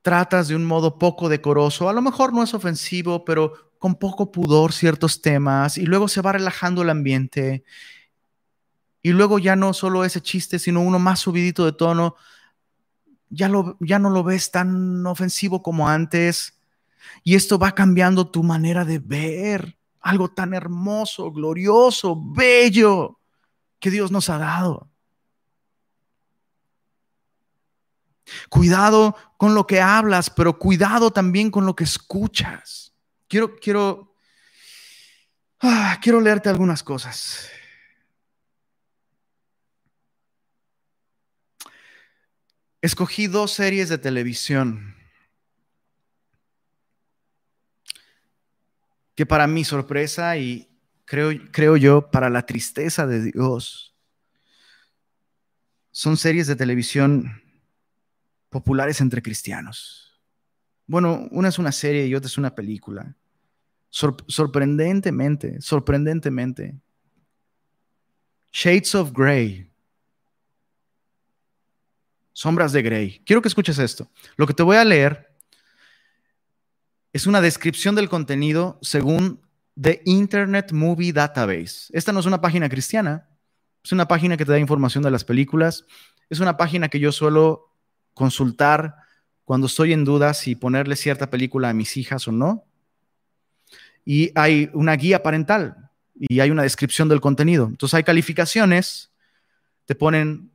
tratas 0.02 0.48
de 0.48 0.56
un 0.56 0.66
modo 0.66 1.00
poco 1.00 1.30
decoroso, 1.30 1.90
a 1.90 1.94
lo 1.94 2.02
mejor 2.02 2.32
no 2.32 2.44
es 2.44 2.54
ofensivo, 2.54 3.26
pero 3.26 3.74
con 3.80 3.96
poco 3.96 4.32
pudor 4.32 4.72
ciertos 4.72 5.22
temas, 5.22 5.78
y 5.78 5.86
luego 5.86 6.08
se 6.08 6.22
va 6.22 6.34
relajando 6.34 6.84
el 6.84 6.90
ambiente, 6.90 7.64
y 9.06 9.12
luego 9.12 9.38
ya 9.38 9.56
no 9.56 9.72
solo 9.72 10.04
ese 10.04 10.20
chiste, 10.20 10.58
sino 10.58 10.82
uno 10.82 10.98
más 10.98 11.20
subidito 11.20 11.64
de 11.64 11.74
tono, 11.74 12.16
ya, 13.30 13.48
lo, 13.48 13.78
ya 13.80 14.00
no 14.00 14.10
lo 14.10 14.24
ves 14.24 14.50
tan 14.50 15.06
ofensivo 15.06 15.62
como 15.62 15.88
antes, 15.88 16.60
y 17.24 17.36
esto 17.36 17.60
va 17.60 17.76
cambiando 17.76 18.32
tu 18.32 18.42
manera 18.42 18.84
de 18.84 18.98
ver 18.98 19.78
algo 20.00 20.32
tan 20.32 20.56
hermoso, 20.56 21.32
glorioso, 21.32 22.20
bello 22.20 23.20
que 23.78 23.92
Dios 23.92 24.10
nos 24.10 24.28
ha 24.32 24.40
dado. 24.40 24.90
Cuidado 28.50 29.16
con 29.38 29.54
lo 29.54 29.68
que 29.68 29.82
hablas, 29.82 30.32
pero 30.32 30.58
cuidado 30.58 31.12
también 31.12 31.52
con 31.52 31.68
lo 31.68 31.76
que 31.76 31.84
escuchas. 31.84 32.92
Quiero, 33.28 33.56
quiero, 33.56 34.16
ah, 35.62 36.00
quiero 36.02 36.22
leerte 36.22 36.50
algunas 36.50 36.82
cosas. 36.82 37.52
Escogí 42.86 43.26
dos 43.26 43.52
series 43.52 43.90
de 43.90 43.98
televisión 43.98 44.94
que 49.16 49.26
para 49.26 49.48
mi 49.48 49.64
sorpresa 49.66 50.38
y 50.38 50.70
creo, 51.04 51.32
creo 51.52 51.78
yo 51.78 52.12
para 52.12 52.30
la 52.30 52.46
tristeza 52.46 53.08
de 53.08 53.32
Dios, 53.32 53.96
son 55.90 56.16
series 56.16 56.46
de 56.46 56.56
televisión 56.56 57.42
populares 58.50 59.02
entre 59.02 59.24
cristianos. 59.24 60.22
Bueno, 60.86 61.28
una 61.32 61.50
es 61.50 61.58
una 61.58 61.72
serie 61.72 62.06
y 62.06 62.14
otra 62.14 62.28
es 62.28 62.38
una 62.38 62.54
película. 62.54 63.16
sorprendentemente, 63.90 65.60
sorprendentemente. 65.60 66.76
Shades 68.52 68.94
of 68.94 69.12
Grey. 69.12 69.72
Sombras 72.36 72.74
de 72.74 72.82
Grey. 72.82 73.22
Quiero 73.26 73.42
que 73.42 73.48
escuches 73.48 73.80
esto. 73.80 74.10
Lo 74.36 74.46
que 74.46 74.54
te 74.54 74.62
voy 74.62 74.76
a 74.76 74.84
leer 74.84 75.34
es 77.14 77.28
una 77.28 77.40
descripción 77.40 77.96
del 77.96 78.10
contenido 78.10 78.78
según 78.82 79.40
The 79.80 80.02
Internet 80.04 80.74
Movie 80.74 81.14
Database. 81.14 81.88
Esta 81.94 82.12
no 82.12 82.20
es 82.20 82.26
una 82.26 82.42
página 82.42 82.68
cristiana, 82.68 83.30
Es 83.86 83.94
una 83.94 84.06
página 84.10 84.36
que 84.36 84.44
te 84.44 84.52
da 84.52 84.60
información 84.60 85.02
de 85.02 85.12
las 85.12 85.24
películas. 85.24 85.86
Es 86.30 86.42
una 86.42 86.58
página 86.58 86.90
que 86.90 87.00
yo 87.00 87.14
suelo 87.14 87.74
consultar 88.14 88.98
cuando 89.46 89.68
estoy 89.68 89.94
en 89.94 90.04
duda 90.04 90.34
si 90.34 90.56
ponerle 90.56 90.98
cierta 90.98 91.30
película 91.30 91.70
a 91.70 91.74
mis 91.74 91.96
hijas 91.96 92.28
o 92.28 92.34
no. 92.34 92.66
Y 94.04 94.32
hay 94.36 94.70
una 94.74 94.98
guía 94.98 95.24
parental 95.24 95.90
y 96.20 96.42
hay 96.42 96.52
una 96.52 96.64
descripción 96.64 97.08
del 97.08 97.22
contenido. 97.22 97.68
Entonces 97.68 97.94
hay 97.94 98.04
calificaciones, 98.04 99.14
te 99.86 99.96
ponen 99.96 100.52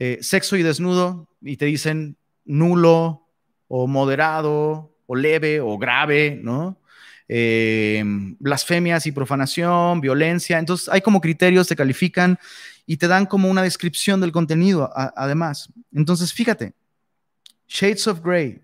eh, 0.00 0.18
sexo 0.22 0.56
y 0.56 0.62
desnudo 0.62 1.28
y 1.42 1.58
te 1.58 1.66
dicen 1.66 2.16
nulo 2.46 3.28
o 3.68 3.86
moderado 3.86 4.96
o 5.06 5.14
leve 5.14 5.60
o 5.60 5.76
grave, 5.76 6.40
¿no? 6.42 6.80
Eh, 7.28 8.02
blasfemias 8.38 9.04
y 9.06 9.12
profanación, 9.12 10.00
violencia. 10.00 10.58
Entonces 10.58 10.88
hay 10.88 11.02
como 11.02 11.20
criterios, 11.20 11.68
te 11.68 11.76
califican 11.76 12.38
y 12.86 12.96
te 12.96 13.08
dan 13.08 13.26
como 13.26 13.50
una 13.50 13.62
descripción 13.62 14.22
del 14.22 14.32
contenido 14.32 14.90
además. 14.94 15.68
Entonces 15.92 16.32
fíjate, 16.32 16.72
Shades 17.68 18.06
of 18.06 18.20
Grey. 18.24 18.62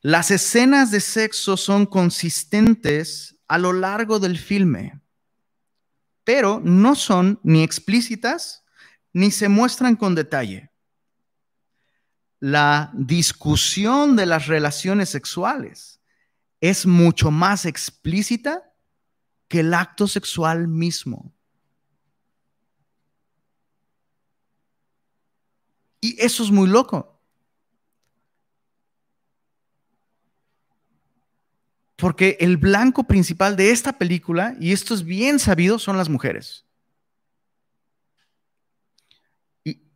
Las 0.00 0.30
escenas 0.30 0.90
de 0.90 1.00
sexo 1.00 1.58
son 1.58 1.84
consistentes 1.84 3.36
a 3.48 3.58
lo 3.58 3.74
largo 3.74 4.18
del 4.18 4.38
filme, 4.38 4.98
pero 6.24 6.60
no 6.64 6.94
son 6.94 7.38
ni 7.42 7.62
explícitas 7.62 8.63
ni 9.14 9.30
se 9.30 9.48
muestran 9.48 9.96
con 9.96 10.14
detalle. 10.14 10.70
La 12.40 12.90
discusión 12.92 14.16
de 14.16 14.26
las 14.26 14.48
relaciones 14.48 15.08
sexuales 15.08 16.00
es 16.60 16.84
mucho 16.84 17.30
más 17.30 17.64
explícita 17.64 18.70
que 19.48 19.60
el 19.60 19.72
acto 19.72 20.06
sexual 20.08 20.68
mismo. 20.68 21.32
Y 26.00 26.20
eso 26.20 26.42
es 26.42 26.50
muy 26.50 26.68
loco. 26.68 27.18
Porque 31.96 32.36
el 32.40 32.56
blanco 32.56 33.04
principal 33.04 33.56
de 33.56 33.70
esta 33.70 33.96
película, 33.96 34.56
y 34.60 34.72
esto 34.72 34.92
es 34.92 35.04
bien 35.04 35.38
sabido, 35.38 35.78
son 35.78 35.96
las 35.96 36.08
mujeres. 36.08 36.66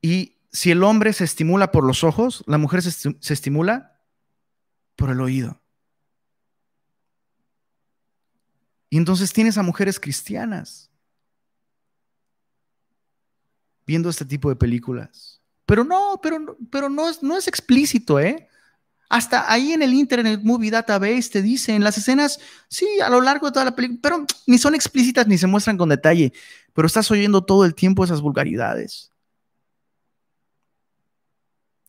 Y, 0.01 0.35
si 0.51 0.71
el 0.71 0.83
hombre 0.83 1.13
se 1.13 1.25
estimula 1.25 1.71
por 1.71 1.85
los 1.85 2.03
ojos, 2.05 2.43
la 2.47 2.57
mujer 2.59 2.83
se, 2.83 2.91
se 2.91 3.35
estimula 3.35 4.01
por 4.97 5.11
el 5.11 5.21
oído. 5.21 5.61
Y 8.91 8.97
entonces 8.97 9.33
tienes 9.33 9.59
a 9.59 9.63
mujeres 9.63 10.01
cristianas 10.01 10.91
viendo 13.87 14.09
este 14.11 14.25
tipo 14.25 14.49
de 14.49 14.57
películas. 14.57 15.41
Pero 15.67 15.85
no, 15.85 16.21
pero, 16.23 16.57
pero 16.71 16.89
no, 16.89 17.09
es, 17.09 17.23
no 17.23 17.37
es 17.37 17.49
explícito, 17.49 18.19
¿eh? 18.19 18.49
Hasta 19.11 19.51
ahí 19.51 19.73
en 19.73 19.83
el 19.83 19.95
Internet 19.95 20.41
Movie 20.43 20.71
Database 20.71 21.31
te 21.31 21.43
dicen 21.43 21.83
las 21.83 21.97
escenas, 21.97 22.39
sí, 22.69 22.87
a 23.03 23.09
lo 23.09 23.23
largo 23.23 23.47
de 23.47 23.53
toda 23.53 23.65
la 23.65 23.75
película, 23.75 24.01
pero 24.03 24.27
ni 24.47 24.59
son 24.59 24.75
explícitas 24.75 25.27
ni 25.27 25.39
se 25.39 25.47
muestran 25.47 25.79
con 25.79 25.89
detalle, 25.89 26.33
pero 26.75 26.87
estás 26.87 27.11
oyendo 27.11 27.43
todo 27.43 27.65
el 27.65 27.75
tiempo 27.75 28.05
esas 28.05 28.21
vulgaridades. 28.21 29.11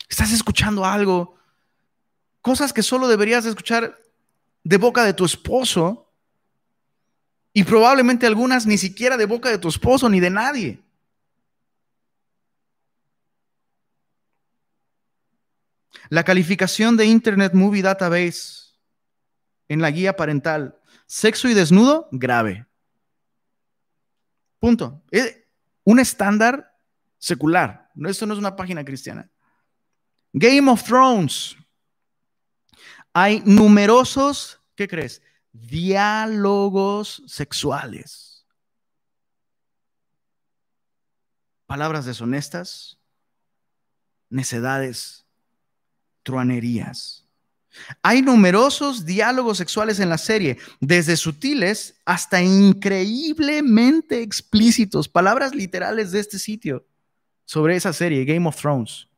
Estás 0.10 0.34
escuchando 0.34 0.84
algo, 0.84 1.38
cosas 2.41 2.74
que 2.74 2.82
solo 2.82 3.07
deberías 3.07 3.45
escuchar 3.45 4.01
de 4.64 4.78
boca 4.78 5.03
de 5.03 5.14
tu 5.14 5.24
esposo 5.24 6.12
y 7.53 7.64
probablemente 7.64 8.26
algunas 8.26 8.66
ni 8.66 8.78
siquiera 8.78 9.18
de 9.18 9.26
boca 9.26 9.49
de 9.49 9.60
tu 9.60 9.70
esposo 9.70 10.10
ni 10.10 10.20
de 10.20 10.30
nadie. 10.32 10.80
La 16.10 16.24
calificación 16.24 16.97
de 16.97 17.05
Internet 17.05 17.53
Movie 17.53 17.84
Database 17.84 18.74
en 19.68 19.82
la 19.82 19.91
guía 19.91 20.16
parental, 20.16 20.80
sexo 21.05 21.47
y 21.47 21.53
desnudo, 21.53 22.10
grave. 22.12 22.66
Punto. 24.60 25.03
Es 25.12 25.38
un 25.84 25.99
estándar 25.99 26.76
secular. 27.20 27.91
Esto 28.05 28.26
no 28.26 28.34
es 28.34 28.39
una 28.39 28.55
página 28.55 28.84
cristiana. 28.84 29.30
Game 30.34 30.70
of 30.70 30.84
Thrones. 30.84 31.56
Hay 33.14 33.42
numerosos, 33.46 34.60
¿qué 34.76 34.88
crees? 34.88 35.22
Diálogos 35.52 37.24
sexuales. 37.26 38.46
Palabras 41.66 42.06
deshonestas, 42.06 42.98
necedades 44.30 45.26
truanerías. 46.24 47.26
Hay 48.02 48.22
numerosos 48.22 49.06
diálogos 49.06 49.58
sexuales 49.58 50.00
en 50.00 50.10
la 50.10 50.18
serie, 50.18 50.58
desde 50.80 51.16
sutiles 51.16 51.96
hasta 52.06 52.42
increíblemente 52.42 54.22
explícitos, 54.22 55.08
palabras 55.08 55.54
literales 55.54 56.12
de 56.12 56.20
este 56.20 56.40
sitio 56.40 56.86
sobre 57.46 57.76
esa 57.76 57.94
serie, 57.94 58.26
Game 58.26 58.48
of 58.48 58.60
Thrones. 58.60 59.09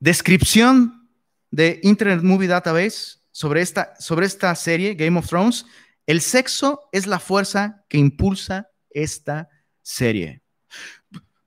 Descripción 0.00 1.10
de 1.50 1.80
Internet 1.82 2.22
Movie 2.22 2.48
Database 2.48 3.18
sobre 3.32 3.62
esta, 3.62 3.94
sobre 3.98 4.26
esta 4.26 4.54
serie, 4.54 4.94
Game 4.94 5.18
of 5.18 5.28
Thrones. 5.28 5.66
El 6.06 6.20
sexo 6.20 6.88
es 6.92 7.06
la 7.06 7.18
fuerza 7.18 7.84
que 7.88 7.98
impulsa 7.98 8.70
esta 8.90 9.48
serie. 9.82 10.42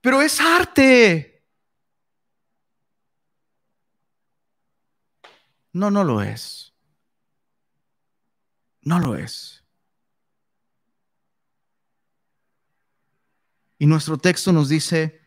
Pero 0.00 0.20
es 0.20 0.40
arte. 0.40 1.44
No, 5.72 5.90
no 5.90 6.04
lo 6.04 6.20
es. 6.20 6.74
No 8.82 8.98
lo 8.98 9.16
es. 9.16 9.64
Y 13.78 13.86
nuestro 13.86 14.18
texto 14.18 14.52
nos 14.52 14.68
dice, 14.68 15.21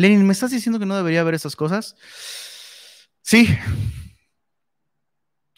Lenin, 0.00 0.26
¿me 0.26 0.32
estás 0.32 0.50
diciendo 0.50 0.78
que 0.78 0.86
no 0.86 0.96
debería 0.96 1.20
haber 1.20 1.34
esas 1.34 1.54
cosas? 1.54 1.94
Sí. 3.20 3.46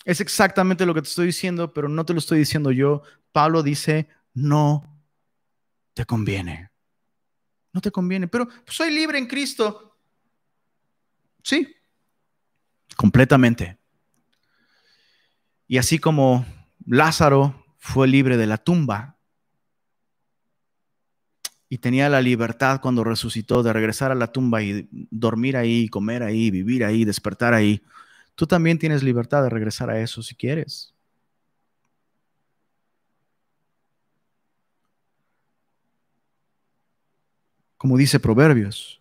Es 0.05 0.21
exactamente 0.21 0.85
lo 0.85 0.95
que 0.95 1.03
te 1.03 1.09
estoy 1.09 1.27
diciendo, 1.27 1.73
pero 1.73 1.89
no 1.89 2.05
te 2.05 2.13
lo 2.13 2.19
estoy 2.19 2.41
diciendo 2.41 2.73
yo. 2.73 3.03
Pablo 3.31 3.63
dice, 3.63 4.09
no 4.35 5.01
te 5.95 6.05
conviene. 6.05 6.73
No 7.73 7.81
te 7.81 7.93
conviene, 7.93 8.27
pero 8.27 8.49
soy 8.67 8.91
libre 8.91 9.17
en 9.17 9.29
Cristo. 9.29 9.97
Sí, 11.45 11.77
completamente. 12.97 13.79
Y 15.69 15.79
así 15.79 16.01
como 16.01 16.45
Lázaro 16.85 17.65
fue 17.79 18.09
libre 18.09 18.37
de 18.37 18.49
la 18.49 18.59
tumba 18.59 19.21
y 21.73 21.79
tenía 21.79 22.11
la 22.11 22.21
libertad 22.21 22.83
cuando 22.83 23.03
resucitó 23.03 23.63
de 23.63 23.73
regresar 23.73 24.13
a 24.13 24.15
la 24.15 24.27
tumba 24.31 24.63
y 24.63 24.87
dormir 25.11 25.57
ahí, 25.57 25.89
comer 25.89 26.23
ahí, 26.23 26.51
vivir 26.51 26.85
ahí, 26.85 27.07
despertar 27.07 27.55
ahí, 27.55 27.83
tú 28.35 28.47
también 28.47 28.79
tienes 28.79 29.03
libertad 29.03 29.43
de 29.43 29.49
regresar 29.49 29.89
a 29.89 29.99
eso 29.99 30.23
si 30.23 30.35
quieres. 30.35 30.93
Como 37.79 37.97
dice 37.97 38.21
Proverbios, 38.21 39.01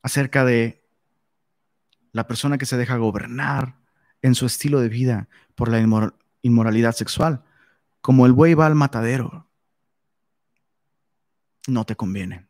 acerca 0.00 0.44
de 0.44 0.80
la 2.12 2.28
persona 2.28 2.56
que 2.56 2.66
se 2.66 2.76
deja 2.76 2.98
gobernar 2.98 3.74
en 4.22 4.36
su 4.36 4.46
estilo 4.46 4.78
de 4.78 4.90
vida 4.90 5.28
por 5.56 5.68
la 5.68 5.84
inmoralidad 6.42 6.92
sexual, 6.92 7.42
como 8.00 8.26
el 8.26 8.32
buey 8.32 8.54
va 8.54 8.66
al 8.66 8.76
matadero, 8.76 9.47
no 11.68 11.84
te 11.84 11.96
conviene. 11.96 12.48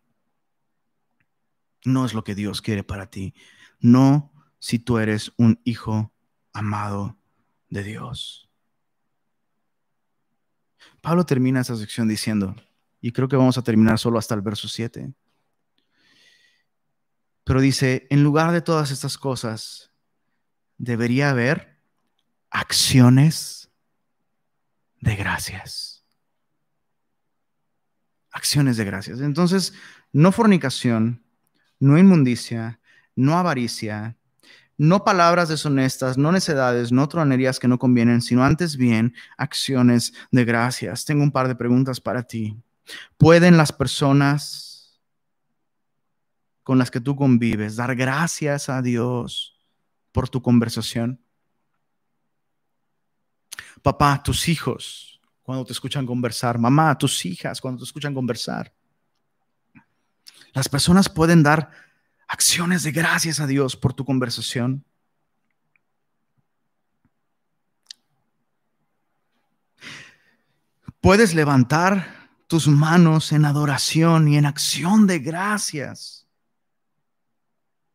No 1.84 2.04
es 2.06 2.14
lo 2.14 2.24
que 2.24 2.34
Dios 2.34 2.62
quiere 2.62 2.84
para 2.84 3.10
ti. 3.10 3.34
No 3.80 4.32
si 4.58 4.78
tú 4.78 4.98
eres 4.98 5.32
un 5.36 5.60
hijo 5.64 6.12
amado 6.52 7.18
de 7.68 7.82
Dios. 7.82 8.50
Pablo 11.00 11.24
termina 11.24 11.60
esa 11.60 11.76
sección 11.76 12.08
diciendo, 12.08 12.56
y 13.00 13.12
creo 13.12 13.28
que 13.28 13.36
vamos 13.36 13.58
a 13.58 13.62
terminar 13.62 13.98
solo 13.98 14.18
hasta 14.18 14.34
el 14.34 14.40
verso 14.40 14.68
7. 14.68 15.12
Pero 17.44 17.60
dice, 17.60 18.06
en 18.10 18.22
lugar 18.22 18.52
de 18.52 18.60
todas 18.60 18.90
estas 18.90 19.16
cosas, 19.16 19.92
debería 20.76 21.30
haber 21.30 21.78
acciones 22.50 23.70
de 25.00 25.16
gracias. 25.16 25.97
Acciones 28.38 28.76
de 28.76 28.84
gracias. 28.84 29.20
Entonces, 29.20 29.74
no 30.12 30.30
fornicación, 30.30 31.24
no 31.80 31.98
inmundicia, 31.98 32.78
no 33.16 33.36
avaricia, 33.36 34.16
no 34.76 35.02
palabras 35.02 35.48
deshonestas, 35.48 36.16
no 36.16 36.30
necedades, 36.30 36.92
no 36.92 37.08
tronerías 37.08 37.58
que 37.58 37.66
no 37.66 37.80
convienen, 37.80 38.22
sino 38.22 38.44
antes 38.44 38.76
bien 38.76 39.12
acciones 39.36 40.12
de 40.30 40.44
gracias. 40.44 41.04
Tengo 41.04 41.24
un 41.24 41.32
par 41.32 41.48
de 41.48 41.56
preguntas 41.56 42.00
para 42.00 42.22
ti. 42.22 42.56
¿Pueden 43.16 43.56
las 43.56 43.72
personas 43.72 45.00
con 46.62 46.78
las 46.78 46.92
que 46.92 47.00
tú 47.00 47.16
convives 47.16 47.74
dar 47.74 47.96
gracias 47.96 48.68
a 48.68 48.82
Dios 48.82 49.58
por 50.12 50.28
tu 50.28 50.40
conversación? 50.42 51.20
Papá, 53.82 54.22
tus 54.22 54.48
hijos, 54.48 55.17
cuando 55.48 55.64
te 55.64 55.72
escuchan 55.72 56.04
conversar. 56.04 56.58
Mamá, 56.58 56.98
tus 56.98 57.24
hijas, 57.24 57.58
cuando 57.58 57.78
te 57.78 57.84
escuchan 57.84 58.12
conversar. 58.12 58.70
Las 60.52 60.68
personas 60.68 61.08
pueden 61.08 61.42
dar 61.42 61.70
acciones 62.26 62.82
de 62.82 62.92
gracias 62.92 63.40
a 63.40 63.46
Dios 63.46 63.74
por 63.74 63.94
tu 63.94 64.04
conversación. 64.04 64.84
Puedes 71.00 71.32
levantar 71.32 72.28
tus 72.46 72.68
manos 72.68 73.32
en 73.32 73.46
adoración 73.46 74.28
y 74.28 74.36
en 74.36 74.44
acción 74.44 75.06
de 75.06 75.18
gracias 75.18 76.28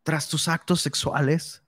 tras 0.01 0.28
tus 0.28 0.47
actos 0.47 0.82
sexuales. 0.82 1.62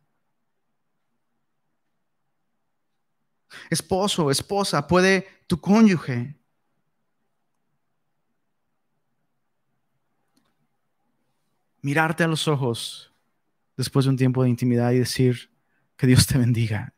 Esposo, 3.70 4.32
esposa, 4.32 4.88
puede 4.88 5.28
tu 5.48 5.60
cónyuge 5.60 6.36
mirarte 11.82 12.24
a 12.24 12.28
los 12.28 12.48
ojos 12.48 13.14
después 13.78 14.06
de 14.06 14.12
un 14.12 14.18
tiempo 14.18 14.43
de 14.43 14.50
intimidad 14.50 14.91
y 14.91 15.00
decir 15.00 15.52
que 15.98 16.08
Dios 16.08 16.26
te 16.26 16.38
bendiga. 16.38 16.93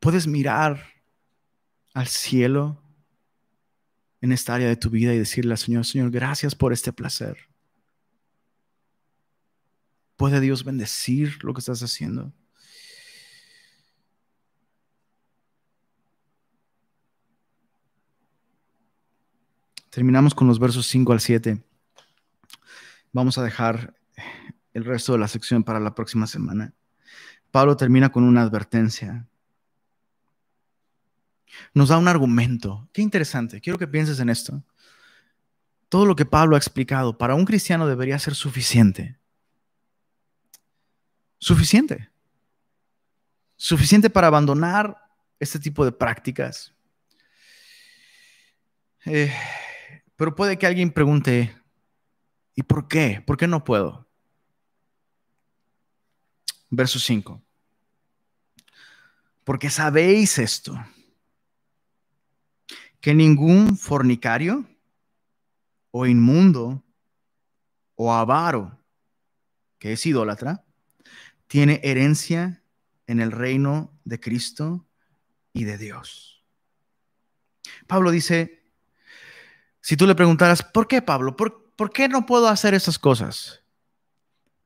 Puedes 0.00 0.26
mirar 0.26 0.84
al 1.94 2.06
cielo 2.06 2.85
en 4.26 4.32
esta 4.32 4.54
área 4.54 4.68
de 4.68 4.76
tu 4.76 4.90
vida 4.90 5.14
y 5.14 5.18
decirle 5.18 5.52
al 5.52 5.58
Señor, 5.58 5.86
Señor, 5.86 6.10
gracias 6.10 6.54
por 6.54 6.72
este 6.72 6.92
placer. 6.92 7.48
¿Puede 10.16 10.40
Dios 10.40 10.64
bendecir 10.64 11.42
lo 11.44 11.54
que 11.54 11.60
estás 11.60 11.82
haciendo? 11.82 12.32
Terminamos 19.90 20.34
con 20.34 20.48
los 20.48 20.58
versos 20.58 20.86
5 20.86 21.12
al 21.12 21.20
7. 21.20 21.62
Vamos 23.12 23.38
a 23.38 23.44
dejar 23.44 23.94
el 24.74 24.84
resto 24.84 25.12
de 25.12 25.18
la 25.18 25.28
sección 25.28 25.62
para 25.62 25.80
la 25.80 25.94
próxima 25.94 26.26
semana. 26.26 26.74
Pablo 27.50 27.76
termina 27.76 28.10
con 28.10 28.24
una 28.24 28.42
advertencia. 28.42 29.26
Nos 31.74 31.88
da 31.88 31.98
un 31.98 32.08
argumento. 32.08 32.88
Qué 32.92 33.02
interesante. 33.02 33.60
Quiero 33.60 33.78
que 33.78 33.86
pienses 33.86 34.20
en 34.20 34.28
esto. 34.28 34.62
Todo 35.88 36.06
lo 36.06 36.16
que 36.16 36.26
Pablo 36.26 36.56
ha 36.56 36.58
explicado 36.58 37.16
para 37.16 37.34
un 37.34 37.44
cristiano 37.44 37.86
debería 37.86 38.18
ser 38.18 38.34
suficiente. 38.34 39.18
Suficiente. 41.38 42.10
Suficiente 43.56 44.10
para 44.10 44.26
abandonar 44.26 44.96
este 45.38 45.58
tipo 45.58 45.84
de 45.84 45.92
prácticas. 45.92 46.74
Eh, 49.04 49.32
pero 50.16 50.34
puede 50.34 50.58
que 50.58 50.66
alguien 50.66 50.90
pregunte, 50.90 51.56
¿y 52.54 52.62
por 52.62 52.88
qué? 52.88 53.22
¿Por 53.24 53.36
qué 53.36 53.46
no 53.46 53.62
puedo? 53.62 54.08
Verso 56.70 56.98
5. 56.98 57.40
Porque 59.44 59.70
sabéis 59.70 60.38
esto, 60.38 60.76
que 63.00 63.14
ningún 63.14 63.76
fornicario 63.76 64.64
o 65.90 66.06
inmundo 66.06 66.82
o 67.94 68.12
avaro, 68.12 68.78
que 69.78 69.92
es 69.92 70.04
idólatra, 70.06 70.64
tiene 71.46 71.80
herencia 71.82 72.62
en 73.06 73.20
el 73.20 73.32
reino 73.32 73.92
de 74.04 74.20
Cristo 74.20 74.86
y 75.52 75.64
de 75.64 75.78
Dios. 75.78 76.44
Pablo 77.86 78.10
dice, 78.10 78.64
si 79.80 79.96
tú 79.96 80.06
le 80.06 80.14
preguntaras, 80.14 80.62
¿por 80.62 80.88
qué 80.88 81.02
Pablo? 81.02 81.36
¿Por, 81.36 81.92
qué 81.92 82.08
no 82.08 82.26
puedo 82.26 82.48
hacer 82.48 82.74
esas 82.74 82.98
cosas? 82.98 83.62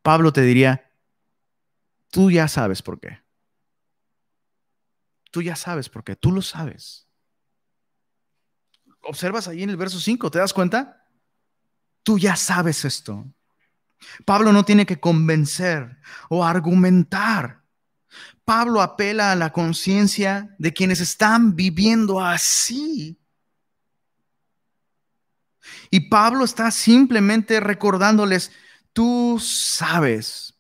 Pablo 0.03 0.33
te 0.33 0.43
diría, 0.43 0.91
tú 2.11 2.31
ya 2.31 2.49
sabes 2.49 2.83
por 2.83 2.99
qué. 2.99 3.21
Tú 5.31 5.43
ya 5.43 5.57
sabes 5.57 5.89
por 5.89 6.03
qué, 6.03 6.17
tú 6.17 6.33
lo 6.33 6.43
sabes. 6.43 7.07
Observas 9.03 9.49
ahí 9.49 9.63
en 9.63 9.71
el 9.71 9.77
verso 9.77 9.99
5, 9.99 10.31
¿te 10.31 10.39
das 10.39 10.53
cuenta? 10.53 11.05
Tú 12.03 12.19
ya 12.19 12.37
sabes 12.37 12.85
esto. 12.85 13.25
Pablo 14.25 14.53
no 14.53 14.65
tiene 14.65 14.87
que 14.87 15.01
convencer 15.01 15.99
o 16.29 16.45
argumentar. 16.45 17.63
Pablo 18.45 18.81
apela 18.81 19.33
a 19.33 19.37
la 19.37 19.53
conciencia 19.53 20.55
de 20.59 20.73
quienes 20.73 21.01
están 21.01 21.55
viviendo 21.55 22.21
así 22.21 23.21
y 25.91 26.09
Pablo 26.09 26.45
está 26.45 26.71
simplemente 26.71 27.61
recordándoles, 27.61 28.53
tú 28.93 29.39
sabes 29.41 30.55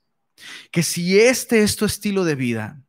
que 0.71 0.83
si 0.83 1.19
este 1.19 1.63
es 1.63 1.77
tu 1.77 1.85
estilo 1.85 2.25
de 2.25 2.35
vida, 2.35 2.83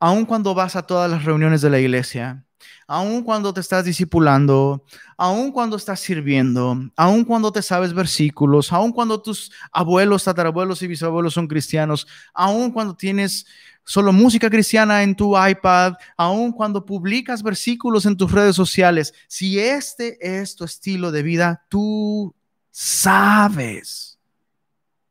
aun 0.00 0.26
cuando 0.26 0.54
vas 0.54 0.76
a 0.76 0.82
todas 0.82 1.10
las 1.10 1.24
reuniones 1.24 1.60
de 1.60 1.70
la 1.70 1.78
iglesia, 1.78 2.44
aun 2.86 3.22
cuando 3.22 3.52
te 3.52 3.60
estás 3.60 3.84
discipulando, 3.84 4.84
aun 5.16 5.52
cuando 5.52 5.76
estás 5.76 6.00
sirviendo, 6.00 6.78
aun 6.96 7.24
cuando 7.24 7.52
te 7.52 7.62
sabes 7.62 7.92
versículos, 7.92 8.72
aun 8.72 8.92
cuando 8.92 9.20
tus 9.20 9.52
abuelos, 9.72 10.24
tatarabuelos 10.24 10.82
y 10.82 10.86
bisabuelos 10.86 11.34
son 11.34 11.46
cristianos, 11.46 12.06
aun 12.32 12.70
cuando 12.70 12.94
tienes 12.94 13.46
solo 13.84 14.12
música 14.12 14.48
cristiana 14.48 15.02
en 15.02 15.14
tu 15.14 15.34
iPad, 15.36 15.94
aun 16.16 16.52
cuando 16.52 16.84
publicas 16.84 17.42
versículos 17.42 18.06
en 18.06 18.16
tus 18.16 18.32
redes 18.32 18.56
sociales, 18.56 19.14
si 19.28 19.58
este 19.58 20.18
es 20.20 20.54
tu 20.56 20.64
estilo 20.64 21.12
de 21.12 21.22
vida, 21.22 21.64
tú 21.68 22.34
sabes 22.70 24.18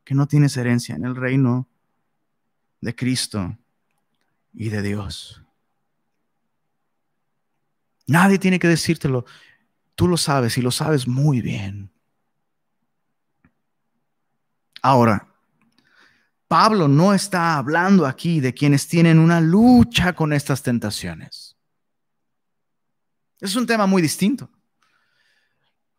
que 0.04 0.16
no 0.16 0.28
tienes 0.28 0.58
herencia 0.58 0.96
en 0.96 1.06
el 1.06 1.16
reino 1.16 1.68
de 2.82 2.96
Cristo 2.96 3.58
y 4.54 4.70
de 4.70 4.82
Dios. 4.82 5.43
Nadie 8.08 8.40
tiene 8.40 8.60
que 8.60 8.68
decírtelo. 8.68 9.26
Tú 9.96 10.08
lo 10.08 10.18
sabes 10.18 10.58
y 10.58 10.62
lo 10.62 10.72
sabes 10.72 11.08
muy 11.08 11.42
bien. 11.42 11.92
Ahora, 14.82 15.28
Pablo 16.48 16.88
no 16.88 17.14
está 17.14 17.58
hablando 17.58 18.06
aquí 18.06 18.40
de 18.40 18.54
quienes 18.54 18.88
tienen 18.88 19.18
una 19.18 19.40
lucha 19.40 20.14
con 20.14 20.34
estas 20.34 20.62
tentaciones. 20.62 21.56
Es 23.40 23.56
un 23.56 23.66
tema 23.66 23.88
muy 23.88 24.02
distinto. 24.02 24.50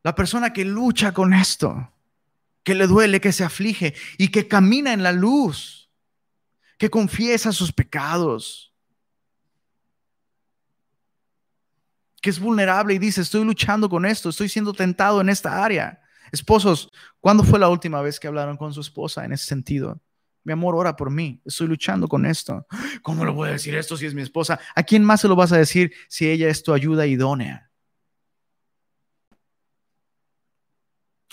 La 0.03 0.15
persona 0.15 0.53
que 0.53 0.65
lucha 0.65 1.13
con 1.13 1.33
esto, 1.33 1.91
que 2.63 2.75
le 2.75 2.87
duele, 2.87 3.21
que 3.21 3.33
se 3.33 3.43
aflige 3.43 3.95
y 4.19 4.29
que 4.29 4.47
camina 4.47 4.93
en 4.93 5.03
la 5.03 5.13
luz, 5.13 5.91
que 6.79 6.91
confiesa 6.91 7.53
sus 7.53 7.73
pecados, 7.73 8.74
que 12.25 12.31
es 12.31 12.41
vulnerable 12.41 12.95
y 12.95 12.99
dice, 12.99 13.21
estoy 13.21 13.45
luchando 13.45 13.87
con 13.87 14.07
esto, 14.07 14.31
estoy 14.31 14.49
siendo 14.49 14.73
tentado 14.73 15.21
en 15.21 15.29
esta 15.29 15.63
área. 15.63 16.01
Esposos, 16.33 16.91
¿cuándo 17.21 17.45
fue 17.45 17.59
la 17.59 17.69
última 17.69 18.01
vez 18.01 18.19
que 18.19 18.27
hablaron 18.27 18.57
con 18.57 18.73
su 18.73 18.81
esposa 18.81 19.27
en 19.27 19.33
ese 19.35 19.45
sentido? 19.45 20.01
Mi 20.43 20.55
amor, 20.55 20.75
ora 20.75 20.97
por 20.97 21.11
mí. 21.11 21.43
Estoy 21.45 21.67
luchando 21.67 22.09
con 22.09 22.25
esto. 22.25 22.67
¿Cómo 23.03 23.27
lo 23.27 23.35
voy 23.35 23.51
a 23.51 23.53
decir 23.53 23.75
esto 23.75 23.99
si 23.99 24.07
es 24.07 24.15
mi 24.15 24.23
esposa? 24.23 24.59
¿A 24.75 24.83
quién 24.85 25.05
más 25.05 25.21
se 25.21 25.29
lo 25.29 25.37
vas 25.37 25.53
a 25.53 25.59
decir 25.59 25.93
si 26.09 26.27
ella 26.27 26.49
es 26.49 26.63
tu 26.63 26.73
ayuda 26.73 27.07
idónea? 27.07 27.71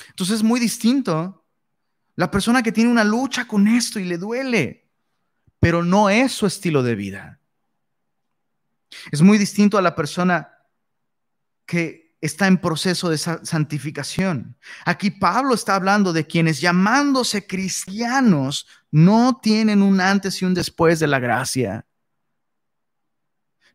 Entonces 0.10 0.36
es 0.36 0.44
muy 0.44 0.60
distinto. 0.60 1.46
La 2.18 2.30
persona 2.30 2.62
que 2.62 2.74
tiene 2.74 2.92
una 2.92 3.06
lucha 3.06 3.48
con 3.48 3.66
esto 3.66 3.98
y 3.98 4.04
le 4.04 4.18
duele, 4.18 4.90
pero 5.58 5.86
no 5.86 6.10
es 6.10 6.34
su 6.34 6.46
estilo 6.46 6.84
de 6.84 6.96
vida. 6.96 7.40
Es 9.10 9.22
muy 9.22 9.38
distinto 9.38 9.78
a 9.78 9.82
la 9.82 9.96
persona 9.96 10.58
que 11.72 12.18
está 12.20 12.48
en 12.48 12.58
proceso 12.58 13.10
de 13.10 13.18
santificación. 13.18 14.58
Aquí 14.84 15.10
Pablo 15.10 15.54
está 15.54 15.76
hablando 15.76 16.12
de 16.12 16.28
quienes 16.28 16.60
llamándose 16.60 17.48
cristianos 17.48 18.68
no 18.92 19.40
tienen 19.42 19.82
un 19.82 20.02
antes 20.02 20.42
y 20.42 20.46
un 20.46 20.54
después 20.54 21.00
de 21.00 21.08
la 21.08 21.20
gracia. 21.20 21.86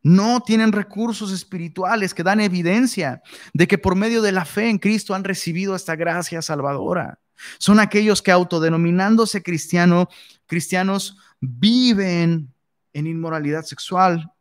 No 0.03 0.41
tienen 0.43 0.73
recursos 0.73 1.33
espirituales 1.33 2.13
que 2.13 2.23
dan 2.23 2.41
evidencia 2.41 3.23
de 3.55 3.67
que 3.67 3.79
por 3.79 3.95
medio 3.95 4.21
de 4.21 4.33
la 4.33 4.45
fe 4.45 4.69
en 4.69 4.77
Cristo 4.77 5.15
han 5.15 5.25
recibido 5.25 5.75
esta 5.75 5.97
gracia 5.97 6.43
salvadora. 6.43 7.19
Son 7.57 7.81
aquellos 7.81 8.21
que 8.21 8.31
autodenominándose 8.31 9.43
cristiano, 9.43 10.11
cristianos 10.45 11.17
viven 11.41 12.53
en 12.93 13.07
inmoralidad 13.07 13.65
sexual. 13.65 14.36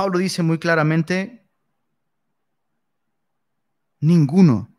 Pablo 0.00 0.18
dice 0.18 0.42
muy 0.42 0.56
claramente, 0.56 1.46
ninguno 4.00 4.74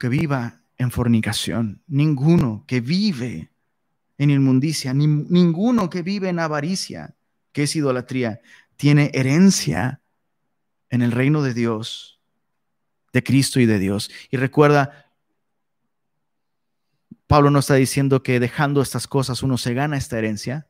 que 0.00 0.08
viva 0.08 0.62
en 0.78 0.90
fornicación, 0.90 1.80
ninguno 1.86 2.64
que 2.66 2.80
vive 2.80 3.52
en 4.18 4.30
inmundicia, 4.30 4.92
ninguno 4.92 5.88
que 5.88 6.02
vive 6.02 6.28
en 6.28 6.40
avaricia, 6.40 7.14
que 7.52 7.62
es 7.62 7.76
idolatría, 7.76 8.40
tiene 8.74 9.12
herencia 9.14 10.02
en 10.90 11.02
el 11.02 11.12
reino 11.12 11.40
de 11.40 11.54
Dios, 11.54 12.20
de 13.12 13.22
Cristo 13.22 13.60
y 13.60 13.66
de 13.66 13.78
Dios. 13.78 14.10
Y 14.32 14.38
recuerda, 14.38 15.12
Pablo 17.28 17.48
no 17.52 17.60
está 17.60 17.76
diciendo 17.76 18.24
que 18.24 18.40
dejando 18.40 18.82
estas 18.82 19.06
cosas 19.06 19.44
uno 19.44 19.56
se 19.56 19.72
gana 19.72 19.96
esta 19.96 20.18
herencia. 20.18 20.66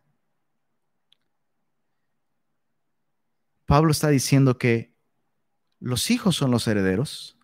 Pablo 3.72 3.90
está 3.90 4.10
diciendo 4.10 4.58
que 4.58 4.92
los 5.80 6.10
hijos 6.10 6.36
son 6.36 6.50
los 6.50 6.68
herederos. 6.68 7.38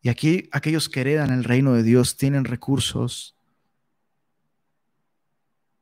Y 0.00 0.08
aquí 0.08 0.48
aquellos 0.50 0.88
que 0.88 1.02
heredan 1.02 1.30
el 1.30 1.44
reino 1.44 1.74
de 1.74 1.82
Dios 1.82 2.16
tienen 2.16 2.46
recursos 2.46 3.36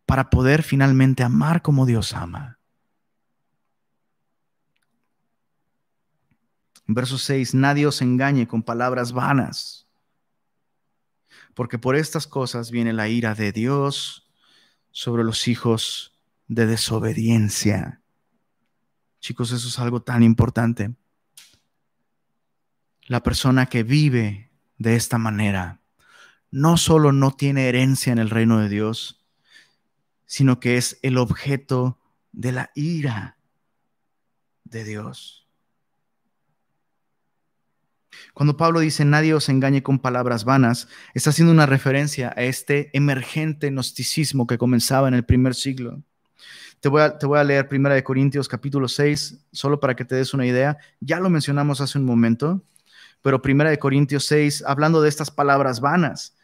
para 0.07 0.29
poder 0.29 0.65
finalmente 0.65 1.23
amar 1.23 1.63
como 1.63 1.87
Dios 1.87 2.15
ama. 2.15 2.59
Verso 6.89 7.17
6, 7.17 7.55
nadie 7.55 7.87
os 7.87 8.03
engañe 8.03 8.49
con 8.49 8.65
palabras 8.65 9.13
vanas, 9.13 9.87
porque 11.55 11.79
por 11.79 11.95
estas 11.95 12.27
cosas 12.27 12.73
viene 12.73 12.93
la 12.93 13.07
ira 13.07 13.37
de 13.37 13.53
Dios 13.53 14.29
sobre 14.91 15.23
los 15.23 15.47
hijos 15.47 16.13
de 16.49 16.67
desobediencia. 16.67 18.03
Chicos, 19.21 19.53
eso 19.53 19.69
es 19.69 19.79
algo 19.79 20.03
tan 20.03 20.23
importante. 20.23 20.95
La 23.07 23.23
persona 23.23 23.67
que 23.67 23.83
vive 23.83 24.51
de 24.79 24.97
esta 24.97 25.19
manera 25.19 25.81
no 26.51 26.77
solo 26.77 27.13
no 27.13 27.33
tiene 27.33 27.69
herencia 27.69 28.13
en 28.13 28.19
el 28.19 28.31
reino 28.31 28.59
de 28.59 28.69
Dios, 28.69 29.25
sino 30.27 30.61
que 30.61 30.77
es 30.77 30.99
el 31.03 31.19
objeto 31.19 32.01
de 32.33 32.53
la 32.53 32.71
ira 32.75 33.39
de 34.65 34.85
Dios. 34.85 35.47
Cuando 38.35 38.57
Pablo 38.57 38.81
dice 38.81 39.05
nadie 39.05 39.35
os 39.35 39.49
engañe 39.49 39.83
con 39.83 39.99
palabras 39.99 40.45
vanas, 40.45 40.89
está 41.15 41.31
haciendo 41.31 41.53
una 41.53 41.67
referencia 41.67 42.33
a 42.37 42.43
este 42.43 42.91
emergente 42.97 43.71
gnosticismo 43.71 44.47
que 44.47 44.59
comenzaba 44.59 45.09
en 45.09 45.15
el 45.15 45.25
primer 45.25 45.55
siglo. 45.55 46.03
Te 46.87 47.27
voy 47.27 47.39
a, 47.41 47.43
leer 47.43 47.67
Primera 47.67 47.97
de 47.97 48.05
Corintios 48.05 48.47
capítulo 48.47 48.87
6, 48.87 49.49
solo 49.51 49.81
para 49.81 49.97
que 49.97 50.05
te 50.05 50.15
des 50.15 50.33
una 50.35 50.47
idea. 50.47 50.79
Ya 51.01 51.19
lo 51.19 51.29
mencionamos 51.29 51.81
hace 51.81 51.99
un 51.99 52.05
momento, 52.05 52.63
pero 53.23 53.43
Primera 53.43 53.71
de 53.71 53.81
Corintios 53.81 54.25
6, 54.27 54.63
hablando 54.65 55.03
de 55.03 55.09
estas 55.09 55.33
palabras 55.33 55.81
vanas. 55.81 56.37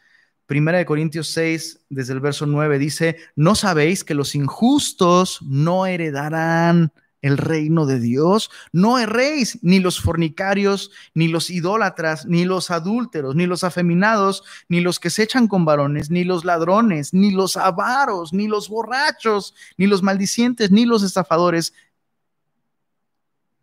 Primera 0.45 0.79
de 0.79 0.85
Corintios 0.85 1.29
6, 1.29 1.85
desde 1.87 2.11
el 2.11 2.19
verso 2.19 2.45
9, 2.45 2.77
dice, 2.77 3.19
¿no 3.37 3.55
sabéis 3.55 4.03
que 4.03 4.15
los 4.15 4.35
injustos 4.35 5.41
no 5.43 5.85
heredarán 5.85 6.91
el 7.23 7.39
reino 7.39 7.87
de 7.87 7.99
Dios? 7.99 8.51
No 8.71 8.99
erréis, 8.99 9.57
ni 9.63 9.79
los 9.79 9.99
fornicarios, 9.99 10.91
ni 11.15 11.27
los 11.27 11.49
idólatras, 11.49 12.27
ni 12.27 12.45
los 12.45 12.69
adúlteros, 12.69 13.35
ni 13.35 13.47
los 13.47 13.63
afeminados, 13.63 14.43
ni 14.69 14.81
los 14.81 14.99
que 14.99 15.09
se 15.09 15.23
echan 15.23 15.47
con 15.47 15.65
varones, 15.65 16.11
ni 16.11 16.23
los 16.23 16.45
ladrones, 16.45 17.15
ni 17.15 17.31
los 17.31 17.57
avaros, 17.57 18.31
ni 18.33 18.47
los 18.47 18.69
borrachos, 18.69 19.55
ni 19.77 19.87
los 19.87 20.03
maldicientes, 20.03 20.69
ni 20.69 20.85
los 20.85 21.01
estafadores 21.01 21.73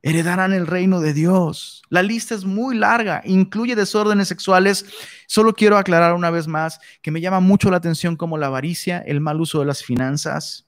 heredarán 0.03 0.53
el 0.53 0.67
reino 0.67 1.01
de 1.01 1.13
Dios. 1.13 1.83
La 1.89 2.03
lista 2.03 2.35
es 2.35 2.45
muy 2.45 2.77
larga, 2.77 3.23
incluye 3.25 3.77
desórdenes 3.77 4.29
sexuales. 4.29 4.87
Solo 5.27 5.55
quiero 5.55 5.77
aclarar 5.77 6.15
una 6.15 6.31
vez 6.31 6.47
más 6.47 6.81
que 7.03 7.11
me 7.11 7.21
llama 7.21 7.41
mucho 7.41 7.71
la 7.71 7.77
atención 7.77 8.17
como 8.17 8.39
la 8.39 8.47
avaricia, 8.47 8.99
el 8.99 9.21
mal 9.21 9.41
uso 9.41 9.61
de 9.61 9.67
las 9.67 9.85
finanzas, 9.85 10.67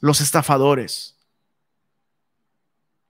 los 0.00 0.20
estafadores, 0.20 1.15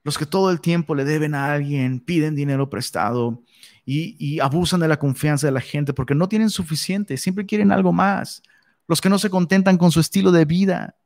los 0.06 0.16
que 0.18 0.24
todo 0.24 0.52
el 0.52 0.60
tiempo 0.60 0.94
le 0.94 1.04
deben 1.04 1.34
a 1.34 1.52
alguien, 1.52 1.98
piden 1.98 2.36
dinero 2.36 2.70
prestado 2.70 3.42
y, 3.84 4.38
abusan 4.38 4.78
de 4.78 4.86
la 4.86 5.00
confianza 5.00 5.48
de 5.48 5.52
la 5.52 5.60
gente 5.60 5.92
porque 5.92 6.14
no 6.14 6.28
tienen 6.28 6.48
suficiente, 6.48 7.16
siempre 7.16 7.44
quieren 7.44 7.72
algo 7.72 7.92
más. 7.92 8.40
Los 8.86 9.00
que 9.00 9.08
no 9.08 9.18
se 9.18 9.30
contentan 9.30 9.76
con 9.76 9.90
su 9.90 9.98
estilo 9.98 10.30
de 10.30 10.44
vida, 10.44 10.96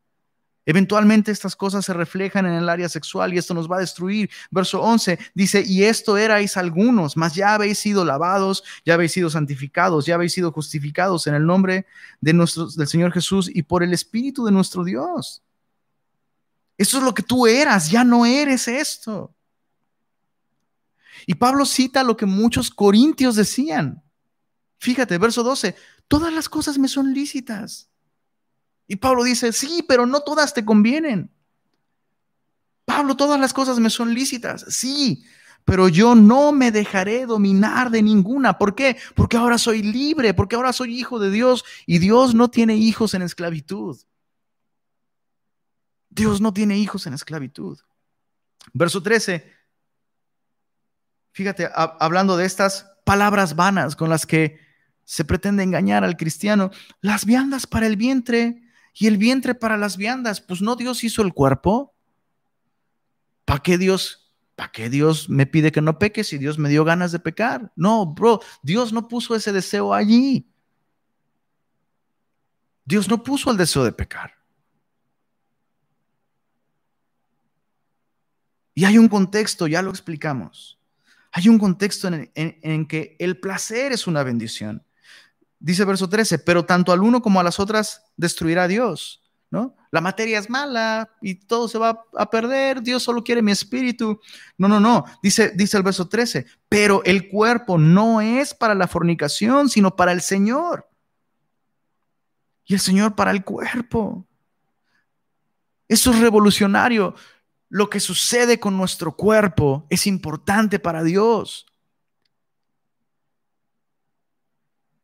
Eventualmente 0.67 1.33
estas 1.33 1.57
cosas 1.57 1.87
se 1.87 1.95
reflejan 1.95 2.45
en 2.45 2.53
el 2.53 2.69
área 2.69 2.91
sexual 2.91 3.33
y 3.33 3.39
esto 3.39 3.55
nos 3.55 3.69
va 3.69 3.79
a 3.79 3.81
destruir. 3.81 4.29
Verso 4.51 4.83
11 4.83 5.19
dice, 5.35 5.65
y 5.67 5.85
esto 5.85 6.19
erais 6.19 6.59
algunos, 6.59 7.17
mas 7.17 7.35
ya 7.35 7.55
habéis 7.55 7.79
sido 7.79 8.05
lavados, 8.05 8.63
ya 8.85 8.95
habéis 8.95 9.13
sido 9.13 9.31
santificados, 9.31 10.05
ya 10.05 10.17
habéis 10.17 10.35
sido 10.35 10.53
justificados 10.53 11.27
en 11.27 11.35
el 11.35 11.47
nombre 11.47 11.87
de 12.21 12.35
nuestro, 12.35 12.67
del 12.71 12.87
Señor 12.87 13.11
Jesús 13.11 13.51
y 13.53 13.63
por 13.63 13.83
el 13.83 13.95
Espíritu 13.95 14.45
de 14.45 14.53
nuestro 14.53 14.85
Dios. 14.85 15.43
Esto 16.81 16.97
es 16.97 17.03
lo 17.03 17.13
que 17.13 17.23
tú 17.23 17.47
eras, 17.47 17.91
ya 17.91 18.05
no 18.05 18.25
eres 18.25 18.67
esto. 18.67 19.35
Y 21.27 21.35
Pablo 21.35 21.67
cita 21.67 22.03
lo 22.03 22.17
que 22.17 22.25
muchos 22.25 22.71
corintios 22.71 23.37
decían. 23.37 24.03
Fíjate, 24.79 25.19
verso 25.19 25.43
12, 25.43 25.77
todas 26.09 26.33
las 26.33 26.49
cosas 26.49 26.79
me 26.79 26.89
son 26.89 27.13
lícitas 27.13 27.91
y 28.87 28.97
Pablo 28.97 29.25
dice, 29.25 29.53
sí, 29.53 29.85
pero 29.87 30.07
no 30.07 30.21
todas 30.21 30.55
te 30.55 30.65
convienen. 30.65 31.31
Pablo, 32.87 33.15
todas 33.15 33.39
las 33.39 33.53
cosas 33.53 33.79
me 33.79 33.91
son 33.91 34.15
lícitas, 34.15 34.65
sí, 34.71 35.23
pero 35.67 35.87
yo 35.91 36.15
no 36.15 36.51
me 36.51 36.73
dejaré 36.73 37.27
dominar 37.27 37.91
de 37.91 38.03
ninguna. 38.03 38.57
¿Por 38.57 38.75
qué? 38.75 38.97
Porque 39.15 39.37
ahora 39.37 39.59
soy 39.59 39.83
libre, 39.83 40.33
porque 40.33 40.57
ahora 40.57 40.73
soy 40.73 40.99
hijo 40.99 41.19
de 41.19 41.31
Dios 41.31 41.63
y 41.85 41.99
Dios 41.99 42.35
no 42.35 42.49
tiene 42.49 42.77
hijos 42.77 43.13
en 43.13 43.21
esclavitud. 43.21 43.99
Dios 46.11 46.41
no 46.41 46.53
tiene 46.53 46.77
hijos 46.77 47.07
en 47.07 47.15
esclavitud. 47.15 47.79
Verso 48.73 49.03
13. 49.03 49.51
Fíjate, 51.33 51.71
hablando 51.75 52.37
de 52.37 52.45
estas 52.45 52.87
palabras 53.05 53.57
vanas 53.57 53.97
con 53.97 54.11
las 54.11 54.27
que 54.27 54.59
se 55.05 55.25
pretende 55.25 55.63
engañar 55.63 56.05
al 56.05 56.17
cristiano, 56.17 56.71
las 57.01 57.25
viandas 57.25 57.67
para 57.67 57.87
el 57.87 57.97
vientre 57.97 58.63
y 58.95 59.07
el 59.07 59.17
vientre 59.17 59.55
para 59.55 59.77
las 59.77 59.97
viandas. 59.97 60.41
Pues 60.41 60.61
no 60.61 60.77
Dios 60.77 61.05
hizo 61.05 61.23
el 61.23 61.33
cuerpo. 61.33 61.95
¿Para 63.45 63.61
qué 63.61 63.79
Dios? 63.79 64.33
¿Para 64.57 64.73
qué 64.73 64.91
Dios 64.91 65.29
me 65.31 65.47
pide 65.47 65.73
que 65.73 65.81
no 65.81 65.99
peque 65.99 66.23
si 66.23 66.39
Dios 66.39 66.59
me 66.59 66.69
dio 66.69 66.85
ganas 66.85 67.13
de 67.13 67.19
pecar? 67.19 67.73
No, 67.77 68.07
bro, 68.07 68.41
Dios 68.63 68.93
no 68.93 69.09
puso 69.09 69.35
ese 69.35 69.53
deseo 69.53 69.95
allí. 69.95 70.47
Dios 72.85 73.09
no 73.09 73.23
puso 73.23 73.51
el 73.51 73.57
deseo 73.57 73.85
de 73.85 73.93
pecar. 73.93 74.40
Y 78.81 78.87
hay 78.87 78.97
un 78.97 79.09
contexto, 79.09 79.67
ya 79.67 79.83
lo 79.83 79.91
explicamos. 79.91 80.79
Hay 81.33 81.51
un 81.51 81.59
contexto 81.59 82.09
en, 82.09 82.87
que 82.87 83.15
el 83.19 83.39
placer 83.39 83.93
es 83.93 84.07
una 84.07 84.23
bendición. 84.23 84.83
Dice 85.59 85.85
verso 85.85 86.09
13, 86.09 86.39
pero 86.39 86.65
tanto 86.65 86.91
al 86.91 87.03
uno 87.03 87.21
como 87.21 87.39
a 87.39 87.43
las 87.43 87.61
otras 87.61 88.07
destruirá 88.17 88.69
Dios, 88.69 89.23
¿no? 89.51 89.77
La 89.91 90.01
materia 90.01 90.39
es 90.39 90.49
mala 90.49 91.11
y 91.21 91.35
todo 91.35 91.69
se 91.69 91.77
va 91.77 92.07
a 92.17 92.31
perder, 92.31 92.81
Dios 92.81 93.03
solo 93.03 93.23
quiere 93.23 93.43
mi 93.43 93.53
espíritu. 93.53 94.19
No, 94.57 94.67
no, 94.67 94.81
no, 94.81 95.05
dice, 95.23 95.53
dice 95.55 95.77
el 95.77 95.83
verso 95.83 96.09
13, 96.09 96.47
pero 96.67 97.05
el 97.05 97.29
cuerpo 97.29 97.77
no 97.77 98.23
es 98.23 98.55
para 98.55 98.75
la 98.75 98.89
fornicación, 98.89 99.69
sino 99.69 99.95
para 99.95 100.13
el 100.13 100.23
Señor. 100.23 100.89
Y 102.65 102.73
el 102.73 102.81
Señor 102.81 103.15
para 103.15 103.31
el 103.31 103.45
cuerpo. 103.45 104.27
Eso 105.87 106.13
es 106.13 106.19
revolucionario. 106.21 107.15
Lo 107.71 107.89
que 107.89 108.01
sucede 108.01 108.59
con 108.59 108.77
nuestro 108.77 109.17
cuerpo 109.17 109.87
es 109.91 110.09
importante 110.09 110.81
para 110.81 111.05
Dios. 111.05 111.67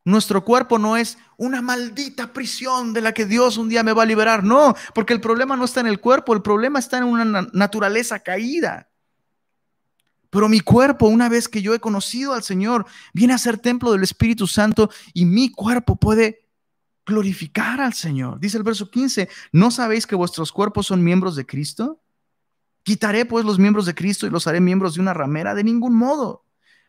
Nuestro 0.03 0.43
cuerpo 0.43 0.77
no 0.77 0.97
es 0.97 1.17
una 1.37 1.61
maldita 1.61 2.33
prisión 2.33 2.93
de 2.93 3.01
la 3.01 3.13
que 3.13 3.25
Dios 3.25 3.57
un 3.57 3.69
día 3.69 3.83
me 3.83 3.93
va 3.93 4.03
a 4.03 4.05
liberar. 4.05 4.43
No, 4.43 4.75
porque 4.93 5.13
el 5.13 5.21
problema 5.21 5.55
no 5.55 5.63
está 5.63 5.79
en 5.79 5.87
el 5.87 6.01
cuerpo, 6.01 6.33
el 6.33 6.41
problema 6.41 6.79
está 6.79 6.97
en 6.97 7.05
una 7.05 7.47
naturaleza 7.53 8.19
caída. 8.19 8.89
Pero 10.29 10.49
mi 10.49 10.59
cuerpo, 10.59 11.07
una 11.07 11.29
vez 11.29 11.47
que 11.47 11.61
yo 11.61 11.73
he 11.73 11.79
conocido 11.79 12.33
al 12.33 12.43
Señor, 12.43 12.85
viene 13.13 13.33
a 13.33 13.37
ser 13.37 13.57
templo 13.57 13.93
del 13.93 14.03
Espíritu 14.03 14.45
Santo 14.45 14.89
y 15.13 15.23
mi 15.23 15.51
cuerpo 15.51 15.95
puede 15.95 16.49
glorificar 17.05 17.79
al 17.79 17.93
Señor. 17.93 18.41
Dice 18.41 18.57
el 18.57 18.63
verso 18.63 18.91
15, 18.91 19.29
¿no 19.53 19.71
sabéis 19.71 20.05
que 20.05 20.15
vuestros 20.15 20.51
cuerpos 20.51 20.87
son 20.87 21.01
miembros 21.01 21.37
de 21.37 21.45
Cristo? 21.45 22.01
Quitaré 22.87 23.25
pues 23.25 23.43
los 23.43 23.59
miembros 23.59 23.85
de 23.85 23.93
Cristo 23.93 24.25
y 24.25 24.29
los 24.29 24.47
haré 24.47 24.61
miembros 24.61 24.95
de 24.95 25.01
una 25.01 25.13
ramera 25.13 25.53
de 25.53 25.65
ningún 25.65 25.93
modo. 25.93 26.45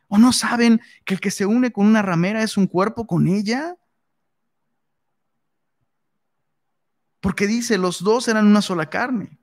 ¿O 0.06 0.16
no 0.16 0.32
saben 0.32 0.80
que 1.04 1.14
el 1.14 1.20
que 1.20 1.32
se 1.32 1.44
une 1.44 1.72
con 1.72 1.88
una 1.88 2.02
ramera 2.02 2.44
es 2.44 2.56
un 2.56 2.68
cuerpo 2.68 3.04
con 3.04 3.26
ella? 3.26 3.74
Porque 7.18 7.48
dice, 7.48 7.78
los 7.78 8.04
dos 8.04 8.28
eran 8.28 8.46
una 8.46 8.62
sola 8.62 8.88
carne. 8.88 9.40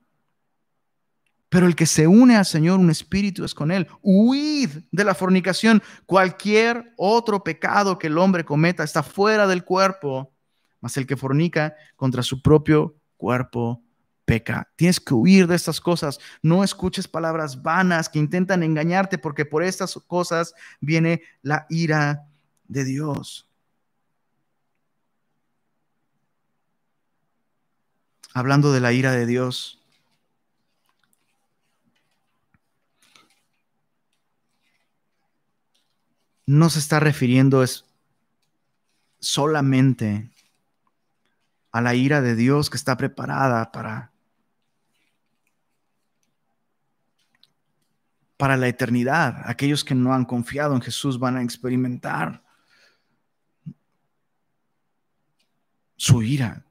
Pero 1.50 1.66
el 1.66 1.76
que 1.76 1.84
se 1.84 2.06
une 2.06 2.36
al 2.36 2.46
Señor, 2.46 2.80
un 2.80 2.88
espíritu 2.88 3.44
es 3.44 3.52
con 3.52 3.70
él. 3.70 3.86
Huid 4.00 4.70
de 4.90 5.04
la 5.04 5.14
fornicación. 5.14 5.82
Cualquier 6.06 6.94
otro 6.96 7.44
pecado 7.44 7.98
que 7.98 8.06
el 8.06 8.16
hombre 8.16 8.46
cometa 8.46 8.82
está 8.82 9.02
fuera 9.02 9.46
del 9.46 9.62
cuerpo 9.62 10.32
mas 10.80 10.96
el 10.96 11.06
que 11.06 11.16
fornica 11.16 11.74
contra 11.96 12.22
su 12.22 12.40
propio 12.40 12.96
cuerpo 13.16 13.82
peca. 14.26 14.68
Tienes 14.76 15.00
que 15.00 15.14
huir 15.14 15.46
de 15.46 15.54
estas 15.54 15.80
cosas. 15.80 16.20
No 16.42 16.62
escuches 16.62 17.08
palabras 17.08 17.62
vanas 17.62 18.10
que 18.10 18.18
intentan 18.18 18.62
engañarte 18.62 19.16
porque 19.16 19.46
por 19.46 19.62
estas 19.62 19.94
cosas 20.06 20.54
viene 20.80 21.22
la 21.40 21.66
ira 21.70 22.26
de 22.68 22.84
Dios. 22.84 23.48
Hablando 28.34 28.72
de 28.72 28.80
la 28.80 28.92
ira 28.92 29.12
de 29.12 29.24
Dios, 29.24 29.80
no 36.44 36.68
se 36.68 36.80
está 36.80 37.00
refiriendo 37.00 37.62
es 37.62 37.86
solamente 39.18 40.30
a 41.72 41.80
la 41.80 41.94
ira 41.94 42.20
de 42.20 42.34
Dios 42.34 42.70
que 42.70 42.76
está 42.76 42.96
preparada 42.96 43.72
para, 43.72 44.12
para 48.36 48.56
la 48.56 48.68
eternidad. 48.68 49.42
Aquellos 49.44 49.84
que 49.84 49.94
no 49.94 50.14
han 50.14 50.24
confiado 50.24 50.74
en 50.74 50.82
Jesús 50.82 51.18
van 51.18 51.36
a 51.36 51.42
experimentar 51.42 52.42
su 55.96 56.22
ira. 56.22 56.64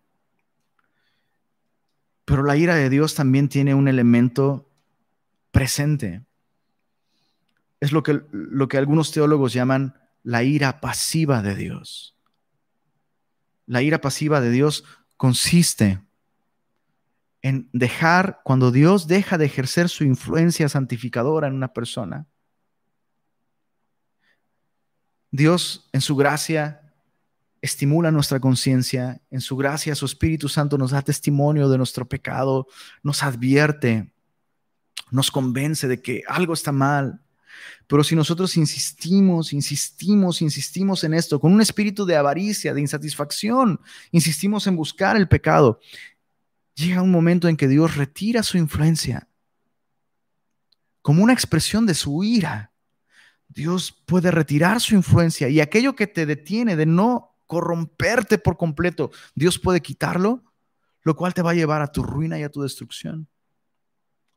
Pero 2.26 2.44
la 2.44 2.58
ira 2.58 2.76
de 2.76 2.90
Dios 2.90 3.16
también 3.16 3.50
tiene 3.50 3.76
un 3.76 3.88
elemento 3.88 4.70
presente. 5.52 6.24
Es 7.80 7.92
lo 7.92 8.04
que, 8.04 8.22
lo 8.32 8.68
que 8.68 8.78
algunos 8.78 9.12
teólogos 9.12 9.54
llaman 9.54 9.96
la 10.24 10.44
ira 10.44 10.82
pasiva 10.82 11.42
de 11.42 11.56
Dios. 11.56 12.16
La 13.68 13.82
ira 13.82 14.02
pasiva 14.02 14.42
de 14.42 14.52
Dios 14.52 14.84
consiste 15.18 16.02
en 17.46 17.70
dejar, 17.74 18.42
cuando 18.44 18.72
Dios 18.72 19.06
deja 19.06 19.38
de 19.38 19.46
ejercer 19.46 19.88
su 19.88 20.04
influencia 20.04 20.68
santificadora 20.68 21.48
en 21.48 21.54
una 21.54 21.74
persona, 21.74 22.26
Dios 25.30 25.88
en 25.94 26.02
su 26.02 26.16
gracia 26.16 26.92
estimula 27.62 28.10
nuestra 28.10 28.40
conciencia, 28.40 29.22
en 29.30 29.42
su 29.42 29.56
gracia 29.58 29.94
su 29.94 30.08
Espíritu 30.08 30.50
Santo 30.50 30.76
nos 30.80 30.90
da 30.90 31.04
testimonio 31.04 31.70
de 31.70 31.78
nuestro 31.78 32.08
pecado, 32.10 32.66
nos 33.04 33.22
advierte, 33.22 34.12
nos 35.12 35.30
convence 35.30 35.88
de 35.88 36.02
que 36.02 36.24
algo 36.28 36.56
está 36.56 36.72
mal, 36.72 37.22
pero 37.86 38.04
si 38.04 38.16
nosotros 38.16 38.58
insistimos, 38.58 39.54
insistimos, 39.54 40.42
insistimos 40.42 41.04
en 41.04 41.14
esto, 41.14 41.40
con 41.40 41.54
un 41.54 41.62
espíritu 41.62 42.08
de 42.08 42.16
avaricia, 42.16 42.74
de 42.74 42.82
insatisfacción, 42.82 43.80
insistimos 44.12 44.66
en 44.66 44.76
buscar 44.76 45.16
el 45.16 45.28
pecado, 45.28 45.80
llega 46.76 47.02
un 47.02 47.12
momento 47.12 47.48
en 47.48 47.58
que 47.58 47.68
Dios 47.68 47.96
retira 47.96 48.44
su 48.44 48.58
influencia 48.58 49.30
como 51.02 51.24
una 51.24 51.34
expresión 51.34 51.86
de 51.86 51.94
su 51.94 52.24
ira. 52.24 52.74
Dios 53.48 53.92
puede 53.92 54.32
retirar 54.32 54.82
su 54.82 54.96
influencia 54.96 55.48
y 55.50 55.62
aquello 55.62 55.96
que 55.96 56.08
te 56.08 56.26
detiene 56.26 56.76
de 56.76 56.88
no 56.88 57.38
corromperte 57.46 58.40
por 58.40 58.58
completo, 58.58 59.12
Dios 59.36 59.60
puede 59.60 59.82
quitarlo, 59.82 60.44
lo 61.04 61.16
cual 61.16 61.36
te 61.36 61.44
va 61.44 61.52
a 61.52 61.54
llevar 61.54 61.84
a 61.84 61.92
tu 61.92 62.02
ruina 62.02 62.40
y 62.40 62.44
a 62.44 62.50
tu 62.50 62.64
destrucción. 62.64 63.28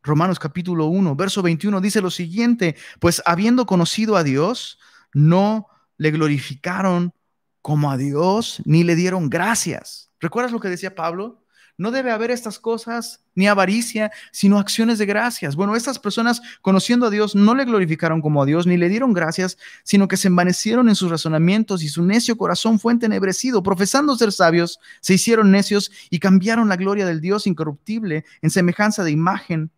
Romanos 0.02 0.38
capítulo 0.38 0.86
1, 0.86 1.16
verso 1.16 1.40
21 1.40 1.80
dice 1.80 2.02
lo 2.02 2.10
siguiente, 2.10 2.76
pues 3.00 3.22
habiendo 3.24 3.64
conocido 3.64 4.16
a 4.16 4.22
Dios, 4.22 4.78
no 5.14 5.68
le 5.96 6.10
glorificaron 6.10 7.14
como 7.62 7.90
a 7.90 7.96
Dios, 7.96 8.60
ni 8.66 8.84
le 8.84 8.94
dieron 8.94 9.30
gracias. 9.30 10.10
¿Recuerdas 10.20 10.52
lo 10.52 10.60
que 10.60 10.68
decía 10.68 10.94
Pablo? 10.94 11.46
No 11.78 11.92
debe 11.92 12.10
haber 12.10 12.32
estas 12.32 12.58
cosas, 12.58 13.24
ni 13.36 13.46
avaricia, 13.46 14.10
sino 14.32 14.58
acciones 14.58 14.98
de 14.98 15.06
gracias. 15.06 15.54
Bueno, 15.54 15.76
estas 15.76 16.00
personas, 16.00 16.42
conociendo 16.60 17.06
a 17.06 17.10
Dios, 17.10 17.36
no 17.36 17.54
le 17.54 17.64
glorificaron 17.64 18.20
como 18.20 18.42
a 18.42 18.46
Dios, 18.46 18.66
ni 18.66 18.76
le 18.76 18.88
dieron 18.88 19.12
gracias, 19.12 19.56
sino 19.84 20.08
que 20.08 20.16
se 20.16 20.26
envanecieron 20.26 20.88
en 20.88 20.96
sus 20.96 21.08
razonamientos 21.08 21.84
y 21.84 21.88
su 21.88 22.02
necio 22.02 22.36
corazón 22.36 22.80
fue 22.80 22.92
entenebrecido. 22.92 23.62
Profesando 23.62 24.16
ser 24.16 24.32
sabios, 24.32 24.80
se 25.00 25.14
hicieron 25.14 25.52
necios 25.52 25.92
y 26.10 26.18
cambiaron 26.18 26.68
la 26.68 26.74
gloria 26.74 27.06
del 27.06 27.20
Dios 27.20 27.46
incorruptible 27.46 28.24
en 28.42 28.50
semejanza 28.50 29.04
de 29.04 29.12
imagen 29.12 29.70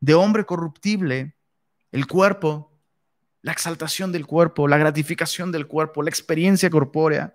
de 0.00 0.12
hombre 0.12 0.44
corruptible, 0.44 1.34
el 1.90 2.06
cuerpo, 2.06 2.70
la 3.40 3.52
exaltación 3.52 4.12
del 4.12 4.26
cuerpo, 4.26 4.68
la 4.68 4.76
gratificación 4.76 5.52
del 5.52 5.66
cuerpo, 5.66 6.02
la 6.02 6.10
experiencia 6.10 6.68
corpórea. 6.68 7.34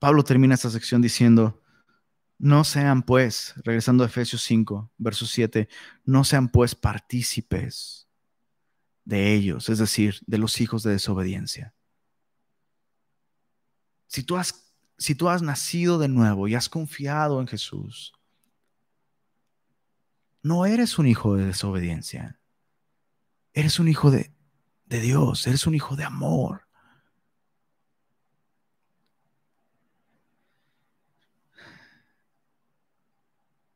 Pablo 0.00 0.24
termina 0.24 0.54
esta 0.54 0.70
sección 0.70 1.00
diciendo, 1.00 1.62
no 2.38 2.64
sean 2.64 3.02
pues, 3.02 3.54
regresando 3.64 4.02
a 4.02 4.08
Efesios 4.08 4.42
5, 4.42 4.90
verso 4.98 5.26
7, 5.26 5.68
no 6.04 6.24
sean 6.24 6.48
pues 6.48 6.74
partícipes 6.74 8.08
de 9.04 9.32
ellos, 9.32 9.68
es 9.68 9.78
decir, 9.78 10.16
de 10.26 10.38
los 10.38 10.60
hijos 10.60 10.82
de 10.82 10.90
desobediencia. 10.90 11.74
Si 14.08 14.24
tú 14.24 14.36
has 14.36 14.66
si 15.00 15.14
tú 15.14 15.30
has 15.30 15.40
nacido 15.40 15.98
de 15.98 16.08
nuevo 16.08 16.46
y 16.46 16.54
has 16.54 16.68
confiado 16.68 17.40
en 17.40 17.46
Jesús, 17.46 18.12
no 20.42 20.66
eres 20.66 20.98
un 20.98 21.06
hijo 21.06 21.36
de 21.36 21.46
desobediencia. 21.46 22.38
Eres 23.54 23.78
un 23.78 23.88
hijo 23.88 24.10
de, 24.10 24.30
de 24.84 25.00
Dios, 25.00 25.46
eres 25.46 25.66
un 25.66 25.74
hijo 25.74 25.96
de 25.96 26.04
amor. 26.04 26.68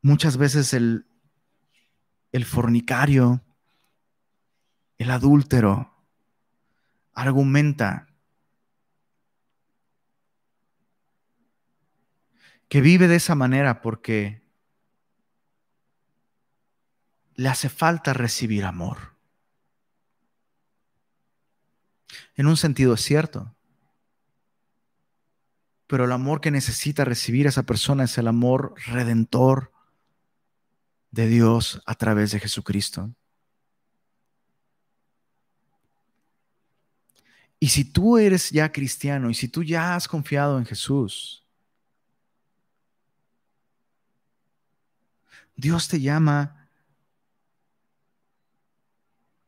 Muchas 0.05 0.37
veces 0.37 0.71
el, 0.75 1.07
el 2.31 2.45
fornicario, 2.45 3.43
el 4.99 5.09
adúltero, 5.09 5.95
argumenta 7.15 8.05
que 12.69 12.81
vive 12.81 13.07
de 13.07 13.15
esa 13.15 13.33
manera 13.33 13.81
porque 13.81 14.43
le 17.33 17.49
hace 17.49 17.69
falta 17.69 18.13
recibir 18.13 18.63
amor. 18.63 19.15
En 22.35 22.45
un 22.45 22.57
sentido 22.57 22.93
es 22.93 23.01
cierto, 23.01 23.55
pero 25.87 26.05
el 26.05 26.11
amor 26.11 26.41
que 26.41 26.51
necesita 26.51 27.05
recibir 27.05 27.47
esa 27.47 27.63
persona 27.63 28.03
es 28.03 28.15
el 28.19 28.27
amor 28.27 28.75
redentor 28.85 29.73
de 31.15 31.27
Dios 31.27 31.81
a 31.85 31.95
través 31.95 32.31
de 32.31 32.41
Jesucristo. 32.41 33.09
Y 37.57 37.69
si 37.69 37.85
tú 37.85 38.17
eres 38.17 38.51
ya 38.51 38.69
cristiano 38.71 39.29
y 39.29 39.33
si 39.33 39.47
tú 39.47 39.63
ya 39.63 39.95
has 39.95 40.07
confiado 40.09 40.59
en 40.59 40.65
Jesús, 40.65 41.43
Dios 45.55 45.87
te 45.87 46.01
llama 46.01 46.67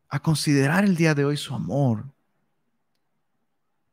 a 0.07 0.21
considerar 0.21 0.85
el 0.85 0.95
día 0.95 1.13
de 1.13 1.25
hoy 1.25 1.35
su 1.37 1.53
amor. 1.53 2.05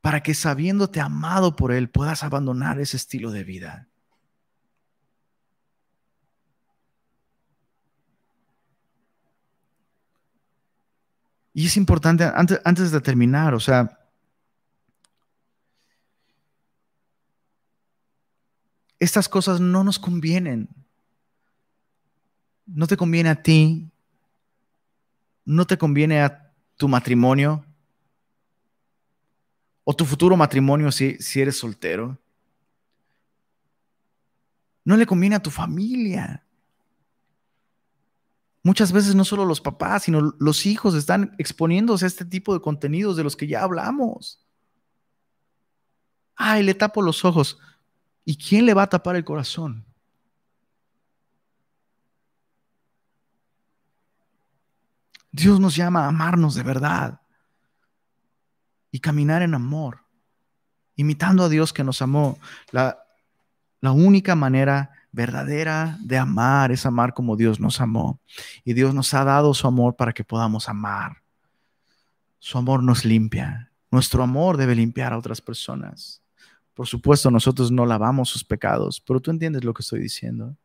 para 0.01 0.23
que 0.23 0.35
sabiéndote 0.35 1.01
amado 1.01 1.57
por 1.57 1.73
Él 1.73 1.89
puedas 1.89 2.25
abandonar 2.25 2.79
ese 2.79 2.99
estilo 2.99 3.31
de 3.31 3.43
vida. 3.43 3.89
Y 11.55 11.67
es 11.67 11.77
importante, 11.77 12.25
antes, 12.25 12.61
antes 12.65 12.91
de 12.91 13.01
terminar, 13.01 13.55
o 13.55 13.61
sea, 13.61 14.01
estas 18.99 19.29
cosas 19.29 19.61
no 19.61 19.85
nos 19.85 20.01
convienen. 20.01 20.69
No 22.67 22.89
te 22.89 22.97
conviene 22.97 23.29
a 23.29 23.41
ti, 23.41 23.89
no 25.45 25.65
te 25.67 25.79
conviene 25.79 26.23
a 26.23 26.53
tu 26.77 26.89
matrimonio 26.89 27.65
o 29.85 29.95
tu 29.95 30.05
futuro 30.05 30.37
matrimonio 30.37 30.91
si, 30.91 31.17
si 31.19 31.41
eres 31.41 31.59
soltero. 31.59 32.19
No 34.85 34.97
le 34.97 35.07
conviene 35.07 35.37
a 35.37 35.43
tu 35.43 35.51
familia. 35.51 36.43
Muchas 38.65 38.93
veces 38.93 39.15
no 39.15 39.27
solo 39.27 39.45
los 39.45 39.61
papás, 39.61 40.05
sino 40.05 40.35
los 40.39 40.65
hijos 40.65 40.95
están 40.95 41.35
exponiéndose 41.37 42.07
a 42.07 42.09
este 42.09 42.25
tipo 42.25 42.55
de 42.55 42.63
contenidos 42.63 43.15
de 43.15 43.23
los 43.23 43.37
que 43.37 43.47
ya 43.47 43.63
hablamos. 43.63 44.43
Ay, 46.35 46.63
le 46.63 46.73
tapo 46.73 47.03
los 47.03 47.27
ojos. 47.27 47.59
¿Y 48.25 48.39
quién 48.39 48.65
le 48.65 48.73
va 48.73 48.85
a 48.85 48.89
tapar 48.89 49.17
el 49.17 49.25
corazón? 49.25 49.85
Dios 55.31 55.61
nos 55.61 55.77
llama 55.77 56.07
a 56.07 56.09
amarnos 56.09 56.55
de 56.55 56.63
verdad 56.63 57.21
y 58.91 59.01
caminar 59.01 59.43
en 59.43 59.53
amor, 59.53 60.07
imitando 60.97 61.45
a 61.45 61.49
Dios 61.51 61.75
que 61.75 61.85
nos 61.85 62.01
amó. 62.01 62.39
La, 62.71 62.99
la 63.83 63.93
única 63.93 64.35
manera 64.35 64.91
verdadera 65.15 65.97
de 66.01 66.19
amar 66.19 66.73
es 66.73 66.85
amar 66.85 67.15
como 67.15 67.37
Dios 67.37 67.61
nos 67.61 67.81
amó. 67.81 68.21
Y 68.65 68.75
Dios 68.75 68.95
nos 68.95 69.15
ha 69.15 69.25
dado 69.25 69.55
su 69.55 69.67
amor 69.67 69.97
para 69.97 70.13
que 70.13 70.25
podamos 70.25 70.69
amar. 70.69 71.23
Su 72.39 72.59
amor 72.59 72.83
nos 72.83 73.05
limpia. 73.05 73.71
Nuestro 73.91 74.23
amor 74.23 74.57
debe 74.57 74.75
limpiar 74.75 75.13
a 75.13 75.19
otras 75.19 75.41
personas. 75.41 76.21
Por 76.75 76.89
supuesto, 76.89 77.31
nosotros 77.31 77.71
no 77.71 77.87
lavamos 77.87 78.29
sus 78.29 78.43
pecados, 78.43 79.01
pero 79.01 79.21
tú 79.21 79.31
entiendes 79.31 79.63
lo 79.63 79.73
que 79.73 79.83
estoy 79.83 80.01
diciendo. 80.01 80.57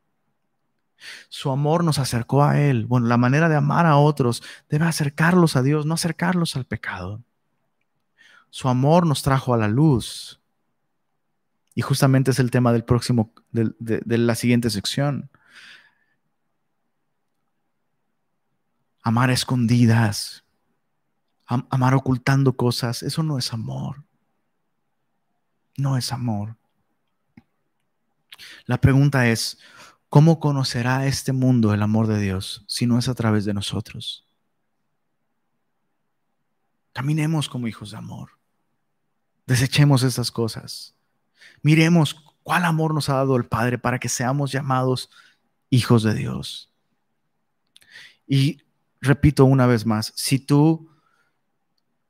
Su 1.30 1.52
amor 1.52 1.84
nos 1.84 2.00
acercó 2.00 2.43
a 2.43 2.60
Él. 2.60 2.88
Bueno, 2.88 3.08
la 3.08 3.18
manera 3.18 3.47
de 3.47 3.56
amar 3.56 3.86
a 3.86 3.97
otros 3.97 4.41
debe 4.68 4.86
acercarlos 4.86 5.56
a 5.56 5.62
Dios, 5.62 5.86
no 5.86 5.93
acercarlos 5.93 6.56
al 6.56 6.66
pecado. 6.66 7.22
Su 8.50 8.68
amor 8.68 9.06
nos 9.06 9.22
trajo 9.22 9.54
a 9.54 9.58
la 9.58 9.68
luz. 9.68 10.39
Y 11.80 11.82
justamente 11.82 12.32
es 12.32 12.40
el 12.40 12.52
tema 12.52 12.74
del 12.74 12.84
próximo, 12.84 13.34
de, 13.52 14.04
la 14.06 14.36
siguiente 14.36 14.70
sección. 14.70 15.32
Amar 19.02 19.32
escondidas, 19.32 20.44
amar 21.46 21.94
ocultando 21.94 22.58
cosas, 22.58 23.02
eso 23.02 23.24
no 23.24 23.38
es 23.38 23.54
amor. 23.54 24.04
No 25.78 25.96
es 25.96 26.12
amor. 26.12 26.58
La 28.66 28.82
pregunta 28.82 29.30
es, 29.30 29.58
¿cómo 30.10 30.42
conocerá 30.42 31.06
este 31.06 31.32
mundo 31.32 31.74
el 31.74 31.82
amor 31.82 32.08
de 32.08 32.20
Dios 32.20 32.66
si 32.68 32.88
no 32.88 33.00
es 33.00 33.08
a 33.08 33.16
través 33.16 33.46
de 33.46 33.54
nosotros? 33.54 34.28
Caminemos 36.92 37.48
como 37.48 37.70
hijos 37.70 37.92
de 37.92 37.98
amor. 38.00 38.32
Desechemos 39.46 40.04
estas 40.04 40.30
cosas. 40.30 40.99
Miremos 41.62 42.16
cuál 42.44 42.66
amor 42.66 42.94
nos 42.94 43.10
ha 43.10 43.14
dado 43.14 43.36
el 43.36 43.46
Padre 43.46 43.78
para 43.78 44.00
que 44.00 44.10
seamos 44.10 44.52
llamados 44.52 45.10
hijos 45.70 46.04
de 46.04 46.14
Dios. 46.14 46.74
Y 48.28 48.64
repito 49.02 49.46
una 49.46 49.68
vez 49.68 49.86
más, 49.86 50.14
si 50.16 50.40
tú 50.40 50.90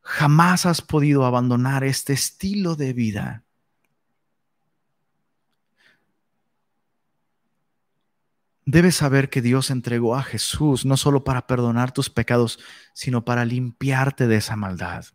jamás 0.02 0.66
has 0.66 0.82
podido 0.82 1.26
abandonar 1.26 1.84
este 1.84 2.14
estilo 2.14 2.76
de 2.76 2.94
vida, 2.94 3.44
debes 8.66 8.96
saber 8.96 9.30
que 9.30 9.42
Dios 9.42 9.72
entregó 9.72 10.16
a 10.16 10.24
Jesús 10.24 10.86
no 10.86 10.96
solo 10.96 11.24
para 11.24 11.48
perdonar 11.48 11.92
tus 11.92 12.10
pecados, 12.10 12.60
sino 12.94 13.26
para 13.26 13.44
limpiarte 13.44 14.28
de 14.28 14.38
esa 14.38 14.56
maldad. 14.56 15.06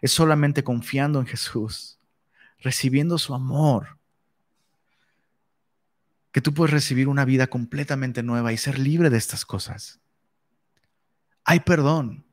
Es 0.00 0.12
solamente 0.12 0.62
confiando 0.62 1.18
en 1.18 1.26
Jesús 1.26 1.97
recibiendo 2.58 3.18
su 3.18 3.34
amor, 3.34 3.98
que 6.32 6.40
tú 6.40 6.52
puedes 6.54 6.72
recibir 6.72 7.08
una 7.08 7.24
vida 7.24 7.46
completamente 7.46 8.22
nueva 8.22 8.52
y 8.52 8.58
ser 8.58 8.78
libre 8.78 9.10
de 9.10 9.18
estas 9.18 9.44
cosas. 9.44 10.00
Hay 11.44 11.60
perdón, 11.60 12.26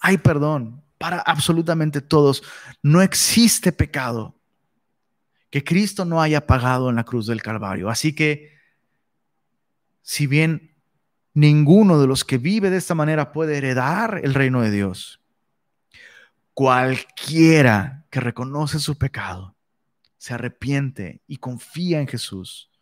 hay 0.00 0.18
perdón 0.18 0.82
para 0.96 1.18
absolutamente 1.20 2.00
todos. 2.00 2.42
No 2.82 3.02
existe 3.02 3.72
pecado 3.72 4.34
que 5.50 5.64
Cristo 5.64 6.04
no 6.04 6.20
haya 6.20 6.46
pagado 6.46 6.90
en 6.90 6.96
la 6.96 7.04
cruz 7.04 7.26
del 7.26 7.42
Calvario. 7.42 7.88
Así 7.88 8.14
que, 8.14 8.58
si 10.02 10.26
bien 10.26 10.74
ninguno 11.34 12.00
de 12.00 12.06
los 12.06 12.24
que 12.24 12.38
vive 12.38 12.70
de 12.70 12.76
esta 12.76 12.94
manera 12.94 13.32
puede 13.32 13.58
heredar 13.58 14.20
el 14.22 14.34
reino 14.34 14.60
de 14.62 14.70
Dios, 14.70 15.17
Cualquiera 16.58 18.04
que 18.10 18.18
reconoce 18.18 18.80
su 18.80 18.98
pecado, 18.98 19.56
se 20.16 20.34
arrepiente 20.34 21.22
y 21.28 21.36
confía 21.36 22.00
en 22.00 22.08
Jesús, 22.08 22.72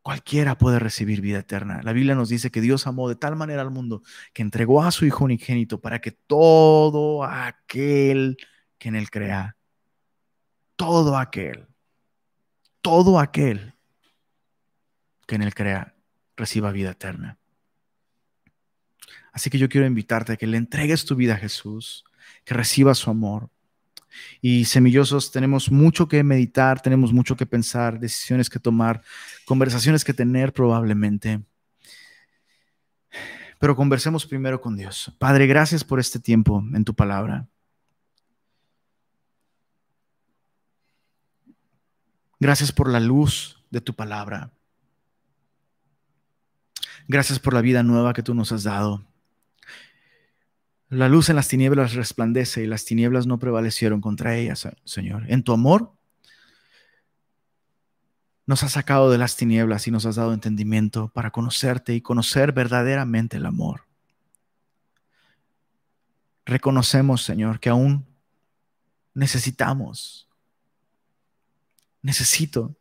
cualquiera 0.00 0.56
puede 0.56 0.78
recibir 0.78 1.20
vida 1.20 1.40
eterna. 1.40 1.82
La 1.82 1.92
Biblia 1.92 2.14
nos 2.14 2.30
dice 2.30 2.50
que 2.50 2.62
Dios 2.62 2.86
amó 2.86 3.10
de 3.10 3.16
tal 3.16 3.36
manera 3.36 3.60
al 3.60 3.70
mundo 3.70 4.02
que 4.32 4.40
entregó 4.40 4.82
a 4.82 4.90
su 4.90 5.04
Hijo 5.04 5.26
unigénito 5.26 5.82
para 5.82 6.00
que 6.00 6.12
todo 6.12 7.24
aquel 7.24 8.38
que 8.78 8.88
en 8.88 8.96
él 8.96 9.10
crea, 9.10 9.58
todo 10.76 11.18
aquel, 11.18 11.66
todo 12.80 13.20
aquel 13.20 13.74
que 15.26 15.34
en 15.34 15.42
él 15.42 15.54
crea, 15.54 15.94
reciba 16.38 16.72
vida 16.72 16.92
eterna. 16.92 17.38
Así 19.30 19.50
que 19.50 19.58
yo 19.58 19.68
quiero 19.68 19.86
invitarte 19.86 20.32
a 20.32 20.36
que 20.38 20.46
le 20.46 20.56
entregues 20.56 21.04
tu 21.04 21.16
vida 21.16 21.34
a 21.34 21.36
Jesús, 21.36 22.06
que 22.44 22.54
reciba 22.54 22.94
su 22.94 23.10
amor. 23.10 23.50
Y 24.40 24.64
semillosos, 24.64 25.30
tenemos 25.30 25.70
mucho 25.70 26.08
que 26.08 26.22
meditar, 26.24 26.80
tenemos 26.80 27.12
mucho 27.12 27.36
que 27.36 27.46
pensar, 27.46 28.00
decisiones 28.00 28.50
que 28.50 28.58
tomar, 28.58 29.02
conversaciones 29.44 30.04
que 30.04 30.14
tener 30.14 30.52
probablemente. 30.52 31.42
Pero 33.58 33.76
conversemos 33.76 34.26
primero 34.26 34.60
con 34.60 34.76
Dios. 34.76 35.14
Padre, 35.18 35.46
gracias 35.46 35.84
por 35.84 36.00
este 36.00 36.18
tiempo 36.18 36.64
en 36.74 36.84
tu 36.84 36.94
palabra. 36.94 37.46
Gracias 42.38 42.72
por 42.72 42.88
la 42.88 43.00
luz 43.00 43.62
de 43.70 43.82
tu 43.82 43.94
palabra. 43.94 44.50
Gracias 47.06 47.38
por 47.38 47.52
la 47.52 47.60
vida 47.60 47.82
nueva 47.82 48.14
que 48.14 48.22
tú 48.22 48.32
nos 48.34 48.50
has 48.50 48.62
dado. 48.62 49.09
La 50.90 51.08
luz 51.08 51.28
en 51.28 51.36
las 51.36 51.46
tinieblas 51.46 51.94
resplandece 51.94 52.64
y 52.64 52.66
las 52.66 52.84
tinieblas 52.84 53.24
no 53.24 53.38
prevalecieron 53.38 54.00
contra 54.00 54.36
ellas, 54.36 54.68
Señor. 54.84 55.24
En 55.28 55.44
tu 55.44 55.52
amor 55.52 55.92
nos 58.44 58.64
has 58.64 58.72
sacado 58.72 59.08
de 59.12 59.16
las 59.16 59.36
tinieblas 59.36 59.86
y 59.86 59.92
nos 59.92 60.04
has 60.04 60.16
dado 60.16 60.34
entendimiento 60.34 61.06
para 61.14 61.30
conocerte 61.30 61.94
y 61.94 62.00
conocer 62.00 62.50
verdaderamente 62.50 63.36
el 63.36 63.46
amor. 63.46 63.84
Reconocemos, 66.44 67.22
Señor, 67.22 67.60
que 67.60 67.68
aún 67.68 68.04
necesitamos, 69.14 70.28
necesito 72.02 72.74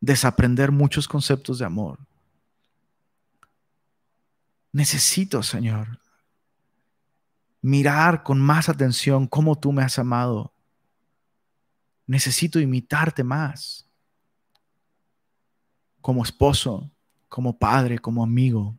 desaprender 0.00 0.70
muchos 0.70 1.08
conceptos 1.08 1.58
de 1.58 1.64
amor. 1.64 1.98
Necesito, 4.70 5.42
Señor, 5.42 5.98
mirar 7.66 8.22
con 8.22 8.40
más 8.40 8.68
atención 8.68 9.26
cómo 9.26 9.58
tú 9.58 9.72
me 9.72 9.82
has 9.82 9.98
amado. 9.98 10.52
Necesito 12.06 12.60
imitarte 12.60 13.24
más. 13.24 13.88
Como 16.00 16.22
esposo, 16.22 16.88
como 17.28 17.58
padre, 17.58 17.98
como 17.98 18.22
amigo. 18.22 18.78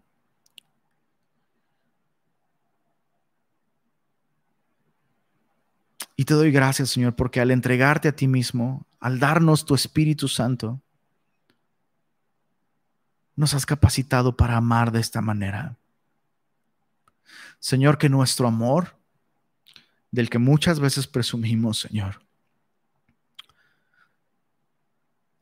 Y 6.16 6.24
te 6.24 6.34
doy 6.34 6.52
gracias, 6.52 6.90
Señor, 6.90 7.14
porque 7.14 7.42
al 7.42 7.52
entregarte 7.52 8.08
a 8.08 8.16
ti 8.16 8.26
mismo, 8.26 8.88
al 9.02 9.20
darnos 9.20 9.66
tu 9.66 9.76
Espíritu 9.76 10.30
Santo, 10.30 10.82
nos 13.36 13.54
has 13.54 13.66
capacitado 13.66 14.38
para 14.38 14.56
amar 14.56 14.94
de 14.94 15.02
esta 15.02 15.20
manera. 15.20 15.76
Señor, 17.60 17.98
que 17.98 18.10
nuestro 18.10 18.48
amor 18.48 18.98
del 20.12 20.30
que 20.30 20.40
muchas 20.40 20.80
veces 20.80 21.08
presumimos, 21.08 21.80
Señor. 21.80 22.22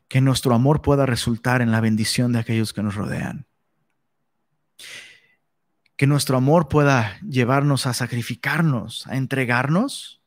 Que 0.08 0.22
nuestro 0.22 0.54
amor 0.54 0.82
pueda 0.82 1.06
resultar 1.06 1.62
en 1.62 1.72
la 1.72 1.82
bendición 1.82 2.32
de 2.32 2.40
aquellos 2.40 2.74
que 2.74 2.84
nos 2.84 2.96
rodean. 2.96 3.46
Que 5.98 6.08
nuestro 6.08 6.38
amor 6.38 6.68
pueda 6.68 7.20
llevarnos 7.22 7.86
a 7.86 7.94
sacrificarnos, 7.94 9.08
a 9.08 9.16
entregarnos, 9.16 10.22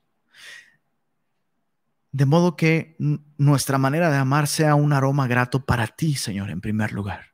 de 2.10 2.24
modo 2.24 2.56
que 2.56 2.96
nuestra 3.36 3.78
manera 3.78 4.10
de 4.10 4.16
amar 4.16 4.46
sea 4.46 4.74
un 4.74 4.92
aroma 4.92 5.28
grato 5.28 5.64
para 5.64 5.86
ti, 5.86 6.14
Señor, 6.14 6.50
en 6.50 6.60
primer 6.60 6.92
lugar. 6.92 7.27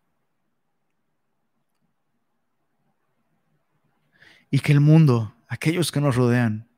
Y 4.54 4.60
que 4.60 4.70
el 4.70 4.78
mundo, 4.78 5.34
aquellos 5.48 5.90
que 5.90 6.00
nos 6.00 6.14
rodean, 6.14 6.68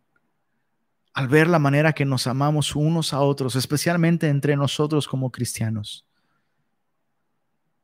al 1.12 1.28
ver 1.28 1.47
la 1.47 1.59
manera 1.59 1.93
que 1.93 2.07
nos 2.07 2.27
amamos 2.27 2.74
unos 2.74 3.12
a 3.12 3.20
otros, 3.20 3.55
especialmente 3.55 4.31
entre 4.31 4.57
nosotros 4.57 5.07
como 5.07 5.31
cristianos, 5.31 6.07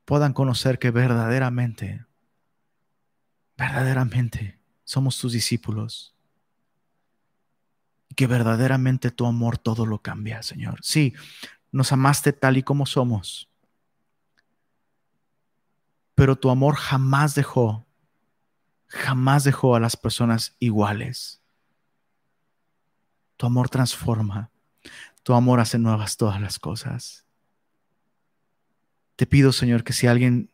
puedan 0.06 0.32
conocer 0.32 0.78
que 0.78 0.90
verdaderamente, 0.90 2.06
verdaderamente 3.58 4.58
somos 4.82 5.18
tus 5.18 5.34
discípulos. 5.34 6.14
Y 8.08 8.14
que 8.14 8.26
verdaderamente 8.26 9.10
tu 9.10 9.26
amor 9.26 9.58
todo 9.58 9.84
lo 9.84 10.00
cambia, 10.00 10.42
Señor. 10.42 10.78
Sí, 10.80 11.12
nos 11.70 11.92
amaste 11.92 12.32
tal 12.32 12.56
y 12.56 12.62
como 12.62 12.86
somos, 12.86 13.50
pero 16.14 16.34
tu 16.34 16.48
amor 16.48 16.76
jamás 16.76 17.34
dejó, 17.34 17.86
jamás 18.92 19.42
dejó 19.44 19.74
a 19.74 19.80
las 19.80 19.96
personas 19.96 20.54
iguales. 20.58 21.42
Tu 23.36 23.46
amor 23.46 23.70
transforma. 23.70 24.50
Tu 25.22 25.32
amor 25.32 25.60
hace 25.60 25.78
nuevas 25.78 26.16
todas 26.16 26.40
las 26.40 26.58
cosas. 26.58 27.24
Te 29.16 29.26
pido, 29.26 29.52
Señor, 29.52 29.82
que 29.82 29.92
si 29.92 30.06
alguien 30.06 30.50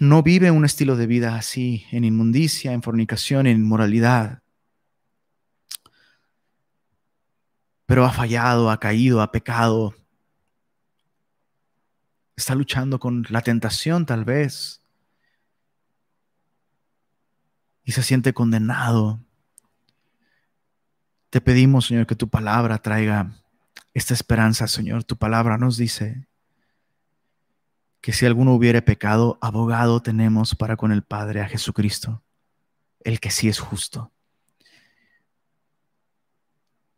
no 0.00 0.22
vive 0.22 0.50
un 0.50 0.64
estilo 0.64 0.96
de 0.96 1.06
vida 1.06 1.36
así, 1.36 1.84
en 1.90 2.04
inmundicia, 2.04 2.72
en 2.72 2.82
fornicación, 2.82 3.46
en 3.46 3.58
inmoralidad, 3.58 4.42
pero 7.86 8.04
ha 8.04 8.12
fallado, 8.12 8.70
ha 8.70 8.80
caído, 8.80 9.20
ha 9.20 9.30
pecado, 9.30 9.94
está 12.36 12.54
luchando 12.54 12.98
con 12.98 13.26
la 13.28 13.42
tentación 13.42 14.06
tal 14.06 14.24
vez, 14.24 14.77
y 17.88 17.92
se 17.92 18.02
siente 18.02 18.34
condenado, 18.34 19.18
te 21.30 21.40
pedimos, 21.40 21.86
Señor, 21.86 22.06
que 22.06 22.14
tu 22.14 22.28
palabra 22.28 22.76
traiga 22.82 23.32
esta 23.94 24.12
esperanza, 24.12 24.68
Señor. 24.68 25.04
Tu 25.04 25.16
palabra 25.16 25.56
nos 25.56 25.78
dice 25.78 26.28
que 28.02 28.12
si 28.12 28.26
alguno 28.26 28.52
hubiere 28.52 28.82
pecado, 28.82 29.38
abogado 29.40 30.02
tenemos 30.02 30.54
para 30.54 30.76
con 30.76 30.92
el 30.92 31.02
Padre 31.02 31.40
a 31.40 31.48
Jesucristo, 31.48 32.22
el 33.00 33.20
que 33.20 33.30
sí 33.30 33.48
es 33.48 33.58
justo. 33.58 34.12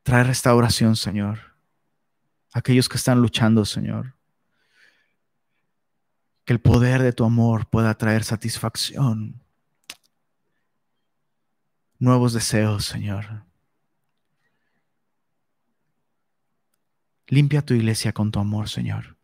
Trae 0.02 0.24
restauración, 0.24 0.96
Señor. 0.96 1.54
Aquellos 2.52 2.88
que 2.88 2.96
están 2.96 3.22
luchando, 3.22 3.64
Señor. 3.64 4.16
Que 6.44 6.52
el 6.52 6.60
poder 6.60 7.00
de 7.00 7.12
tu 7.12 7.24
amor 7.24 7.68
pueda 7.68 7.94
traer 7.94 8.24
satisfacción. 8.24 9.40
Nuevos 12.00 12.32
deseos, 12.32 12.86
Señor. 12.86 13.44
Limpia 17.26 17.60
tu 17.62 17.74
iglesia 17.74 18.14
con 18.14 18.32
tu 18.32 18.40
amor, 18.40 18.70
Señor. 18.70 19.18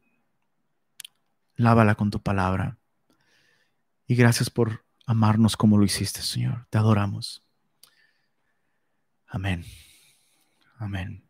Lávala 1.54 1.94
con 1.94 2.10
tu 2.10 2.22
palabra. 2.22 2.78
Y 4.06 4.14
gracias 4.14 4.50
por 4.50 4.84
amarnos 5.06 5.56
como 5.56 5.78
lo 5.78 5.84
hiciste, 5.84 6.20
Señor. 6.20 6.66
Te 6.68 6.76
adoramos. 6.76 7.42
Amén. 9.26 9.64
Amén. 10.76 11.25